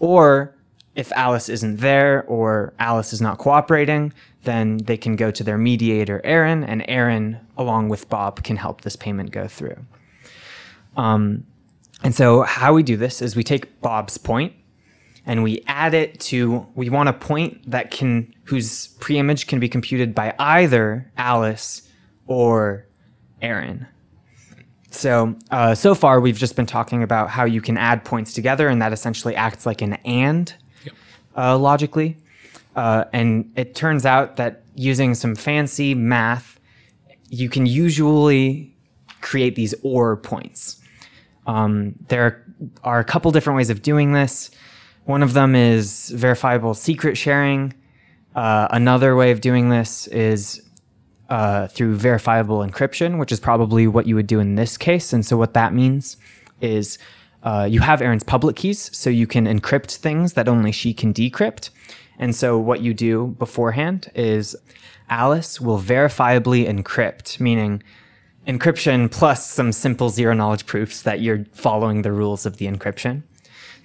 Or 0.00 0.54
if 0.94 1.12
Alice 1.12 1.48
isn't 1.48 1.76
there 1.76 2.24
or 2.24 2.72
Alice 2.78 3.12
is 3.12 3.20
not 3.20 3.38
cooperating, 3.38 4.12
then 4.42 4.78
they 4.78 4.96
can 4.96 5.16
go 5.16 5.30
to 5.30 5.44
their 5.44 5.58
mediator, 5.58 6.20
Aaron, 6.24 6.64
and 6.64 6.84
Aaron, 6.88 7.38
along 7.56 7.88
with 7.88 8.08
Bob, 8.08 8.42
can 8.42 8.56
help 8.56 8.80
this 8.80 8.96
payment 8.96 9.30
go 9.30 9.46
through. 9.46 9.76
Um, 10.96 11.46
and 12.02 12.14
so, 12.14 12.42
how 12.42 12.72
we 12.74 12.82
do 12.82 12.96
this 12.96 13.22
is 13.22 13.36
we 13.36 13.44
take 13.44 13.80
Bob's 13.80 14.18
point 14.18 14.52
and 15.26 15.42
we 15.42 15.62
add 15.66 15.94
it 15.94 16.18
to 16.20 16.66
we 16.74 16.88
want 16.88 17.08
a 17.08 17.12
point 17.12 17.70
that 17.70 17.90
can 17.90 18.34
whose 18.44 18.88
preimage 18.98 19.46
can 19.46 19.60
be 19.60 19.68
computed 19.68 20.14
by 20.14 20.34
either 20.38 21.10
Alice 21.16 21.88
or 22.26 22.86
Aaron. 23.42 23.86
So, 24.90 25.36
uh, 25.50 25.74
so 25.74 25.94
far 25.94 26.20
we've 26.20 26.38
just 26.38 26.56
been 26.56 26.66
talking 26.66 27.02
about 27.02 27.30
how 27.30 27.44
you 27.44 27.60
can 27.60 27.76
add 27.76 28.04
points 28.04 28.32
together, 28.32 28.68
and 28.68 28.80
that 28.82 28.92
essentially 28.92 29.36
acts 29.36 29.66
like 29.66 29.82
an 29.82 29.94
and 30.04 30.52
yep. 30.84 30.94
uh, 31.36 31.58
logically. 31.58 32.16
Uh, 32.74 33.04
and 33.12 33.52
it 33.56 33.74
turns 33.74 34.06
out 34.06 34.36
that 34.36 34.62
using 34.74 35.14
some 35.14 35.34
fancy 35.34 35.94
math, 35.94 36.58
you 37.28 37.48
can 37.48 37.66
usually 37.66 38.74
create 39.20 39.56
these 39.56 39.74
or 39.82 40.16
points. 40.16 40.80
Um, 41.46 41.94
there 42.08 42.44
are 42.84 42.98
a 42.98 43.04
couple 43.04 43.30
different 43.30 43.56
ways 43.56 43.70
of 43.70 43.82
doing 43.82 44.12
this. 44.12 44.50
One 45.04 45.22
of 45.22 45.32
them 45.32 45.54
is 45.54 46.10
verifiable 46.10 46.74
secret 46.74 47.16
sharing. 47.16 47.74
Uh, 48.34 48.68
another 48.70 49.16
way 49.16 49.32
of 49.32 49.40
doing 49.40 49.70
this 49.70 50.06
is 50.08 50.62
uh, 51.28 51.66
through 51.68 51.96
verifiable 51.96 52.58
encryption, 52.58 53.18
which 53.18 53.32
is 53.32 53.40
probably 53.40 53.86
what 53.86 54.06
you 54.06 54.14
would 54.14 54.26
do 54.26 54.40
in 54.40 54.54
this 54.54 54.76
case. 54.76 55.12
And 55.12 55.24
so, 55.24 55.36
what 55.36 55.54
that 55.54 55.74
means 55.74 56.16
is 56.60 56.98
uh, 57.42 57.66
you 57.70 57.80
have 57.80 58.02
Aaron's 58.02 58.24
public 58.24 58.56
keys, 58.56 58.90
so 58.96 59.10
you 59.10 59.26
can 59.26 59.46
encrypt 59.46 59.96
things 59.96 60.32
that 60.34 60.48
only 60.48 60.72
she 60.72 60.92
can 60.92 61.12
decrypt. 61.12 61.70
And 62.18 62.34
so, 62.34 62.58
what 62.58 62.80
you 62.80 62.94
do 62.94 63.28
beforehand 63.38 64.10
is 64.14 64.56
Alice 65.10 65.60
will 65.60 65.80
verifiably 65.80 66.66
encrypt, 66.66 67.38
meaning 67.40 67.82
encryption 68.46 69.10
plus 69.10 69.48
some 69.48 69.72
simple 69.72 70.08
zero 70.08 70.34
knowledge 70.34 70.66
proofs 70.66 71.02
that 71.02 71.20
you're 71.20 71.44
following 71.52 72.02
the 72.02 72.12
rules 72.12 72.46
of 72.46 72.56
the 72.56 72.66
encryption. 72.66 73.22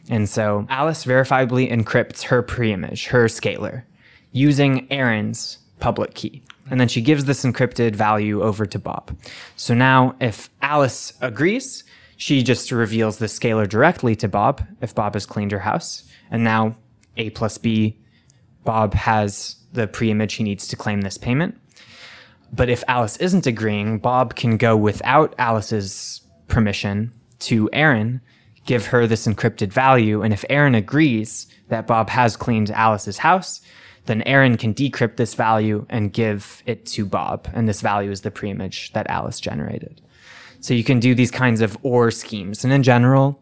And 0.10 0.28
so, 0.28 0.66
Alice 0.70 1.06
verifiably 1.06 1.72
encrypts 1.72 2.24
her 2.24 2.42
preimage, 2.42 3.08
her 3.08 3.26
scalar, 3.26 3.84
using 4.32 4.92
Aaron's 4.92 5.60
public 5.80 6.14
key. 6.14 6.44
And 6.74 6.80
then 6.82 6.88
she 6.88 7.02
gives 7.02 7.26
this 7.26 7.46
encrypted 7.46 7.96
value 7.96 8.42
over 8.42 8.66
to 8.66 8.80
Bob. 8.80 9.16
So 9.56 9.76
now 9.76 10.16
if 10.20 10.50
Alice 10.64 11.14
agrees, 11.22 11.84
she 12.18 12.42
just 12.42 12.72
reveals 12.72 13.20
the 13.20 13.28
scalar 13.28 13.70
directly 13.70 14.16
to 14.16 14.28
Bob 14.28 14.66
if 14.82 14.96
Bob 14.96 15.14
has 15.14 15.28
cleaned 15.28 15.52
her 15.52 15.60
house. 15.60 16.04
And 16.32 16.44
now 16.44 16.76
A 17.16 17.30
plus 17.30 17.60
B, 17.60 18.00
Bob 18.64 18.96
has 18.96 19.58
the 19.74 19.88
preimage 19.88 20.32
he 20.32 20.44
needs 20.44 20.68
to 20.70 20.76
claim 20.76 21.02
this 21.02 21.16
payment. 21.16 21.60
but 22.52 22.70
if 22.70 22.84
Alice 22.88 23.18
isn't 23.18 23.46
agreeing, 23.46 24.00
Bob 24.00 24.36
can 24.36 24.58
go 24.58 24.76
without 24.76 25.36
Alice's 25.38 26.22
permission 26.48 27.12
to 27.42 27.70
Aaron, 27.72 28.20
give 28.66 28.88
her 28.88 29.06
this 29.06 29.28
encrypted 29.28 29.72
value, 29.72 30.24
and 30.24 30.34
if 30.34 30.44
Aaron 30.50 30.74
agrees 30.74 31.46
that 31.70 31.86
Bob 31.86 32.10
has 32.10 32.36
cleaned 32.36 32.72
Alice's 32.72 33.20
house, 33.20 33.62
then 34.06 34.22
Aaron 34.24 34.58
can 34.58 34.74
decrypt 34.74 35.16
this 35.16 35.34
value 35.34 35.86
and 35.90 36.12
give 36.12 36.62
it 36.66 36.86
to 36.88 37.06
Bob, 37.06 37.48
and 37.54 37.68
this 37.68 37.82
value 37.82 38.12
is 38.12 38.22
the 38.22 38.32
preimage 38.32 38.92
that 38.92 39.10
Alice 39.10 39.40
generated. 39.40 40.02
So 40.60 40.74
you 40.74 40.84
can 40.84 41.00
do 41.00 41.16
these 41.16 41.32
kinds 41.32 41.62
of 41.62 41.78
OR 41.84 42.12
schemes, 42.12 42.64
and 42.64 42.74
in 42.74 42.84
general, 42.84 43.40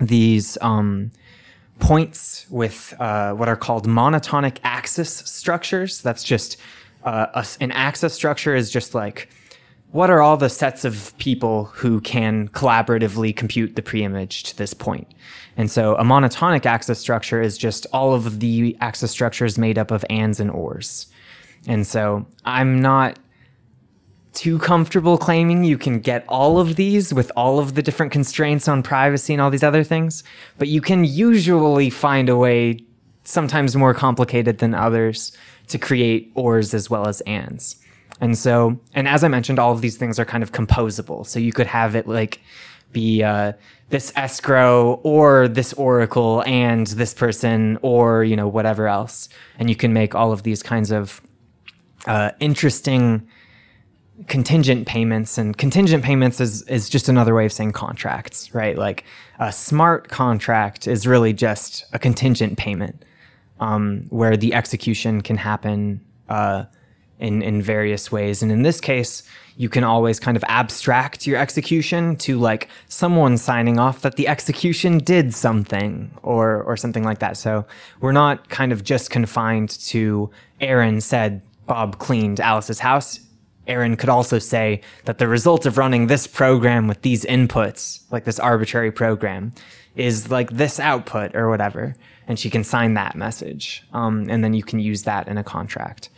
these 0.00 0.56
um, 0.60 1.10
points 1.78 2.46
with 2.50 2.94
uh, 3.00 3.32
what 3.34 3.48
are 3.48 3.56
called 3.56 3.86
monotonic 3.86 4.58
access 4.62 5.28
structures. 5.28 6.02
That's 6.02 6.22
just 6.22 6.56
uh, 7.04 7.26
a, 7.34 7.46
an 7.60 7.72
access 7.72 8.14
structure 8.14 8.54
is 8.54 8.70
just 8.70 8.94
like 8.94 9.28
what 9.92 10.10
are 10.10 10.22
all 10.22 10.36
the 10.36 10.48
sets 10.48 10.84
of 10.84 11.16
people 11.18 11.64
who 11.64 12.00
can 12.00 12.48
collaboratively 12.48 13.34
compute 13.34 13.74
the 13.74 13.82
preimage 13.82 14.44
to 14.44 14.56
this 14.56 14.72
point. 14.72 15.08
And 15.56 15.70
so 15.70 15.96
a 15.96 16.04
monotonic 16.04 16.64
access 16.64 16.98
structure 16.98 17.42
is 17.42 17.58
just 17.58 17.86
all 17.92 18.14
of 18.14 18.40
the 18.40 18.76
access 18.80 19.10
structures 19.10 19.58
made 19.58 19.78
up 19.78 19.90
of 19.90 20.04
ands 20.08 20.38
and 20.38 20.50
ors. 20.50 21.06
And 21.66 21.86
so 21.86 22.24
I'm 22.44 22.80
not 22.80 23.18
too 24.32 24.60
comfortable 24.60 25.18
claiming 25.18 25.64
you 25.64 25.76
can 25.76 25.98
get 25.98 26.24
all 26.28 26.60
of 26.60 26.76
these 26.76 27.12
with 27.12 27.32
all 27.36 27.58
of 27.58 27.74
the 27.74 27.82
different 27.82 28.12
constraints 28.12 28.68
on 28.68 28.82
privacy 28.82 29.34
and 29.34 29.42
all 29.42 29.50
these 29.50 29.64
other 29.64 29.82
things, 29.82 30.22
but 30.56 30.68
you 30.68 30.80
can 30.80 31.04
usually 31.04 31.90
find 31.90 32.28
a 32.28 32.36
way, 32.36 32.78
sometimes 33.24 33.74
more 33.74 33.92
complicated 33.92 34.58
than 34.58 34.72
others, 34.72 35.36
to 35.66 35.78
create 35.78 36.30
ors 36.36 36.74
as 36.74 36.88
well 36.88 37.08
as 37.08 37.20
ands. 37.22 37.79
And 38.20 38.36
so, 38.36 38.78
and 38.94 39.08
as 39.08 39.24
I 39.24 39.28
mentioned, 39.28 39.58
all 39.58 39.72
of 39.72 39.80
these 39.80 39.96
things 39.96 40.18
are 40.18 40.24
kind 40.24 40.42
of 40.42 40.52
composable. 40.52 41.26
So 41.26 41.38
you 41.38 41.52
could 41.52 41.66
have 41.66 41.96
it 41.96 42.06
like 42.06 42.40
be 42.92 43.22
uh, 43.22 43.52
this 43.88 44.12
escrow 44.16 45.00
or 45.02 45.48
this 45.48 45.72
oracle 45.74 46.42
and 46.46 46.86
this 46.88 47.14
person 47.14 47.78
or, 47.82 48.24
you 48.24 48.36
know, 48.36 48.48
whatever 48.48 48.88
else. 48.88 49.28
And 49.58 49.70
you 49.70 49.76
can 49.76 49.92
make 49.92 50.14
all 50.14 50.32
of 50.32 50.42
these 50.42 50.62
kinds 50.62 50.90
of 50.90 51.20
uh, 52.06 52.30
interesting 52.40 53.28
contingent 54.26 54.86
payments 54.86 55.38
and 55.38 55.56
contingent 55.56 56.04
payments 56.04 56.40
is 56.40 56.60
is 56.62 56.90
just 56.90 57.08
another 57.08 57.34
way 57.34 57.46
of 57.46 57.52
saying 57.52 57.72
contracts 57.72 58.54
right 58.54 58.76
like 58.76 59.04
a 59.38 59.50
smart 59.50 60.10
contract 60.10 60.86
is 60.86 61.06
really 61.06 61.32
just 61.32 61.86
a 61.94 61.98
contingent 61.98 62.58
payment 62.58 63.02
um, 63.60 64.04
where 64.10 64.36
the 64.36 64.52
execution 64.52 65.22
can 65.22 65.38
happen 65.38 66.04
uh, 66.28 66.64
in 67.20 67.42
in 67.42 67.62
various 67.62 68.10
ways 68.10 68.42
and 68.42 68.50
in 68.50 68.62
this 68.62 68.80
case 68.80 69.22
you 69.56 69.68
can 69.68 69.84
always 69.84 70.18
kind 70.18 70.36
of 70.36 70.44
abstract 70.48 71.26
your 71.26 71.38
execution 71.38 72.16
to 72.16 72.38
like 72.38 72.68
someone 72.88 73.36
signing 73.36 73.78
off 73.78 74.00
that 74.00 74.16
the 74.16 74.26
execution 74.26 74.98
did 74.98 75.34
something 75.34 76.10
or 76.22 76.62
or 76.62 76.76
something 76.76 77.04
like 77.04 77.18
that 77.18 77.36
so 77.36 77.64
we're 78.00 78.12
not 78.12 78.48
kind 78.48 78.72
of 78.72 78.82
just 78.82 79.10
confined 79.10 79.68
to 79.68 80.30
aaron 80.60 81.00
said 81.00 81.42
bob 81.66 81.98
cleaned 81.98 82.40
alice's 82.40 82.80
house 82.80 83.20
Aaron 83.66 83.96
could 83.96 84.08
also 84.08 84.38
say 84.38 84.80
that 85.04 85.18
the 85.18 85.28
result 85.28 85.64
of 85.64 85.78
running 85.78 86.08
this 86.08 86.26
program 86.26 86.88
with 86.88 87.02
these 87.02 87.24
inputs, 87.24 88.00
like 88.10 88.24
this 88.24 88.40
arbitrary 88.40 88.90
program, 88.90 89.52
is 89.94 90.30
like 90.30 90.50
this 90.50 90.80
output 90.80 91.34
or 91.36 91.48
whatever. 91.48 91.94
And 92.26 92.38
she 92.38 92.50
can 92.50 92.64
sign 92.64 92.94
that 92.94 93.16
message. 93.16 93.84
Um, 93.92 94.28
and 94.28 94.42
then 94.42 94.54
you 94.54 94.62
can 94.62 94.80
use 94.80 95.02
that 95.04 95.28
in 95.28 95.38
a 95.38 95.44
contract. 95.44 96.10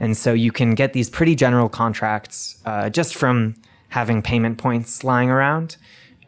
And 0.00 0.16
so 0.16 0.32
you 0.32 0.52
can 0.52 0.74
get 0.74 0.92
these 0.92 1.10
pretty 1.10 1.34
general 1.34 1.68
contracts 1.68 2.60
uh, 2.64 2.88
just 2.90 3.14
from 3.16 3.54
having 3.88 4.22
payment 4.22 4.58
points 4.58 5.02
lying 5.02 5.30
around. 5.30 5.76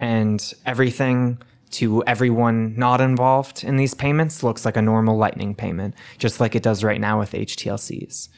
And 0.01 0.53
everything 0.67 1.39
to 1.71 2.03
everyone 2.05 2.75
not 2.77 3.01
involved 3.01 3.63
in 3.63 3.77
these 3.77 3.95
payments 3.95 4.43
looks 4.43 4.65
like 4.65 4.77
a 4.77 4.83
normal 4.83 5.17
Lightning 5.17 5.55
payment, 5.55 5.95
just 6.19 6.41
like 6.41 6.55
it 6.55 6.63
does 6.63 6.83
right 6.83 7.01
now 7.01 7.19
with 7.19 7.33
HTLCs. 7.33 8.29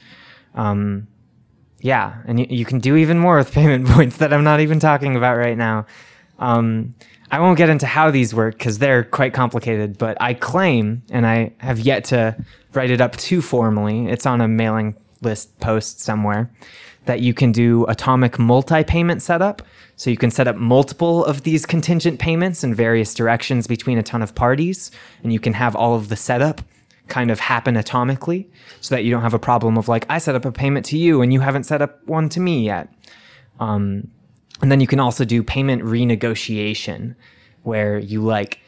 Um, 0.54 1.08
yeah, 1.80 2.22
and 2.26 2.38
you, 2.38 2.46
you, 2.50 2.64
can 2.64 2.78
do 2.78 2.96
even 2.96 3.18
more 3.18 3.36
with 3.36 3.52
payment 3.52 3.86
points 3.86 4.18
that 4.18 4.32
I'm 4.32 4.44
not 4.44 4.60
even 4.60 4.78
talking 4.78 5.16
about 5.16 5.36
right 5.36 5.56
now. 5.56 5.86
Um, 6.38 6.94
I 7.30 7.40
won't 7.40 7.56
get 7.56 7.70
into 7.70 7.86
how 7.86 8.10
these 8.10 8.34
work 8.34 8.58
because 8.58 8.78
they're 8.78 9.04
quite 9.04 9.32
complicated, 9.32 9.96
but 9.96 10.20
I 10.20 10.34
claim, 10.34 11.02
and 11.10 11.26
I 11.26 11.52
have 11.58 11.80
yet 11.80 12.04
to 12.06 12.36
write 12.74 12.90
it 12.90 13.00
up 13.00 13.16
too 13.16 13.40
formally, 13.40 14.08
it's 14.08 14.26
on 14.26 14.42
a 14.42 14.48
mailing 14.48 14.94
list 15.22 15.58
post 15.60 16.00
somewhere, 16.00 16.50
that 17.06 17.20
you 17.20 17.34
can 17.34 17.52
do 17.52 17.84
atomic 17.86 18.38
multi 18.38 18.84
payment 18.84 19.22
setup. 19.22 19.62
So 19.96 20.10
you 20.10 20.16
can 20.16 20.30
set 20.30 20.48
up 20.48 20.56
multiple 20.56 21.24
of 21.24 21.42
these 21.42 21.64
contingent 21.64 22.18
payments 22.18 22.64
in 22.64 22.74
various 22.74 23.14
directions 23.14 23.66
between 23.66 23.98
a 23.98 24.02
ton 24.02 24.22
of 24.22 24.34
parties, 24.34 24.90
and 25.22 25.32
you 25.32 25.38
can 25.38 25.52
have 25.52 25.76
all 25.76 25.94
of 25.94 26.08
the 26.08 26.16
setup 26.16 26.60
kind 27.08 27.30
of 27.30 27.40
happen 27.40 27.74
atomically 27.74 28.46
so 28.80 28.94
that 28.94 29.04
you 29.04 29.10
don't 29.10 29.22
have 29.22 29.34
a 29.34 29.38
problem 29.38 29.76
of 29.76 29.88
like, 29.88 30.06
I 30.08 30.18
set 30.18 30.34
up 30.34 30.44
a 30.44 30.52
payment 30.52 30.86
to 30.86 30.98
you 30.98 31.20
and 31.20 31.32
you 31.32 31.40
haven't 31.40 31.64
set 31.64 31.82
up 31.82 32.06
one 32.06 32.28
to 32.30 32.40
me 32.40 32.64
yet. 32.64 32.88
Um, 33.60 34.10
and 34.62 34.70
then 34.70 34.80
you 34.80 34.86
can 34.86 35.00
also 35.00 35.24
do 35.24 35.42
payment 35.42 35.82
renegotiation 35.82 37.14
where 37.64 37.98
you 37.98 38.22
like, 38.22 38.60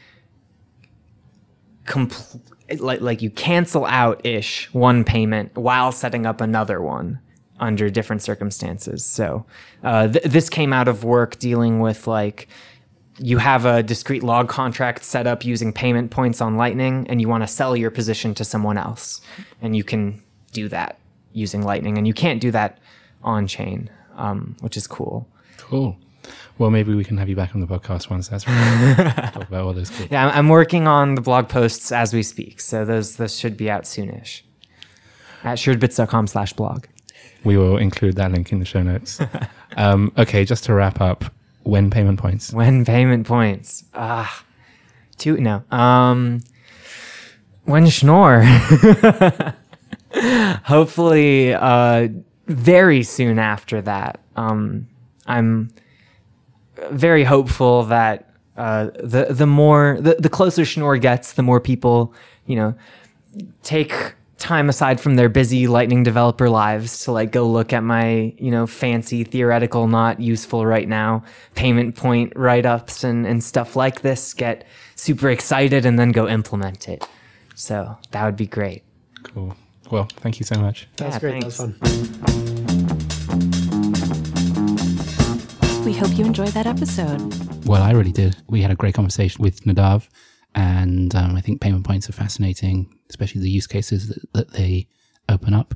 compl- 1.85 2.39
like, 2.79 3.01
like 3.01 3.21
you 3.21 3.29
cancel 3.29 3.85
out 3.85 4.25
ish 4.25 4.73
one 4.73 5.03
payment 5.03 5.55
while 5.57 5.91
setting 5.91 6.25
up 6.25 6.41
another 6.41 6.81
one 6.81 7.19
under 7.59 7.89
different 7.89 8.21
circumstances. 8.21 9.05
So 9.05 9.45
uh, 9.83 10.07
th- 10.07 10.25
this 10.25 10.49
came 10.49 10.73
out 10.73 10.87
of 10.87 11.03
work 11.03 11.39
dealing 11.39 11.79
with 11.79 12.07
like 12.07 12.47
you 13.17 13.37
have 13.37 13.65
a 13.65 13.81
discrete 13.81 14.23
log 14.23 14.49
contract 14.49 15.03
set 15.03 15.25
up 15.25 15.45
using 15.45 15.71
payment 15.71 16.11
points 16.11 16.41
on 16.41 16.57
Lightning, 16.57 17.07
and 17.09 17.21
you 17.21 17.29
want 17.29 17.43
to 17.43 17.47
sell 17.47 17.75
your 17.75 17.91
position 17.91 18.33
to 18.35 18.43
someone 18.43 18.77
else, 18.77 19.21
and 19.61 19.75
you 19.75 19.83
can 19.83 20.21
do 20.51 20.67
that 20.67 20.99
using 21.31 21.61
Lightning, 21.61 21.97
and 21.97 22.07
you 22.07 22.13
can't 22.13 22.41
do 22.41 22.51
that 22.51 22.79
on 23.23 23.47
chain, 23.47 23.89
um, 24.15 24.57
which 24.59 24.75
is 24.75 24.85
cool. 24.85 25.27
Cool. 25.57 25.97
Well, 26.57 26.69
maybe 26.69 26.93
we 26.93 27.03
can 27.03 27.17
have 27.17 27.27
you 27.27 27.35
back 27.35 27.53
on 27.53 27.59
the 27.59 27.67
podcast 27.67 28.09
once 28.09 28.29
that's 28.29 28.47
right. 28.47 29.13
Talk 29.33 29.47
about 29.47 29.65
all 29.65 29.73
those 29.73 29.89
cool. 29.89 30.07
Yeah, 30.09 30.29
I'm 30.29 30.47
working 30.47 30.87
on 30.87 31.15
the 31.15 31.21
blog 31.21 31.49
posts 31.49 31.91
as 31.91 32.13
we 32.13 32.23
speak, 32.23 32.61
so 32.61 32.85
those 32.85 33.17
those 33.17 33.37
should 33.37 33.57
be 33.57 33.69
out 33.69 33.83
soonish 33.83 34.41
at 35.43 35.57
suredbits.com/blog. 35.57 36.85
We 37.43 37.57
will 37.57 37.77
include 37.77 38.15
that 38.15 38.31
link 38.31 38.51
in 38.53 38.59
the 38.59 38.65
show 38.65 38.81
notes. 38.81 39.19
um, 39.75 40.13
okay, 40.17 40.45
just 40.45 40.63
to 40.65 40.73
wrap 40.73 41.01
up, 41.01 41.25
when 41.63 41.89
payment 41.91 42.19
points. 42.19 42.53
When 42.53 42.85
payment 42.85 43.27
points. 43.27 43.83
Ah, 43.93 44.43
two 45.17 45.37
no. 45.37 45.61
Um, 45.71 46.41
when 47.65 47.89
Schnorr. 47.89 48.43
Hopefully, 50.63 51.53
uh, 51.53 52.07
very 52.47 53.03
soon 53.03 53.39
after 53.39 53.81
that. 53.81 54.21
Um, 54.37 54.87
I'm 55.27 55.71
very 56.91 57.23
hopeful 57.23 57.83
that 57.83 58.29
uh, 58.57 58.89
the 59.03 59.27
the 59.29 59.47
more 59.47 59.97
the, 59.99 60.15
the 60.19 60.29
closer 60.29 60.65
Schnorr 60.65 60.97
gets, 60.97 61.33
the 61.33 61.43
more 61.43 61.59
people 61.59 62.13
you 62.45 62.55
know 62.55 62.75
take 63.63 64.15
time 64.37 64.69
aside 64.69 64.99
from 64.99 65.15
their 65.15 65.29
busy 65.29 65.67
lightning 65.67 66.03
developer 66.03 66.49
lives 66.49 67.05
to 67.05 67.11
like 67.11 67.31
go 67.31 67.47
look 67.47 67.71
at 67.73 67.83
my 67.83 68.33
you 68.37 68.51
know 68.51 68.67
fancy 68.67 69.23
theoretical 69.23 69.87
not 69.87 70.19
useful 70.19 70.65
right 70.65 70.87
now 70.89 71.23
payment 71.55 71.95
point 71.95 72.33
write-ups 72.35 73.03
and, 73.03 73.25
and 73.25 73.43
stuff 73.43 73.75
like 73.75 74.01
this 74.01 74.33
get 74.33 74.65
super 74.95 75.29
excited 75.29 75.85
and 75.85 75.97
then 75.97 76.11
go 76.11 76.27
implement 76.27 76.87
it. 76.87 77.07
So 77.55 77.97
that 78.11 78.25
would 78.25 78.35
be 78.35 78.47
great. 78.47 78.83
Cool. 79.23 79.55
Well 79.89 80.07
thank 80.17 80.39
you 80.39 80.45
so 80.45 80.59
much. 80.59 80.87
That's 80.97 81.15
yeah, 81.15 81.19
great. 81.19 81.41
Thanks. 81.41 81.57
that 81.57 81.67
was 81.67 82.09
fun. 82.09 82.95
we 83.39 83.64
hope 85.97 86.17
you 86.17 86.25
enjoyed 86.25 86.49
that 86.49 86.67
episode 86.67 87.21
well 87.65 87.81
i 87.81 87.91
really 87.91 88.11
did 88.11 88.35
we 88.47 88.61
had 88.61 88.71
a 88.71 88.75
great 88.75 88.93
conversation 88.93 89.41
with 89.41 89.63
nadav 89.63 90.07
and 90.55 91.15
um, 91.15 91.35
I 91.35 91.41
think 91.41 91.61
payment 91.61 91.85
points 91.85 92.09
are 92.09 92.13
fascinating, 92.13 92.97
especially 93.09 93.41
the 93.41 93.49
use 93.49 93.67
cases 93.67 94.07
that, 94.07 94.33
that 94.33 94.53
they 94.53 94.87
open 95.27 95.53
up. 95.53 95.75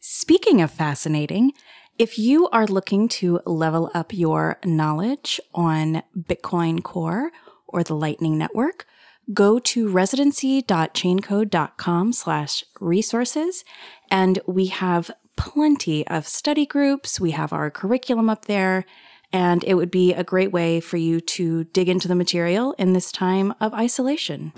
Speaking 0.00 0.62
of 0.62 0.70
fascinating, 0.70 1.52
if 1.98 2.18
you 2.18 2.48
are 2.48 2.66
looking 2.66 3.06
to 3.08 3.40
level 3.44 3.90
up 3.92 4.14
your 4.14 4.58
knowledge 4.64 5.38
on 5.54 6.02
Bitcoin 6.18 6.82
Core 6.82 7.30
or 7.68 7.84
the 7.84 7.94
Lightning 7.94 8.38
Network, 8.38 8.86
go 9.34 9.58
to 9.58 9.90
residency.chaincode.com 9.90 12.12
slash 12.14 12.64
resources. 12.80 13.64
And 14.10 14.38
we 14.46 14.68
have 14.68 15.10
plenty 15.36 16.06
of 16.06 16.26
study 16.26 16.64
groups. 16.64 17.20
We 17.20 17.32
have 17.32 17.52
our 17.52 17.70
curriculum 17.70 18.30
up 18.30 18.46
there 18.46 18.86
and 19.32 19.62
it 19.64 19.74
would 19.74 19.90
be 19.90 20.12
a 20.12 20.24
great 20.24 20.52
way 20.52 20.80
for 20.80 20.96
you 20.96 21.20
to 21.20 21.64
dig 21.64 21.88
into 21.88 22.08
the 22.08 22.14
material 22.14 22.74
in 22.78 22.92
this 22.92 23.12
time 23.12 23.54
of 23.60 23.72
isolation. 23.74 24.52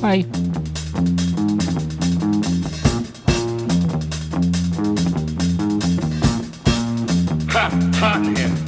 Bye. 0.00 0.24
Yeah. 8.04 8.63